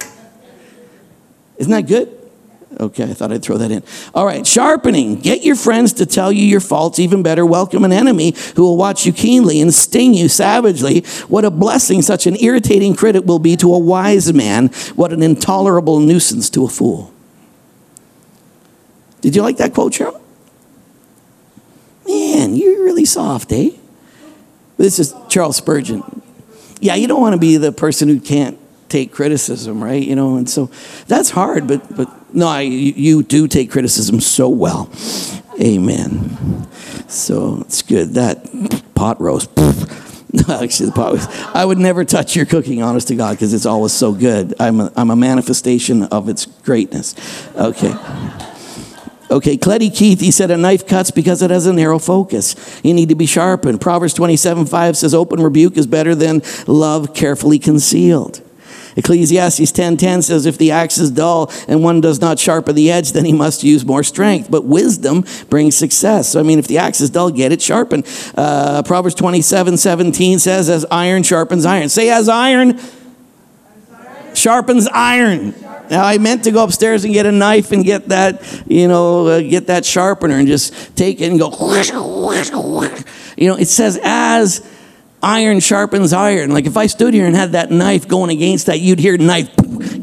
Isn't 1.58 1.72
that 1.72 1.88
good? 1.88 2.20
Okay, 2.80 3.04
I 3.04 3.14
thought 3.14 3.32
I'd 3.32 3.44
throw 3.44 3.58
that 3.58 3.72
in. 3.72 3.84
All 4.16 4.26
right, 4.26 4.46
sharpening. 4.46 5.20
Get 5.20 5.44
your 5.44 5.56
friends 5.56 5.94
to 5.94 6.06
tell 6.06 6.32
you 6.32 6.44
your 6.44 6.60
faults. 6.60 6.98
Even 6.98 7.22
better, 7.22 7.46
welcome 7.46 7.84
an 7.84 7.92
enemy 7.92 8.34
who 8.56 8.64
will 8.64 8.78
watch 8.78 9.06
you 9.06 9.14
keenly 9.14 9.62
and 9.62 9.74
sting 9.74 10.14
you 10.14 10.28
savagely. 10.28 11.02
What 11.28 11.46
a 11.46 11.52
blessing 11.52 12.02
such 12.02 12.26
an 12.26 12.36
irritating 12.42 12.96
critic 12.96 13.26
will 13.26 13.40
be 13.40 13.56
to 13.58 13.74
a 13.74 13.78
wise 13.78 14.34
man. 14.34 14.70
What 14.96 15.14
an 15.14 15.22
intolerable 15.22 16.00
nuisance 16.00 16.50
to 16.52 16.66
a 16.66 16.68
fool. 16.68 17.14
Did 19.22 19.36
you 19.36 19.44
like 19.44 19.58
that 19.58 19.74
quote, 19.74 19.94
Cheryl? 19.94 20.20
Man, 22.08 22.56
you're 22.56 22.84
really 22.84 23.06
soft, 23.06 23.52
eh? 23.52 23.70
This 24.78 25.00
is 25.00 25.14
Charles 25.30 25.58
Spurgeon. 25.58 26.22
Yeah, 26.82 26.96
you 26.96 27.08
don't 27.08 27.22
want 27.22 27.34
to 27.34 27.40
be 27.40 27.58
the 27.58 27.72
person 27.72 28.10
who 28.10 28.20
can't 28.20 28.58
take 28.94 29.12
criticism, 29.12 29.84
right? 29.84 30.02
You 30.02 30.16
know, 30.16 30.38
and 30.38 30.48
so 30.48 30.70
that's 31.08 31.32
hard, 31.32 31.68
but 31.68 31.96
but 31.98 32.10
no, 32.34 32.48
I, 32.48 32.62
you 32.62 33.24
do 33.24 33.48
take 33.48 33.72
criticism 33.72 34.20
so 34.20 34.48
well. 34.50 34.90
Amen. 35.60 36.68
So 37.08 37.62
it's 37.62 37.82
good. 37.82 38.14
That 38.14 38.50
pot 38.96 39.20
roast. 39.20 39.50
Actually, 40.50 40.88
the 40.88 40.94
pot 40.96 41.14
roast. 41.14 41.30
I 41.56 41.66
would 41.66 41.78
never 41.78 42.06
touch 42.06 42.36
your 42.36 42.46
cooking, 42.46 42.82
honest 42.82 43.08
to 43.10 43.16
God, 43.16 43.32
because 43.32 43.54
it's 43.54 43.66
always 43.66 43.94
so 43.94 44.12
good. 44.12 44.54
I'm 44.60 44.80
a, 44.80 44.92
I'm 44.96 45.12
a 45.12 45.16
manifestation 45.16 46.04
of 46.04 46.30
its 46.30 46.46
greatness. 46.46 47.16
Okay. 47.56 47.96
Okay, 49.30 49.58
Cleddie 49.58 49.90
Keith, 49.90 50.20
he 50.20 50.30
said, 50.30 50.52
a 50.52 50.58
knife 50.58 50.86
cuts 50.86 51.10
because 51.10 51.42
it 51.42 51.50
has 51.50 51.66
a 51.66 51.74
narrow 51.74 51.98
focus. 51.98 52.56
You 52.84 52.94
need 52.94 53.10
to 53.10 53.16
be 53.16 53.26
sharpened. 53.26 53.82
Proverbs 53.82 54.14
27 54.14 54.68
5 54.68 54.98
says, 54.98 55.16
open 55.16 55.42
rebuke 55.42 55.78
is 55.78 55.88
better 55.88 56.14
than 56.14 56.44
love 56.68 57.16
carefully 57.16 57.58
concealed. 57.58 58.42
Ecclesiastes 58.96 59.72
10:10 59.72 60.24
says 60.24 60.46
if 60.46 60.58
the 60.58 60.72
axe 60.72 60.98
is 60.98 61.12
dull 61.12 61.52
and 61.68 61.84
one 61.84 62.02
does 62.02 62.22
not 62.22 62.40
sharpen 62.40 62.76
the 62.76 62.92
edge 62.92 63.12
then 63.12 63.26
he 63.26 63.34
must 63.34 63.64
use 63.64 63.86
more 63.86 64.04
strength. 64.04 64.50
But 64.50 64.66
wisdom 64.66 65.26
brings 65.50 65.76
success. 65.76 66.30
So 66.30 66.40
I 66.40 66.44
mean 66.44 66.60
if 66.60 66.68
the 66.68 66.78
axe 66.78 67.02
is 67.02 67.10
dull 67.10 67.30
get 67.30 67.52
it 67.52 67.62
sharpened. 67.62 68.08
Uh, 68.36 68.84
Proverbs 68.84 69.16
27:17 69.16 70.40
says 70.40 70.70
as 70.70 70.86
iron 70.92 71.24
sharpens 71.24 71.66
iron. 71.66 71.90
Say 71.90 72.10
as 72.10 72.30
iron 72.30 72.80
sharpens 74.34 74.88
iron. 74.88 75.54
Now 75.90 76.06
I 76.06 76.18
meant 76.18 76.44
to 76.46 76.52
go 76.52 76.64
upstairs 76.64 77.06
and 77.06 77.14
get 77.14 77.26
a 77.26 77.32
knife 77.32 77.72
and 77.72 77.84
get 77.84 78.10
that, 78.10 78.64
you 78.68 78.88
know, 78.88 79.28
uh, 79.28 79.42
get 79.42 79.68
that 79.68 79.86
sharpener 79.86 80.38
and 80.38 80.48
just 80.48 80.96
take 80.96 81.22
it 81.22 81.30
and 81.30 81.40
go. 81.40 81.52
You 83.36 83.50
know, 83.50 83.56
it 83.56 83.68
says 83.68 84.00
as 84.04 84.62
iron 85.24 85.60
sharpens 85.60 86.14
iron. 86.14 86.52
Like 86.52 86.66
if 86.66 86.78
I 86.78 86.86
stood 86.86 87.14
here 87.14 87.26
and 87.26 87.36
had 87.36 87.54
that 87.54 87.72
knife 87.72 88.08
going 88.08 88.30
against 88.30 88.68
that, 88.68 88.80
you'd 88.80 89.00
hear 89.00 89.18
knife. 89.18 89.50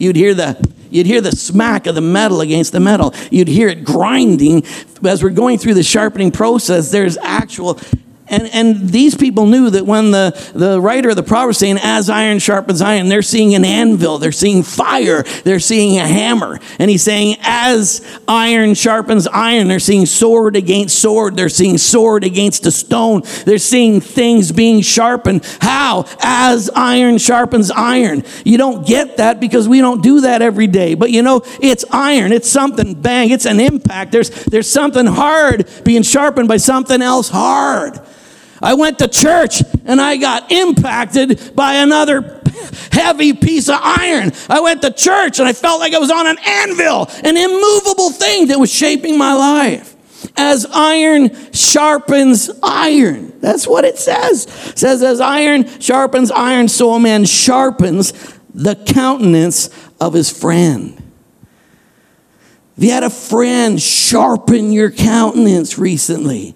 You'd 0.00 0.16
hear 0.16 0.34
the 0.34 0.70
You'd 0.90 1.06
hear 1.06 1.20
the 1.20 1.30
smack 1.30 1.86
of 1.86 1.94
the 1.94 2.00
metal 2.00 2.40
against 2.40 2.72
the 2.72 2.80
metal. 2.80 3.14
You'd 3.30 3.46
hear 3.46 3.68
it 3.68 3.84
grinding. 3.84 4.64
As 5.04 5.22
we're 5.22 5.30
going 5.30 5.58
through 5.58 5.74
the 5.74 5.84
sharpening 5.84 6.32
process, 6.32 6.90
there's 6.90 7.16
actual 7.18 7.78
and, 8.30 8.46
and 8.54 8.88
these 8.88 9.16
people 9.16 9.46
knew 9.46 9.70
that 9.70 9.84
when 9.84 10.12
the, 10.12 10.52
the 10.54 10.80
writer 10.80 11.10
of 11.10 11.16
the 11.16 11.22
proverb 11.24 11.56
saying, 11.56 11.78
as 11.82 12.08
iron 12.08 12.38
sharpens 12.38 12.80
iron, 12.80 13.08
they're 13.08 13.22
seeing 13.22 13.56
an 13.56 13.64
anvil, 13.64 14.18
they're 14.18 14.30
seeing 14.30 14.62
fire, 14.62 15.24
they're 15.44 15.58
seeing 15.58 15.98
a 15.98 16.06
hammer. 16.06 16.60
And 16.78 16.88
he's 16.88 17.02
saying, 17.02 17.38
as 17.40 18.06
iron 18.28 18.74
sharpens 18.74 19.26
iron, 19.26 19.66
they're 19.66 19.80
seeing 19.80 20.06
sword 20.06 20.54
against 20.54 21.00
sword, 21.00 21.36
they're 21.36 21.48
seeing 21.48 21.76
sword 21.76 22.22
against 22.22 22.64
a 22.66 22.70
stone, 22.70 23.22
they're 23.44 23.58
seeing 23.58 24.00
things 24.00 24.52
being 24.52 24.80
sharpened. 24.80 25.44
How? 25.60 26.06
As 26.20 26.70
iron 26.74 27.18
sharpens 27.18 27.72
iron. 27.72 28.22
You 28.44 28.58
don't 28.58 28.86
get 28.86 29.16
that 29.16 29.40
because 29.40 29.68
we 29.68 29.80
don't 29.80 30.02
do 30.02 30.20
that 30.20 30.40
every 30.40 30.68
day. 30.68 30.94
But 30.94 31.10
you 31.10 31.22
know, 31.22 31.42
it's 31.60 31.84
iron, 31.90 32.32
it's 32.32 32.48
something, 32.48 32.94
bang, 32.94 33.30
it's 33.30 33.46
an 33.46 33.58
impact. 33.58 34.12
There's, 34.12 34.30
there's 34.44 34.70
something 34.70 35.06
hard 35.06 35.68
being 35.84 36.04
sharpened 36.04 36.46
by 36.46 36.58
something 36.58 37.02
else 37.02 37.28
hard. 37.28 38.00
I 38.62 38.74
went 38.74 38.98
to 38.98 39.08
church 39.08 39.62
and 39.84 40.00
I 40.00 40.16
got 40.16 40.52
impacted 40.52 41.54
by 41.54 41.74
another 41.74 42.42
heavy 42.92 43.32
piece 43.32 43.68
of 43.68 43.78
iron. 43.80 44.32
I 44.48 44.60
went 44.60 44.82
to 44.82 44.92
church 44.92 45.38
and 45.38 45.48
I 45.48 45.52
felt 45.52 45.80
like 45.80 45.94
I 45.94 45.98
was 45.98 46.10
on 46.10 46.26
an 46.26 46.38
anvil, 46.44 47.08
an 47.24 47.36
immovable 47.36 48.10
thing 48.10 48.48
that 48.48 48.58
was 48.58 48.72
shaping 48.72 49.16
my 49.16 49.34
life. 49.34 49.96
As 50.36 50.66
iron 50.72 51.30
sharpens 51.52 52.50
iron. 52.62 53.32
That's 53.40 53.66
what 53.66 53.84
it 53.84 53.98
says. 53.98 54.46
It 54.68 54.78
says, 54.78 55.02
as 55.02 55.20
iron 55.20 55.66
sharpens 55.80 56.30
iron, 56.30 56.68
so 56.68 56.92
a 56.92 57.00
man 57.00 57.24
sharpens 57.24 58.12
the 58.52 58.76
countenance 58.76 59.70
of 59.98 60.12
his 60.12 60.30
friend. 60.30 61.02
If 62.76 62.84
you 62.84 62.90
had 62.92 63.02
a 63.02 63.10
friend 63.10 63.80
sharpen 63.80 64.72
your 64.72 64.90
countenance 64.90 65.78
recently, 65.78 66.54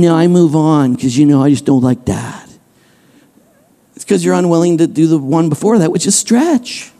no, 0.00 0.14
I 0.14 0.26
move 0.26 0.56
on 0.56 0.94
because 0.94 1.16
you 1.16 1.26
know 1.26 1.42
I 1.42 1.50
just 1.50 1.64
don't 1.64 1.82
like 1.82 2.04
that. 2.06 2.48
It's 3.94 4.04
because 4.04 4.24
you're 4.24 4.34
unwilling 4.34 4.78
to 4.78 4.86
do 4.86 5.06
the 5.06 5.18
one 5.18 5.48
before 5.48 5.78
that, 5.78 5.92
which 5.92 6.06
is 6.06 6.18
stretch. 6.18 6.90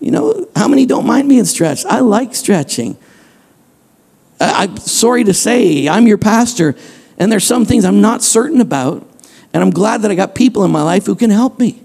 You 0.00 0.10
know, 0.10 0.48
how 0.56 0.66
many 0.66 0.86
don't 0.86 1.06
mind 1.06 1.28
being 1.28 1.44
stretched? 1.44 1.86
I 1.86 2.00
like 2.00 2.34
stretching. 2.34 2.96
I'm 4.40 4.78
sorry 4.78 5.24
to 5.24 5.34
say, 5.34 5.88
I'm 5.88 6.06
your 6.06 6.18
pastor, 6.18 6.74
and 7.18 7.30
there's 7.30 7.44
some 7.44 7.66
things 7.66 7.84
I'm 7.84 8.00
not 8.00 8.22
certain 8.22 8.60
about, 8.60 9.06
and 9.52 9.62
I'm 9.62 9.70
glad 9.70 10.02
that 10.02 10.10
I 10.10 10.14
got 10.14 10.34
people 10.34 10.64
in 10.64 10.70
my 10.70 10.82
life 10.82 11.04
who 11.04 11.14
can 11.14 11.30
help 11.30 11.58
me. 11.58 11.82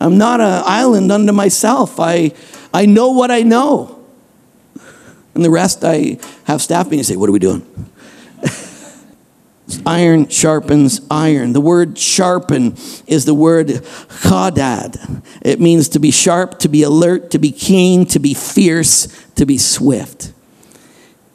I'm 0.00 0.18
not 0.18 0.40
an 0.40 0.62
island 0.64 1.10
unto 1.10 1.32
myself. 1.32 1.98
I, 1.98 2.32
I 2.72 2.86
know 2.86 3.10
what 3.10 3.30
I 3.30 3.42
know. 3.42 4.04
And 5.34 5.44
the 5.44 5.50
rest, 5.50 5.84
I 5.84 6.18
have 6.44 6.62
staff 6.62 6.86
meetings 6.86 7.08
say, 7.08 7.16
What 7.16 7.28
are 7.28 7.32
we 7.32 7.38
doing? 7.38 7.66
Iron 9.86 10.28
sharpens 10.28 11.00
iron. 11.10 11.52
The 11.52 11.60
word 11.60 11.98
sharpen 11.98 12.76
is 13.06 13.24
the 13.24 13.34
word 13.34 13.68
chadad. 13.68 15.22
It 15.42 15.60
means 15.60 15.88
to 15.90 15.98
be 15.98 16.10
sharp, 16.10 16.58
to 16.60 16.68
be 16.68 16.82
alert, 16.82 17.30
to 17.32 17.38
be 17.38 17.52
keen, 17.52 18.06
to 18.06 18.18
be 18.18 18.34
fierce, 18.34 19.08
to 19.36 19.46
be 19.46 19.58
swift. 19.58 20.32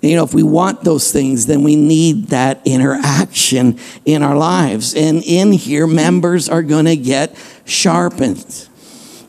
You 0.02 0.16
know, 0.16 0.24
if 0.24 0.34
we 0.34 0.44
want 0.44 0.84
those 0.84 1.12
things, 1.12 1.48
then 1.48 1.64
we 1.64 1.76
need 1.76 2.28
that 2.28 2.62
interaction 2.66 3.80
in 4.06 4.22
our 4.22 4.38
lives. 4.38 4.94
And 4.94 5.24
in 5.24 5.52
here, 5.52 5.88
members 5.88 6.50
are 6.50 6.62
going 6.62 6.86
to 6.86 6.96
get 6.96 7.36
sharpened. 7.66 8.67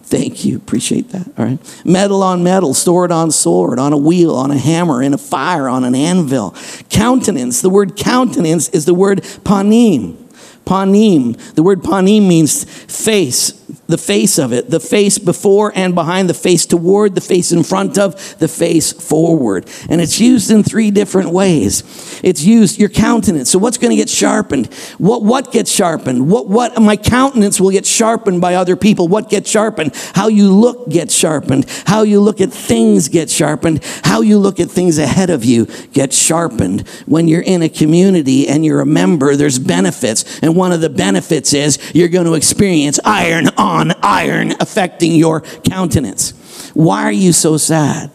Thank 0.09 0.47
you. 0.47 0.57
Appreciate 0.57 1.11
that. 1.11 1.27
All 1.37 1.45
right. 1.45 1.83
Metal 1.85 2.23
on 2.23 2.43
metal, 2.43 2.73
sword 2.73 3.13
on 3.13 3.31
sword, 3.31 3.79
on 3.79 3.93
a 3.93 3.99
wheel, 3.99 4.35
on 4.35 4.51
a 4.51 4.57
hammer, 4.57 5.03
in 5.03 5.13
a 5.13 5.19
fire, 5.19 5.69
on 5.69 5.85
an 5.85 5.95
anvil. 5.95 6.55
Countenance. 6.89 7.61
The 7.61 7.69
word 7.69 7.95
countenance 7.95 8.71
is 8.71 8.87
the 8.87 8.95
word 8.95 9.19
panim. 9.21 10.17
Panim. 10.65 11.55
The 11.55 11.63
word 11.63 11.83
panim 11.83 12.27
means 12.27 12.65
face, 12.65 13.51
the 13.87 13.99
face 13.99 14.39
of 14.39 14.53
it, 14.53 14.71
the 14.71 14.81
face 14.81 15.19
before 15.19 15.73
and 15.75 15.95
behind, 15.95 16.29
the 16.29 16.35
face 16.35 16.67
toward, 16.67 17.15
the 17.15 17.21
face 17.21 17.53
in 17.53 17.63
front 17.63 17.99
of, 17.99 18.39
the 18.39 18.49
face 18.49 18.93
forward. 18.93 19.69
And 19.89 20.01
it's 20.01 20.21
used 20.21 20.51
in 20.51 20.63
three 20.63 20.91
different 20.91 21.31
ways. 21.31 22.21
It's 22.23 22.45
used 22.45 22.79
your 22.79 22.89
countenance. 22.89 23.51
So 23.51 23.59
what's 23.59 23.79
going 23.79 23.91
to 23.91 23.97
get 23.97 24.09
sharpened? 24.09 24.73
What 24.99 25.23
what 25.23 25.53
gets 25.53 25.71
sharpened? 25.71 26.31
What 26.31 26.49
what 26.49 26.81
my 26.81 26.97
countenance 26.97 27.61
will 27.61 27.71
get 27.71 27.87
sharpened 27.87 28.41
by 28.41 28.55
other 28.55 28.77
people. 28.77 29.09
What 29.09 29.31
gets 29.31 29.51
sharpened? 29.51 29.95
How 30.15 30.29
you 30.29 30.53
look 30.53 30.89
gets 30.89 31.15
sharpened. 31.15 31.67
How 31.87 32.03
you 32.03 32.21
look 32.21 32.41
at 32.41 32.53
things 32.53 33.09
gets 33.09 33.33
sharpened. 33.33 33.85
How 34.05 34.21
you 34.21 34.39
look 34.39 34.61
at 34.61 34.71
things 34.71 34.99
ahead 34.99 35.31
of 35.31 35.45
you 35.45 35.67
gets 35.93 36.17
sharpened. 36.17 36.87
When 37.07 37.29
you're 37.29 37.43
in 37.43 37.63
a 37.63 37.69
community 37.69 38.49
and 38.49 38.65
you're 38.65 38.81
a 38.81 38.87
member, 38.87 39.37
there's 39.37 39.59
benefits. 39.59 40.41
And 40.41 40.57
one 40.57 40.73
of 40.73 40.81
the 40.81 40.91
benefits 40.91 41.53
is 41.53 41.79
you're 41.95 42.09
going 42.09 42.27
to 42.27 42.35
experience 42.35 42.99
iron 43.05 43.49
on 43.59 43.79
on 43.79 43.93
iron 44.03 44.55
affecting 44.61 45.15
your 45.15 45.41
countenance. 45.41 46.71
Why 46.75 47.03
are 47.05 47.13
you 47.13 47.33
so 47.33 47.57
sad? 47.57 48.11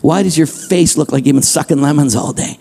Why 0.00 0.22
does 0.22 0.36
your 0.36 0.46
face 0.46 0.96
look 0.96 1.12
like 1.12 1.26
you've 1.26 1.36
been 1.36 1.42
sucking 1.42 1.80
lemons 1.80 2.16
all 2.16 2.32
day? 2.32 2.58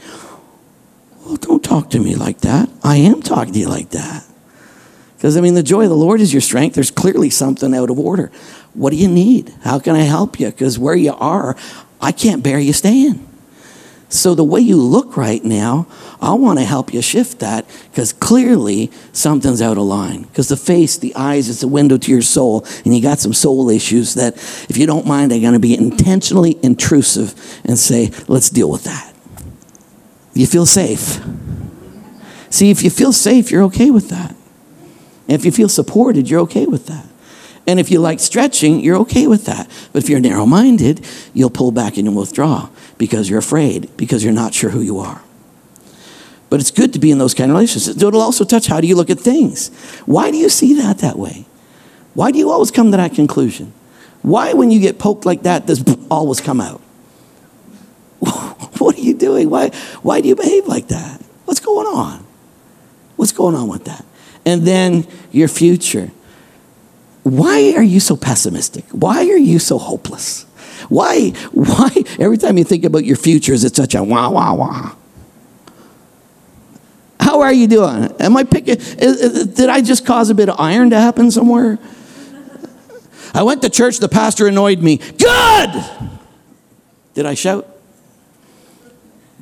Well, 1.26 1.38
don't 1.38 1.64
talk 1.64 1.90
to 1.92 2.00
me 2.00 2.16
like 2.16 2.40
that. 2.42 2.70
I 2.84 2.98
am 2.98 3.22
talking 3.22 3.54
to 3.54 3.60
you 3.60 3.70
like 3.70 3.92
that. 3.92 4.26
Because, 5.16 5.38
I 5.38 5.42
mean, 5.42 5.54
the 5.54 5.64
joy 5.64 5.84
of 5.84 5.90
the 5.90 5.96
Lord 5.96 6.22
is 6.22 6.34
your 6.34 6.42
strength. 6.42 6.76
There's 6.76 6.92
clearly 6.92 7.30
something 7.30 7.74
out 7.76 7.90
of 7.90 8.00
order. 8.00 8.32
What 8.74 8.92
do 8.92 8.96
you 8.96 9.08
need? 9.08 9.54
How 9.64 9.80
can 9.80 9.96
I 9.96 10.04
help 10.04 10.40
you? 10.40 10.48
Because 10.48 10.80
where 10.80 10.96
you 10.96 11.14
are, 11.14 11.58
I 12.02 12.12
can't 12.12 12.42
bear 12.42 12.60
you 12.60 12.72
staying. 12.72 13.29
So 14.12 14.34
the 14.34 14.44
way 14.44 14.60
you 14.60 14.76
look 14.76 15.16
right 15.16 15.44
now, 15.44 15.86
I 16.20 16.34
want 16.34 16.58
to 16.58 16.66
help 16.66 16.92
you 16.92 17.02
shift 17.02 17.40
that 17.40 17.66
because 17.92 18.12
clearly 18.12 18.92
something's 19.14 19.62
out 19.62 19.78
of 19.78 19.84
line. 19.84 20.24
Because 20.24 20.48
the 20.48 20.58
face, 20.58 20.98
the 20.98 21.16
eyes, 21.16 21.48
is 21.48 21.62
the 21.62 21.68
window 21.68 21.96
to 21.96 22.12
your 22.12 22.24
soul, 22.24 22.66
and 22.84 22.96
you 22.96 23.04
got 23.04 23.20
some 23.20 23.34
soul 23.34 23.70
issues 23.70 24.16
that, 24.16 24.36
if 24.68 24.78
you 24.78 24.88
don't 24.88 25.06
mind, 25.06 25.32
I'm 25.32 25.42
going 25.42 25.54
to 25.54 25.60
be 25.60 25.76
intentionally 25.76 26.58
intrusive 26.64 27.62
and 27.64 27.78
say, 27.78 28.10
let's 28.28 28.50
deal 28.50 28.70
with 28.70 28.84
that. 28.86 29.14
You 30.34 30.48
feel 30.48 30.66
safe. 30.66 31.20
See, 32.50 32.72
if 32.72 32.82
you 32.82 32.90
feel 32.90 33.14
safe, 33.14 33.52
you're 33.52 33.64
okay 33.66 33.92
with 33.92 34.10
that. 34.10 34.36
And 35.28 35.36
if 35.36 35.46
you 35.46 35.52
feel 35.52 35.70
supported, 35.70 36.28
you're 36.32 36.42
okay 36.42 36.66
with 36.66 36.88
that. 36.88 37.06
And 37.68 37.80
if 37.80 37.92
you 37.92 38.00
like 38.00 38.20
stretching, 38.20 38.80
you're 38.80 38.98
okay 38.98 39.28
with 39.28 39.46
that. 39.46 39.70
But 39.94 40.02
if 40.02 40.10
you're 40.10 40.20
narrow 40.20 40.48
minded, 40.48 41.06
you'll 41.36 41.52
pull 41.52 41.72
back 41.72 41.98
and 41.98 42.06
you'll 42.06 42.16
withdraw 42.16 42.70
because 43.00 43.28
you're 43.28 43.40
afraid, 43.40 43.90
because 43.98 44.24
you're 44.24 44.34
not 44.34 44.54
sure 44.54 44.70
who 44.70 44.82
you 44.82 45.00
are. 45.00 45.24
But 46.52 46.60
it's 46.60 46.70
good 46.70 46.94
to 46.94 47.00
be 47.00 47.10
in 47.10 47.18
those 47.18 47.34
kind 47.34 47.50
of 47.50 47.56
relationships. 47.56 48.02
It'll 48.02 48.22
also 48.22 48.44
touch 48.44 48.68
how 48.68 48.82
do 48.82 48.88
you 48.88 48.96
look 48.96 49.10
at 49.10 49.20
things? 49.20 49.70
Why 50.06 50.30
do 50.30 50.38
you 50.38 50.50
see 50.50 50.76
that 50.76 51.00
that 51.00 51.18
way? 51.18 51.46
Why 52.14 52.32
do 52.32 52.38
you 52.38 52.52
always 52.52 52.70
come 52.70 52.92
to 52.92 52.98
that 52.98 53.14
conclusion? 53.14 53.74
Why, 54.22 54.54
when 54.54 54.70
you 54.70 54.80
get 54.80 55.00
poked 55.00 55.26
like 55.26 55.44
that, 55.44 55.66
does 55.66 55.84
always 56.12 56.42
come 56.42 56.60
out? 56.60 56.82
what 58.20 58.98
are 58.98 59.02
you 59.02 59.14
doing? 59.14 59.50
Why, 59.50 59.70
why 60.02 60.20
do 60.20 60.28
you 60.28 60.36
behave 60.36 60.68
like 60.68 60.90
that? 60.90 61.22
What's 61.46 61.62
going 61.62 61.88
on? 61.88 62.26
What's 63.16 63.32
going 63.32 63.56
on 63.56 63.70
with 63.70 63.86
that? 63.86 64.04
And 64.46 64.64
then 64.64 65.08
your 65.32 65.48
future. 65.48 66.12
Why 67.24 67.74
are 67.78 67.84
you 67.84 68.00
so 68.00 68.18
pessimistic? 68.18 68.86
Why 68.92 69.30
are 69.30 69.38
you 69.38 69.60
so 69.60 69.78
hopeless? 69.78 70.46
Why, 70.90 71.30
why, 71.52 71.90
every 72.20 72.38
time 72.38 72.58
you 72.58 72.64
think 72.64 72.84
about 72.84 73.06
your 73.06 73.16
future, 73.16 73.54
is 73.54 73.64
it 73.64 73.76
such 73.76 73.96
a 73.96 74.04
wah, 74.04 74.30
wah, 74.30 74.54
wah? 74.54 74.96
How 77.20 77.42
are 77.42 77.54
you 77.54 77.68
doing? 77.68 78.12
Am 78.20 78.36
I 78.36 78.44
picking, 78.44 78.76
did 78.76 79.70
I 79.70 79.82
just 79.82 80.06
cause 80.06 80.30
a 80.32 80.36
bit 80.36 80.50
of 80.50 80.60
iron 80.60 80.90
to 80.90 81.00
happen 81.00 81.30
somewhere? 81.30 81.78
I 83.34 83.44
went 83.44 83.62
to 83.62 83.70
church, 83.70 84.00
the 84.00 84.10
pastor 84.10 84.48
annoyed 84.48 84.80
me. 84.80 84.98
Good! 84.98 85.86
Did 87.14 87.28
I 87.28 87.36
shout? 87.36 87.68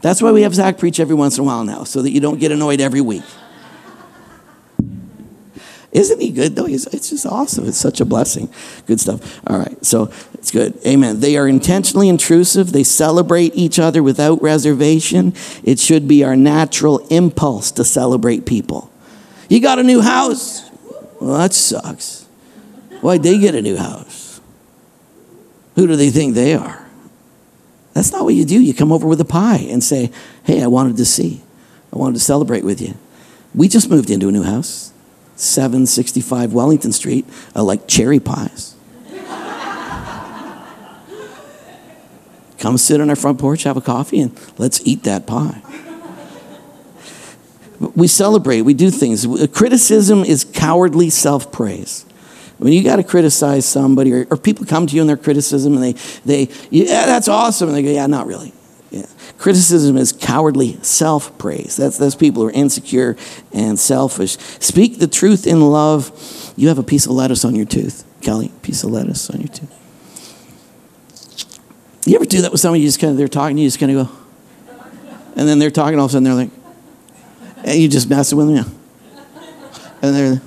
That's 0.01 0.21
why 0.21 0.31
we 0.31 0.41
have 0.41 0.53
Zach 0.53 0.77
preach 0.77 0.99
every 0.99 1.15
once 1.15 1.37
in 1.37 1.43
a 1.43 1.47
while 1.47 1.63
now, 1.63 1.85
so 1.85 2.01
that 2.01 2.11
you 2.11 2.19
don't 2.19 2.39
get 2.39 2.51
annoyed 2.51 2.81
every 2.81 3.01
week. 3.01 3.23
Isn't 5.97 6.21
he 6.21 6.29
good 6.29 6.55
though? 6.55 6.67
it's 6.67 7.09
just 7.09 7.25
awesome. 7.25 7.67
It's 7.67 7.79
such 7.79 7.99
a 7.99 8.05
blessing. 8.05 8.49
Good 8.85 8.99
stuff. 8.99 9.41
All 9.47 9.57
right, 9.57 9.83
so 9.83 10.11
it's 10.35 10.51
good. 10.51 10.77
Amen. 10.85 11.21
They 11.21 11.37
are 11.37 11.47
intentionally 11.47 12.07
intrusive. 12.07 12.71
They 12.71 12.83
celebrate 12.83 13.55
each 13.55 13.79
other 13.79 14.03
without 14.03 14.39
reservation. 14.39 15.33
It 15.63 15.79
should 15.79 16.07
be 16.07 16.23
our 16.23 16.35
natural 16.35 16.99
impulse 17.07 17.71
to 17.71 17.83
celebrate 17.83 18.45
people. 18.45 18.91
You 19.49 19.59
got 19.59 19.79
a 19.79 19.83
new 19.83 20.01
house? 20.01 20.69
Well, 21.19 21.39
that 21.39 21.53
sucks. 21.53 22.27
Why'd 23.01 23.23
they 23.23 23.39
get 23.39 23.55
a 23.55 23.61
new 23.63 23.77
house? 23.77 24.39
Who 25.73 25.87
do 25.87 25.95
they 25.95 26.11
think 26.11 26.35
they 26.35 26.53
are? 26.53 26.85
That's 27.93 28.11
not 28.11 28.23
what 28.23 28.35
you 28.35 28.45
do. 28.45 28.61
You 28.61 28.75
come 28.75 28.91
over 28.91 29.07
with 29.07 29.19
a 29.19 29.25
pie 29.25 29.65
and 29.67 29.83
say, 29.83 30.11
Hey, 30.43 30.61
I 30.61 30.67
wanted 30.67 30.97
to 30.97 31.05
see. 31.05 31.41
I 31.91 31.97
wanted 31.97 32.19
to 32.19 32.23
celebrate 32.23 32.63
with 32.63 32.81
you. 32.81 32.93
We 33.55 33.67
just 33.67 33.89
moved 33.89 34.11
into 34.11 34.27
a 34.27 34.31
new 34.31 34.43
house. 34.43 34.93
765 35.38 36.53
Wellington 36.53 36.91
Street 36.91 37.25
are 37.55 37.63
like 37.63 37.88
cherry 37.88 38.19
pies. 38.19 38.75
Come 42.57 42.77
sit 42.77 42.99
on 42.99 43.09
our 43.09 43.15
front 43.15 43.39
porch, 43.39 43.63
have 43.63 43.77
a 43.77 43.81
coffee, 43.81 44.19
and 44.19 44.38
let's 44.57 44.85
eat 44.85 45.03
that 45.03 45.27
pie. 45.27 45.61
We 47.95 48.07
celebrate, 48.07 48.63
we 48.63 48.73
do 48.73 48.89
things. 48.89 49.27
Criticism 49.53 50.23
is 50.23 50.43
cowardly 50.43 51.11
self 51.11 51.51
praise. 51.51 52.05
When 52.57 52.73
you 52.73 52.83
got 52.83 52.95
to 52.95 53.03
criticize 53.03 53.67
somebody, 53.67 54.11
or, 54.11 54.27
or, 54.31 54.38
people 54.38 54.65
come 54.65 54.88
to 54.88 54.95
you 54.95 55.01
in 55.01 55.07
their 55.07 55.17
criticism 55.17 55.75
and 55.75 55.83
they, 55.83 55.93
they, 56.25 56.51
yeah, 56.71 57.05
that's 57.05 57.27
awesome. 57.27 57.69
And 57.69 57.77
they 57.77 57.83
go, 57.83 57.91
yeah, 57.91 58.07
not 58.07 58.25
really. 58.25 58.51
Criticism 59.38 59.97
is 59.97 60.13
cowardly 60.13 60.77
self 60.81 61.38
praise. 61.38 61.75
That's 61.75 61.97
those 61.97 62.15
people 62.15 62.41
who 62.41 62.49
are 62.49 62.51
insecure 62.51 63.15
and 63.53 63.77
selfish. 63.77 64.38
Speak 64.59 64.99
the 64.99 65.07
truth 65.07 65.45
in 65.45 65.61
love. 65.61 66.53
You 66.55 66.69
have 66.69 66.79
a 66.79 66.83
piece 66.83 67.05
of 67.05 67.11
lettuce 67.11 67.45
on 67.45 67.55
your 67.55 67.65
tooth. 67.65 68.03
Kelly, 68.21 68.51
piece 68.61 68.83
of 68.83 68.91
lettuce 68.91 69.29
on 69.29 69.39
your 69.39 69.49
tooth. 69.49 69.73
You 72.05 72.15
ever 72.15 72.25
do 72.25 72.41
that 72.41 72.51
with 72.51 72.61
somebody? 72.61 72.81
You 72.81 72.88
just 72.88 72.99
kind 72.99 73.11
of, 73.11 73.17
they're 73.17 73.27
talking, 73.27 73.57
to 73.57 73.61
you 73.61 73.67
just 73.67 73.79
kind 73.79 73.91
of 73.91 74.07
go, 74.07 74.15
and 75.35 75.47
then 75.47 75.59
they're 75.59 75.69
talking, 75.69 75.99
all 75.99 76.05
of 76.05 76.11
a 76.11 76.13
sudden 76.13 76.23
they're 76.23 76.33
like, 76.33 76.49
and 77.65 77.77
you 77.77 77.89
just 77.89 78.09
mess 78.09 78.33
with 78.33 78.47
them, 78.47 78.55
yeah. 78.55 78.63
And 80.01 80.15
they're, 80.15 80.41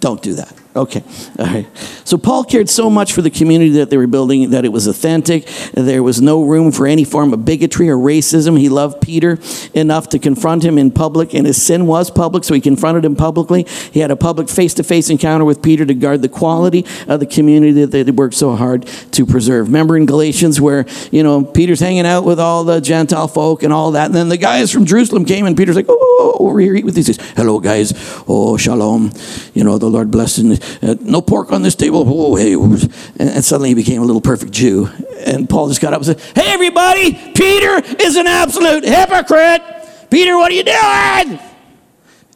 don't 0.00 0.22
do 0.22 0.34
that. 0.34 0.52
Okay, 0.74 1.04
all 1.38 1.46
right. 1.46 1.68
So 2.10 2.18
Paul 2.18 2.42
cared 2.42 2.68
so 2.68 2.90
much 2.90 3.12
for 3.12 3.22
the 3.22 3.30
community 3.30 3.70
that 3.74 3.88
they 3.88 3.96
were 3.96 4.08
building 4.08 4.50
that 4.50 4.64
it 4.64 4.70
was 4.70 4.88
authentic. 4.88 5.46
There 5.74 6.02
was 6.02 6.20
no 6.20 6.42
room 6.42 6.72
for 6.72 6.88
any 6.88 7.04
form 7.04 7.32
of 7.32 7.44
bigotry 7.44 7.88
or 7.88 7.96
racism. 7.96 8.58
He 8.58 8.68
loved 8.68 9.00
Peter 9.00 9.38
enough 9.74 10.08
to 10.08 10.18
confront 10.18 10.64
him 10.64 10.76
in 10.76 10.90
public, 10.90 11.34
and 11.34 11.46
his 11.46 11.62
sin 11.62 11.86
was 11.86 12.10
public, 12.10 12.42
so 12.42 12.52
he 12.52 12.60
confronted 12.60 13.04
him 13.04 13.14
publicly. 13.14 13.64
He 13.92 14.00
had 14.00 14.10
a 14.10 14.16
public 14.16 14.48
face 14.48 14.74
to 14.74 14.82
face 14.82 15.08
encounter 15.08 15.44
with 15.44 15.62
Peter 15.62 15.86
to 15.86 15.94
guard 15.94 16.20
the 16.22 16.28
quality 16.28 16.84
of 17.06 17.20
the 17.20 17.26
community 17.26 17.84
that 17.84 17.92
they 17.92 18.02
worked 18.10 18.34
so 18.34 18.56
hard 18.56 18.88
to 19.12 19.24
preserve. 19.24 19.68
Remember 19.68 19.96
in 19.96 20.04
Galatians 20.04 20.60
where, 20.60 20.86
you 21.12 21.22
know, 21.22 21.44
Peter's 21.44 21.78
hanging 21.78 22.06
out 22.06 22.24
with 22.24 22.40
all 22.40 22.64
the 22.64 22.80
Gentile 22.80 23.28
folk 23.28 23.62
and 23.62 23.72
all 23.72 23.92
that, 23.92 24.06
and 24.06 24.16
then 24.16 24.28
the 24.28 24.36
guys 24.36 24.72
from 24.72 24.84
Jerusalem 24.84 25.24
came, 25.24 25.46
and 25.46 25.56
Peter's 25.56 25.76
like, 25.76 25.86
oh, 25.88 26.38
over 26.40 26.58
here, 26.58 26.74
eat 26.74 26.84
with 26.84 26.96
these. 26.96 27.16
Hello, 27.36 27.60
guys. 27.60 27.92
Oh, 28.26 28.56
shalom. 28.56 29.12
You 29.54 29.62
know, 29.62 29.78
the 29.78 29.88
Lord 29.88 30.10
bless 30.10 30.40
uh, 30.40 30.96
no 31.02 31.22
pork 31.22 31.52
on 31.52 31.62
this 31.62 31.76
table. 31.76 31.99
Oh, 32.08 32.36
hey. 32.36 32.54
And 32.54 33.44
suddenly 33.44 33.70
he 33.70 33.74
became 33.74 34.02
a 34.02 34.04
little 34.04 34.20
perfect 34.20 34.52
Jew. 34.52 34.88
And 35.26 35.48
Paul 35.48 35.68
just 35.68 35.80
got 35.80 35.92
up 35.92 36.02
and 36.02 36.06
said, 36.06 36.20
Hey, 36.34 36.52
everybody, 36.52 37.12
Peter 37.12 37.82
is 38.00 38.16
an 38.16 38.26
absolute 38.26 38.84
hypocrite. 38.84 39.62
Peter, 40.10 40.36
what 40.36 40.50
are 40.50 40.54
you 40.54 40.64
doing? 40.64 41.40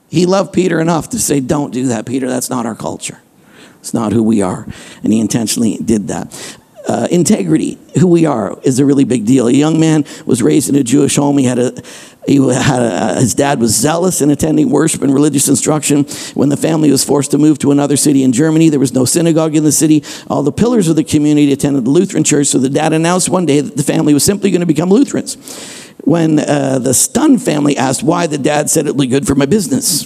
He 0.09 0.27
loved 0.27 0.53
Peter 0.53 0.81
enough 0.81 1.11
to 1.11 1.19
say, 1.19 1.41
Don't 1.41 1.73
do 1.73 1.89
that, 1.89 2.07
Peter. 2.07 2.29
That's 2.29 2.51
not 2.51 2.67
our 2.67 2.77
culture. 2.77 3.21
It's 3.81 3.93
not 3.93 4.13
who 4.13 4.23
we 4.23 4.43
are. 4.43 4.67
And 5.03 5.13
he 5.13 5.21
intentionally 5.21 5.77
did 5.77 6.09
that. 6.09 6.57
Uh, 6.87 7.09
integrity, 7.11 7.79
who 7.99 8.07
we 8.07 8.27
are, 8.27 8.59
is 8.63 8.79
a 8.79 8.85
really 8.85 9.05
big 9.05 9.25
deal. 9.25 9.47
A 9.47 9.53
young 9.53 9.81
man 9.81 10.05
was 10.27 10.43
raised 10.43 10.69
in 10.69 10.75
a 10.75 10.83
Jewish 10.83 11.17
home. 11.17 11.39
He 11.39 11.47
had 11.47 11.59
a 11.59 11.73
he 12.27 12.37
had 12.37 12.83
a, 12.83 13.21
his 13.21 13.35
dad 13.35 13.59
was 13.59 13.75
zealous 13.75 14.21
in 14.21 14.31
attending 14.31 14.71
worship 14.71 15.03
and 15.03 15.13
religious 15.13 15.49
instruction. 15.49 16.05
When 16.35 16.49
the 16.49 16.57
family 16.57 16.91
was 16.91 17.05
forced 17.05 17.31
to 17.33 17.39
move 17.39 17.59
to 17.61 17.71
another 17.71 17.97
city 17.97 18.23
in 18.23 18.33
Germany, 18.33 18.69
there 18.69 18.81
was 18.81 18.93
no 18.93 19.05
synagogue 19.05 19.55
in 19.57 19.65
the 19.65 19.73
city. 19.73 20.05
All 20.29 20.43
the 20.43 20.53
pillars 20.53 20.89
of 20.89 20.97
the 20.97 21.05
community 21.05 21.53
attended 21.53 21.85
the 21.85 21.91
Lutheran 21.91 22.25
church, 22.25 22.49
so 22.49 22.59
the 22.59 22.71
dad 22.71 22.93
announced 22.93 23.29
one 23.29 23.47
day 23.47 23.61
that 23.61 23.77
the 23.77 23.83
family 23.83 24.15
was 24.15 24.25
simply 24.25 24.51
going 24.51 24.61
to 24.61 24.67
become 24.67 24.91
Lutherans. 24.91 25.37
When 26.05 26.39
uh, 26.39 26.81
the 26.81 26.93
Stun 26.93 27.39
family 27.39 27.77
asked 27.77 28.03
why, 28.03 28.27
the 28.27 28.39
dad 28.39 28.69
said 28.69 28.87
it 28.87 28.95
would 28.95 29.03
be 29.03 29.07
good 29.07 29.27
for 29.27 29.35
my 29.35 29.47
business. 29.47 30.05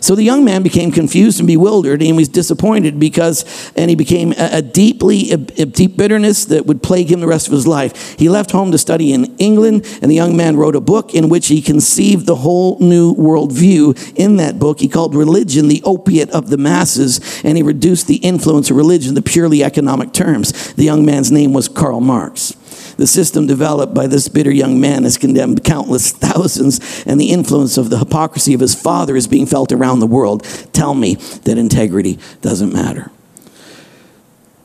So 0.00 0.14
the 0.14 0.22
young 0.22 0.44
man 0.44 0.62
became 0.62 0.90
confused 0.90 1.38
and 1.38 1.46
bewildered, 1.46 2.00
and 2.00 2.06
he 2.06 2.12
was 2.12 2.28
disappointed 2.28 2.98
because, 2.98 3.44
and 3.76 3.90
he 3.90 3.96
became 3.96 4.32
a, 4.32 4.58
a 4.58 4.62
deeply, 4.62 5.30
a, 5.32 5.34
a, 5.34 5.66
deep 5.66 5.96
bitterness 5.96 6.46
that 6.46 6.66
would 6.66 6.82
plague 6.82 7.10
him 7.10 7.20
the 7.20 7.26
rest 7.26 7.46
of 7.46 7.52
his 7.52 7.66
life. 7.66 8.18
He 8.18 8.28
left 8.28 8.50
home 8.50 8.72
to 8.72 8.78
study 8.78 9.12
in 9.12 9.36
England, 9.36 9.86
and 10.02 10.10
the 10.10 10.14
young 10.14 10.36
man 10.36 10.56
wrote 10.56 10.76
a 10.76 10.80
book 10.80 11.14
in 11.14 11.28
which 11.28 11.48
he 11.48 11.60
conceived 11.60 12.26
the 12.26 12.36
whole 12.36 12.78
new 12.78 13.14
worldview. 13.14 14.14
In 14.16 14.36
that 14.36 14.58
book, 14.58 14.80
he 14.80 14.88
called 14.88 15.14
religion 15.14 15.68
the 15.68 15.82
opiate 15.84 16.30
of 16.30 16.50
the 16.50 16.58
masses, 16.58 17.42
and 17.44 17.56
he 17.56 17.62
reduced 17.62 18.06
the 18.06 18.16
influence 18.16 18.70
of 18.70 18.76
religion 18.76 19.14
to 19.14 19.22
purely 19.22 19.62
economic 19.62 20.12
terms. 20.12 20.74
The 20.74 20.84
young 20.84 21.04
man's 21.04 21.30
name 21.30 21.52
was 21.52 21.68
Karl 21.68 22.00
Marx. 22.00 22.54
The 22.96 23.06
system 23.06 23.46
developed 23.46 23.92
by 23.94 24.06
this 24.06 24.28
bitter 24.28 24.50
young 24.50 24.80
man 24.80 25.02
has 25.02 25.18
condemned 25.18 25.64
countless 25.64 26.10
thousands, 26.12 27.04
and 27.06 27.20
the 27.20 27.30
influence 27.30 27.76
of 27.76 27.90
the 27.90 27.98
hypocrisy 27.98 28.54
of 28.54 28.60
his 28.60 28.74
father 28.74 29.16
is 29.16 29.28
being 29.28 29.46
felt 29.46 29.72
around 29.72 30.00
the 30.00 30.06
world. 30.06 30.44
Tell 30.72 30.94
me 30.94 31.16
that 31.44 31.58
integrity 31.58 32.18
doesn't 32.40 32.72
matter. 32.72 33.10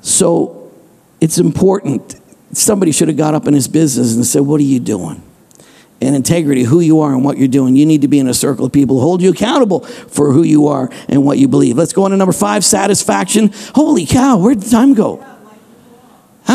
So 0.01 0.71
it's 1.19 1.37
important. 1.37 2.15
Somebody 2.53 2.91
should 2.91 3.07
have 3.07 3.17
got 3.17 3.35
up 3.35 3.47
in 3.47 3.53
his 3.53 3.67
business 3.67 4.15
and 4.15 4.25
said, 4.25 4.41
What 4.41 4.59
are 4.59 4.63
you 4.63 4.79
doing? 4.79 5.23
and 6.01 6.15
integrity, 6.15 6.63
who 6.63 6.79
you 6.79 7.01
are 7.01 7.13
and 7.13 7.23
what 7.23 7.37
you're 7.37 7.47
doing. 7.47 7.75
You 7.75 7.85
need 7.85 8.01
to 8.01 8.07
be 8.07 8.17
in 8.17 8.27
a 8.27 8.33
circle 8.33 8.65
of 8.65 8.71
people 8.71 8.95
who 8.95 9.01
hold 9.01 9.21
you 9.21 9.29
accountable 9.29 9.81
for 9.81 10.31
who 10.31 10.41
you 10.41 10.67
are 10.67 10.89
and 11.07 11.23
what 11.23 11.37
you 11.37 11.47
believe. 11.47 11.77
Let's 11.77 11.93
go 11.93 12.05
on 12.05 12.11
to 12.11 12.17
number 12.17 12.33
five 12.33 12.65
satisfaction. 12.65 13.51
Holy 13.75 14.05
cow, 14.07 14.37
where'd 14.39 14.61
the 14.61 14.69
time 14.69 14.95
go? 14.95 15.23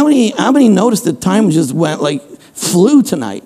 How 0.07 0.11
many, 0.11 0.31
how 0.31 0.53
many 0.53 0.69
noticed 0.69 1.03
that 1.07 1.21
time 1.21 1.51
just 1.51 1.73
went 1.73 2.01
like 2.01 2.23
flew 2.55 3.03
tonight? 3.03 3.43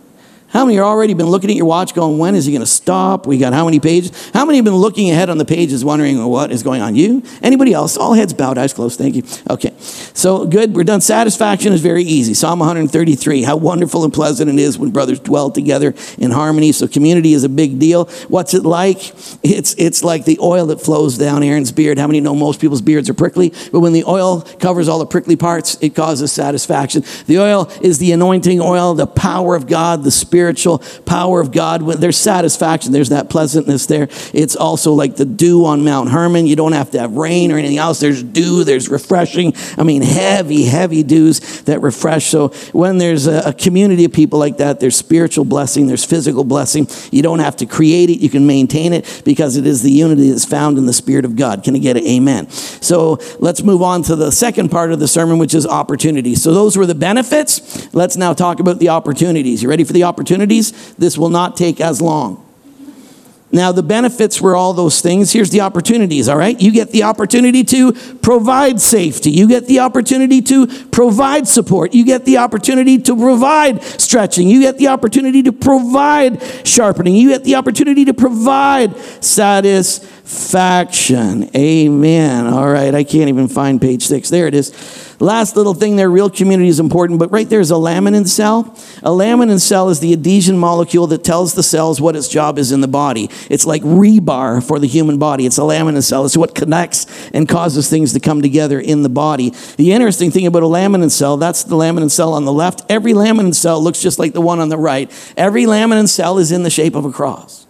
How 0.51 0.65
many 0.65 0.79
are 0.79 0.85
already 0.85 1.15
been 1.15 1.29
looking 1.29 1.49
at 1.49 1.57
your 1.57 1.67
watch 1.67 1.95
going, 1.95 2.19
when 2.19 2.35
is 2.35 2.45
he 2.45 2.51
going 2.51 2.61
to 2.61 2.67
stop? 2.67 3.25
We 3.25 3.39
got 3.39 3.53
how 3.53 3.65
many 3.65 3.79
pages? 3.79 4.31
How 4.33 4.45
many 4.45 4.59
have 4.59 4.65
been 4.65 4.75
looking 4.75 5.09
ahead 5.09 5.31
on 5.31 5.39
the 5.39 5.45
pages 5.45 5.85
wondering 5.85 6.25
what 6.25 6.51
is 6.51 6.65
going 6.65 6.83
on? 6.83 6.97
You? 6.97 7.23
Anybody 7.41 7.73
else? 7.73 7.97
All 7.97 8.15
heads 8.15 8.35
bowed, 8.35 8.59
eyes 8.59 8.73
closed. 8.73 8.99
Thank 8.99 9.15
you. 9.15 9.23
Okay. 9.49 9.73
So 9.79 10.47
good. 10.47 10.75
We're 10.75 10.83
done. 10.83 11.01
Satisfaction 11.01 11.73
is 11.73 11.81
very 11.81 12.03
easy. 12.03 12.35
Psalm 12.35 12.59
133. 12.59 13.45
How 13.45 13.57
wonderful 13.57 14.03
and 14.03 14.13
pleasant 14.13 14.51
it 14.51 14.59
is 14.59 14.77
when 14.77 14.91
brothers 14.91 15.21
dwell 15.21 15.53
together 15.53 15.95
in 16.19 16.33
harmony. 16.33 16.73
So 16.73 16.89
community 16.89 17.33
is 17.33 17.45
a 17.45 17.49
big 17.49 17.79
deal. 17.79 18.07
What's 18.27 18.53
it 18.53 18.65
like? 18.65 18.99
It's, 19.45 19.77
it's 19.79 20.03
like 20.03 20.25
the 20.25 20.39
oil 20.43 20.67
that 20.67 20.81
flows 20.81 21.17
down 21.17 21.45
Aaron's 21.45 21.71
beard. 21.71 21.97
How 21.97 22.09
many 22.09 22.21
know 22.21 22.35
most 22.35 22.61
people's 22.61 22.83
beards 22.83 23.09
are 23.09 23.15
prickly? 23.15 23.55
But 23.71 23.81
when 23.81 23.93
the 23.93 24.03
oil 24.05 24.43
covers 24.59 24.89
all 24.89 24.99
the 24.99 25.07
prickly 25.07 25.37
parts, 25.37 25.79
it 25.81 25.95
causes 25.95 26.33
satisfaction. 26.33 27.05
The 27.27 27.39
oil 27.39 27.71
is 27.83 27.99
the 27.99 28.11
anointing 28.11 28.61
oil, 28.61 28.95
the 28.95 29.07
power 29.07 29.55
of 29.55 29.69
God, 29.69 30.03
the 30.03 30.11
spirit 30.11 30.40
spiritual 30.41 30.79
power 31.05 31.39
of 31.39 31.53
God. 31.53 31.87
There's 31.87 32.17
satisfaction, 32.17 32.93
there's 32.93 33.11
that 33.11 33.29
pleasantness 33.29 33.85
there. 33.85 34.09
It's 34.33 34.57
also 34.57 34.95
like 34.95 35.17
the 35.17 35.27
dew 35.27 35.67
on 35.67 35.85
Mount 35.85 36.09
Hermon. 36.09 36.47
You 36.47 36.57
don't 36.57 36.73
have 36.73 36.91
to 36.93 36.99
have 36.99 37.13
rain 37.13 37.53
or 37.53 37.59
anything 37.59 37.77
else. 37.77 38.01
There's 38.01 38.23
dew, 38.23 38.65
there's 38.65 38.89
refreshing. 38.89 39.53
I 39.77 39.83
mean, 39.83 40.01
heavy, 40.01 40.65
heavy 40.65 41.03
dews 41.03 41.41
that 41.63 41.83
refresh. 41.83 42.29
So 42.29 42.49
when 42.73 42.97
there's 42.97 43.27
a, 43.27 43.53
community 43.61 44.07
of 44.07 44.13
people 44.13 44.39
like 44.39 44.57
that, 44.57 44.81
there's 44.81 44.97
spiritual 44.97 45.45
blessing, 45.45 45.87
there's 45.87 46.05
physical 46.05 46.45
blessing. 46.45 46.87
You 47.13 47.21
don't 47.21 47.41
have 47.41 47.57
to 47.57 47.67
create 47.67 48.09
it, 48.09 48.21
you 48.21 48.31
can 48.31 48.47
maintain 48.47 48.95
it 48.95 49.23
because 49.27 49.57
it 49.57 49.67
is 49.67 49.83
the 49.83 49.91
unity 49.91 50.31
that's 50.31 50.47
found 50.47 50.79
in 50.79 50.87
the 50.87 50.95
Spirit 50.95 51.27
of 51.27 51.37
God. 51.37 51.63
Can 51.63 51.75
I 51.75 51.79
get 51.79 51.99
it? 51.99 52.05
Amen. 52.05 52.49
So 52.49 53.19
let's 53.41 53.63
move 53.63 53.83
on 53.83 54.03
to 54.05 54.17
the 54.17 54.31
second 54.33 54.71
part 54.71 54.93
of 54.93 55.01
the 55.01 55.09
sermon, 55.09 55.39
which 55.39 55.55
is 55.55 55.67
opportunities. 55.67 56.43
So 56.43 56.55
those 56.55 56.79
were 56.79 56.87
the 56.87 56.95
benefits. 56.95 57.93
Let's 57.93 58.17
now 58.17 58.33
talk 58.33 58.61
about 58.61 58.79
the 58.79 58.89
opportunities. 58.89 59.63
You 59.63 59.69
ready 59.69 59.85
for 59.85 59.93
the 59.93 60.05
opportunities? 60.05 60.30
Opportunities, 60.31 60.95
this 60.95 61.19
will 61.19 61.31
not 61.31 61.57
take 61.57 61.81
as 61.81 62.01
long. 62.01 62.47
Now, 63.53 63.73
the 63.73 63.83
benefits 63.83 64.41
were 64.41 64.55
all 64.55 64.75
those 64.75 65.01
things. 65.01 65.33
Here's 65.33 65.51
the 65.51 65.63
opportunities, 65.63 66.29
all 66.29 66.37
right? 66.37 66.61
You 66.61 66.71
get 66.71 66.93
the 66.93 67.03
opportunity 67.03 67.65
to 67.65 67.93
provide 68.19 68.81
safety. 68.81 69.33
You 69.33 69.49
get 69.49 69.67
the 69.67 69.81
opportunity 69.81 70.41
to 70.43 70.69
provide 70.91 71.49
support. 71.49 71.93
You 71.93 72.05
get 72.05 72.25
the 72.25 72.37
opportunity 72.37 72.97
to 72.99 73.17
provide 73.17 73.83
stretching. 73.83 74.47
You 74.47 74.61
get 74.61 74.79
the 74.79 74.87
opportunity 74.87 75.43
to 75.43 75.51
provide 75.51 76.41
sharpening. 76.65 77.17
You 77.17 77.31
get 77.31 77.43
the 77.43 77.57
opportunity 77.57 78.05
to 78.05 78.15
provide 78.15 78.97
satisfaction. 79.21 81.51
Amen. 81.57 82.47
All 82.47 82.69
right, 82.69 82.95
I 82.95 83.03
can't 83.03 83.31
even 83.31 83.49
find 83.49 83.81
page 83.81 84.07
six. 84.07 84.31
There 84.31 84.47
it 84.47 84.55
is. 84.55 85.10
Last 85.23 85.55
little 85.55 85.75
thing 85.75 85.97
there, 85.97 86.09
real 86.09 86.31
community 86.31 86.71
is 86.71 86.81
important, 86.81 87.19
but 87.19 87.31
right 87.31 87.47
there 87.47 87.61
is 87.61 87.71
a 87.71 87.75
laminin 87.75 88.27
cell. 88.27 88.61
A 89.03 89.11
laminin 89.11 89.61
cell 89.61 89.91
is 89.91 90.01
the 90.01 90.15
adhesion 90.15 90.57
molecule 90.57 91.07
that 91.09 91.23
tells 91.23 91.53
the 91.53 91.63
cells 91.63 92.01
what 92.01 92.17
its 92.17 92.27
job 92.27 92.59
is 92.59 92.73
in 92.73 92.81
the 92.81 92.89
body. 92.89 93.29
It's 93.51 93.67
like 93.67 93.83
rebar 93.83 94.67
for 94.67 94.79
the 94.79 94.87
human 94.87 95.19
body. 95.19 95.45
It's 95.45 95.59
a 95.59 95.63
laminin 95.63 96.03
cell. 96.03 96.25
It's 96.25 96.39
what 96.39 96.55
connects 96.55 97.07
and 97.35 97.47
causes 97.47 97.91
things 97.91 98.15
to 98.15 98.21
come 98.21 98.41
together 98.41 98.81
in 98.81 99.03
the 99.03 99.11
body. 99.11 99.51
The 99.77 99.93
interesting 99.93 100.31
thing 100.31 100.47
about 100.47 100.63
a 100.63 100.67
laminin 100.67 101.11
cell, 101.11 101.37
that's 101.37 101.65
the 101.65 101.77
laminin 101.77 102.11
cell 102.11 102.33
on 102.33 102.47
the 102.47 102.53
left. 102.53 102.83
Every 102.89 103.13
laminin 103.13 103.55
cell 103.55 103.79
looks 103.79 104.01
just 104.01 104.19
like 104.19 104.33
the 104.33 104.41
one 104.41 104.59
on 104.59 104.71
the 104.71 104.79
right. 104.79 105.11
Every 105.37 105.65
laminin 105.65 106.09
cell 106.09 106.39
is 106.39 106.51
in 106.51 106.63
the 106.63 106.71
shape 106.71 106.95
of 106.95 107.05
a 107.05 107.13
cross. 107.13 107.67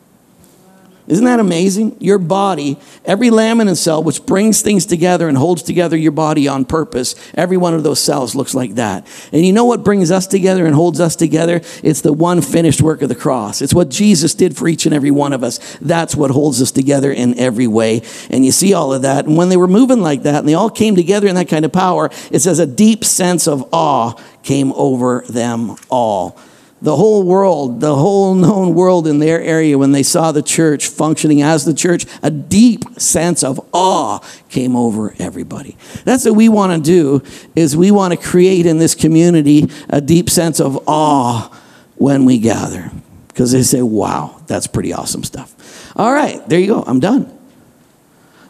Isn't 1.10 1.24
that 1.24 1.40
amazing? 1.40 1.96
Your 1.98 2.18
body, 2.18 2.78
every 3.04 3.30
laminin 3.30 3.76
cell, 3.76 4.00
which 4.00 4.24
brings 4.24 4.62
things 4.62 4.86
together 4.86 5.28
and 5.28 5.36
holds 5.36 5.64
together 5.64 5.96
your 5.96 6.12
body 6.12 6.46
on 6.46 6.64
purpose, 6.64 7.16
every 7.34 7.56
one 7.56 7.74
of 7.74 7.82
those 7.82 7.98
cells 7.98 8.36
looks 8.36 8.54
like 8.54 8.76
that. 8.76 9.08
And 9.32 9.44
you 9.44 9.52
know 9.52 9.64
what 9.64 9.82
brings 9.82 10.12
us 10.12 10.28
together 10.28 10.66
and 10.66 10.74
holds 10.74 11.00
us 11.00 11.16
together? 11.16 11.62
It's 11.82 12.02
the 12.02 12.12
one 12.12 12.40
finished 12.42 12.80
work 12.80 13.02
of 13.02 13.08
the 13.08 13.16
cross. 13.16 13.60
It's 13.60 13.74
what 13.74 13.88
Jesus 13.88 14.34
did 14.34 14.56
for 14.56 14.68
each 14.68 14.86
and 14.86 14.94
every 14.94 15.10
one 15.10 15.32
of 15.32 15.42
us. 15.42 15.58
That's 15.80 16.14
what 16.14 16.30
holds 16.30 16.62
us 16.62 16.70
together 16.70 17.10
in 17.10 17.36
every 17.40 17.66
way. 17.66 18.02
And 18.30 18.44
you 18.46 18.52
see 18.52 18.72
all 18.72 18.94
of 18.94 19.02
that. 19.02 19.26
And 19.26 19.36
when 19.36 19.48
they 19.48 19.56
were 19.56 19.66
moving 19.66 20.02
like 20.02 20.22
that 20.22 20.38
and 20.38 20.48
they 20.48 20.54
all 20.54 20.70
came 20.70 20.94
together 20.94 21.26
in 21.26 21.34
that 21.34 21.48
kind 21.48 21.64
of 21.64 21.72
power, 21.72 22.08
it 22.30 22.38
says 22.38 22.60
a 22.60 22.66
deep 22.66 23.04
sense 23.04 23.48
of 23.48 23.68
awe 23.72 24.12
came 24.44 24.72
over 24.74 25.24
them 25.28 25.74
all 25.88 26.38
the 26.82 26.96
whole 26.96 27.22
world, 27.22 27.80
the 27.80 27.94
whole 27.94 28.34
known 28.34 28.74
world 28.74 29.06
in 29.06 29.18
their 29.18 29.40
area, 29.40 29.76
when 29.76 29.92
they 29.92 30.02
saw 30.02 30.32
the 30.32 30.42
church 30.42 30.86
functioning 30.86 31.42
as 31.42 31.64
the 31.64 31.74
church, 31.74 32.06
a 32.22 32.30
deep 32.30 32.84
sense 32.98 33.44
of 33.44 33.60
awe 33.72 34.18
came 34.48 34.74
over 34.74 35.14
everybody. 35.18 35.76
That's 36.04 36.24
what 36.24 36.36
we 36.36 36.48
want 36.48 36.72
to 36.72 36.80
do 36.80 37.22
is 37.54 37.76
we 37.76 37.90
want 37.90 38.12
to 38.14 38.18
create 38.18 38.64
in 38.66 38.78
this 38.78 38.94
community 38.94 39.70
a 39.88 40.00
deep 40.00 40.30
sense 40.30 40.60
of 40.60 40.82
awe 40.88 41.54
when 41.96 42.24
we 42.24 42.38
gather. 42.38 42.90
Because 43.28 43.52
they 43.52 43.62
say, 43.62 43.82
wow, 43.82 44.40
that's 44.46 44.66
pretty 44.66 44.92
awesome 44.92 45.22
stuff. 45.22 45.96
All 45.96 46.12
right, 46.12 46.46
there 46.48 46.58
you 46.58 46.66
go. 46.66 46.82
I'm 46.86 47.00
done. 47.00 47.36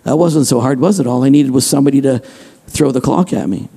That 0.04 0.16
wasn't 0.16 0.46
so 0.46 0.60
hard, 0.60 0.80
was 0.80 1.00
it? 1.00 1.06
All 1.06 1.24
I 1.24 1.28
needed 1.28 1.50
was 1.50 1.66
somebody 1.66 2.00
to 2.00 2.20
throw 2.68 2.90
the 2.90 3.00
clock 3.00 3.32
at 3.32 3.48
me. 3.48 3.68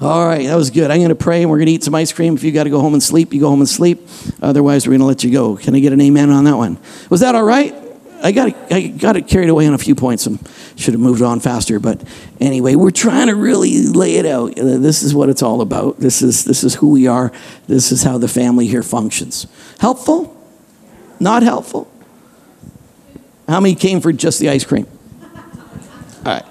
All 0.00 0.26
right, 0.26 0.46
that 0.46 0.56
was 0.56 0.70
good. 0.70 0.90
I'm 0.90 0.98
going 0.98 1.10
to 1.10 1.14
pray 1.14 1.42
and 1.42 1.50
we're 1.50 1.58
going 1.58 1.66
to 1.66 1.72
eat 1.72 1.84
some 1.84 1.94
ice 1.94 2.10
cream. 2.10 2.34
If 2.34 2.42
you 2.42 2.52
got 2.52 2.64
to 2.64 2.70
go 2.70 2.80
home 2.80 2.94
and 2.94 3.02
sleep, 3.02 3.34
you 3.34 3.40
go 3.40 3.50
home 3.50 3.60
and 3.60 3.68
sleep. 3.68 4.08
Otherwise, 4.40 4.86
we're 4.86 4.92
going 4.92 5.00
to 5.00 5.06
let 5.06 5.22
you 5.24 5.30
go. 5.30 5.56
Can 5.56 5.74
I 5.74 5.80
get 5.80 5.92
an 5.92 6.00
amen 6.00 6.30
on 6.30 6.44
that 6.44 6.56
one? 6.56 6.78
Was 7.10 7.20
that 7.20 7.34
all 7.34 7.44
right? 7.44 7.74
I 8.22 8.32
got, 8.32 8.48
it, 8.48 8.56
I 8.70 8.86
got 8.88 9.16
it 9.16 9.28
carried 9.28 9.50
away 9.50 9.66
on 9.66 9.74
a 9.74 9.78
few 9.78 9.94
points. 9.94 10.26
I 10.26 10.38
should 10.76 10.94
have 10.94 11.00
moved 11.00 11.20
on 11.20 11.40
faster. 11.40 11.78
But 11.78 12.02
anyway, 12.40 12.76
we're 12.76 12.90
trying 12.90 13.26
to 13.26 13.34
really 13.34 13.88
lay 13.88 14.16
it 14.16 14.24
out. 14.24 14.58
Uh, 14.58 14.78
this 14.78 15.02
is 15.02 15.14
what 15.14 15.28
it's 15.28 15.42
all 15.42 15.60
about. 15.60 15.98
This 15.98 16.22
is, 16.22 16.44
this 16.44 16.64
is 16.64 16.74
who 16.76 16.90
we 16.90 17.06
are. 17.06 17.30
This 17.66 17.92
is 17.92 18.02
how 18.02 18.16
the 18.16 18.28
family 18.28 18.66
here 18.66 18.82
functions. 18.82 19.46
Helpful? 19.80 20.34
Not 21.18 21.42
helpful? 21.42 21.90
How 23.46 23.60
many 23.60 23.74
came 23.74 24.00
for 24.00 24.12
just 24.12 24.38
the 24.38 24.48
ice 24.48 24.64
cream? 24.64 24.86
All 25.22 26.32
right. 26.32 26.44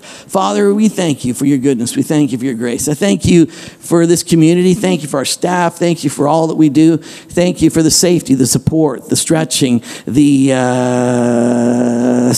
Father, 0.00 0.74
we 0.74 0.88
thank 0.88 1.24
you 1.24 1.34
for 1.34 1.46
your 1.46 1.58
goodness. 1.58 1.96
We 1.96 2.02
thank 2.02 2.32
you 2.32 2.38
for 2.38 2.44
your 2.44 2.54
grace. 2.54 2.88
I 2.88 2.94
thank 2.94 3.24
you 3.24 3.46
for 3.46 4.06
this 4.06 4.22
community. 4.22 4.74
Thank 4.74 5.02
you 5.02 5.08
for 5.08 5.18
our 5.18 5.24
staff. 5.24 5.76
Thank 5.76 6.04
you 6.04 6.10
for 6.10 6.28
all 6.28 6.46
that 6.48 6.56
we 6.56 6.68
do. 6.68 6.96
Thank 6.98 7.62
you 7.62 7.70
for 7.70 7.82
the 7.82 7.90
safety, 7.90 8.34
the 8.34 8.46
support, 8.46 9.08
the 9.08 9.16
stretching, 9.16 9.82
the 10.06 10.52
uh, 10.54 12.34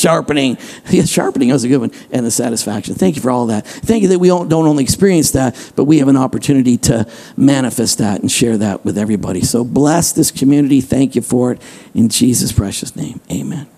sharpening. 0.00 0.56
Yeah, 0.90 1.04
sharpening 1.04 1.50
was 1.50 1.62
a 1.62 1.68
good 1.68 1.78
one. 1.78 1.92
And 2.10 2.26
the 2.26 2.32
satisfaction. 2.32 2.96
Thank 2.96 3.14
you 3.14 3.22
for 3.22 3.30
all 3.30 3.46
that. 3.46 3.64
Thank 3.64 4.02
you 4.02 4.08
that 4.08 4.18
we 4.18 4.26
don't, 4.26 4.48
don't 4.48 4.66
only 4.66 4.82
experience 4.82 5.30
that, 5.32 5.72
but 5.76 5.84
we 5.84 5.98
have 5.98 6.08
an 6.08 6.16
opportunity 6.16 6.76
to 6.78 7.06
manifest 7.36 7.98
that 7.98 8.20
and 8.20 8.30
share 8.30 8.56
that 8.58 8.84
with 8.84 8.98
everybody. 8.98 9.42
So 9.42 9.62
bless 9.62 10.10
this 10.10 10.32
community. 10.32 10.80
Thank 10.80 11.14
you 11.14 11.22
for 11.22 11.52
it. 11.52 11.62
In 11.94 12.08
Jesus' 12.08 12.50
precious 12.50 12.96
name, 12.96 13.20
amen. 13.30 13.68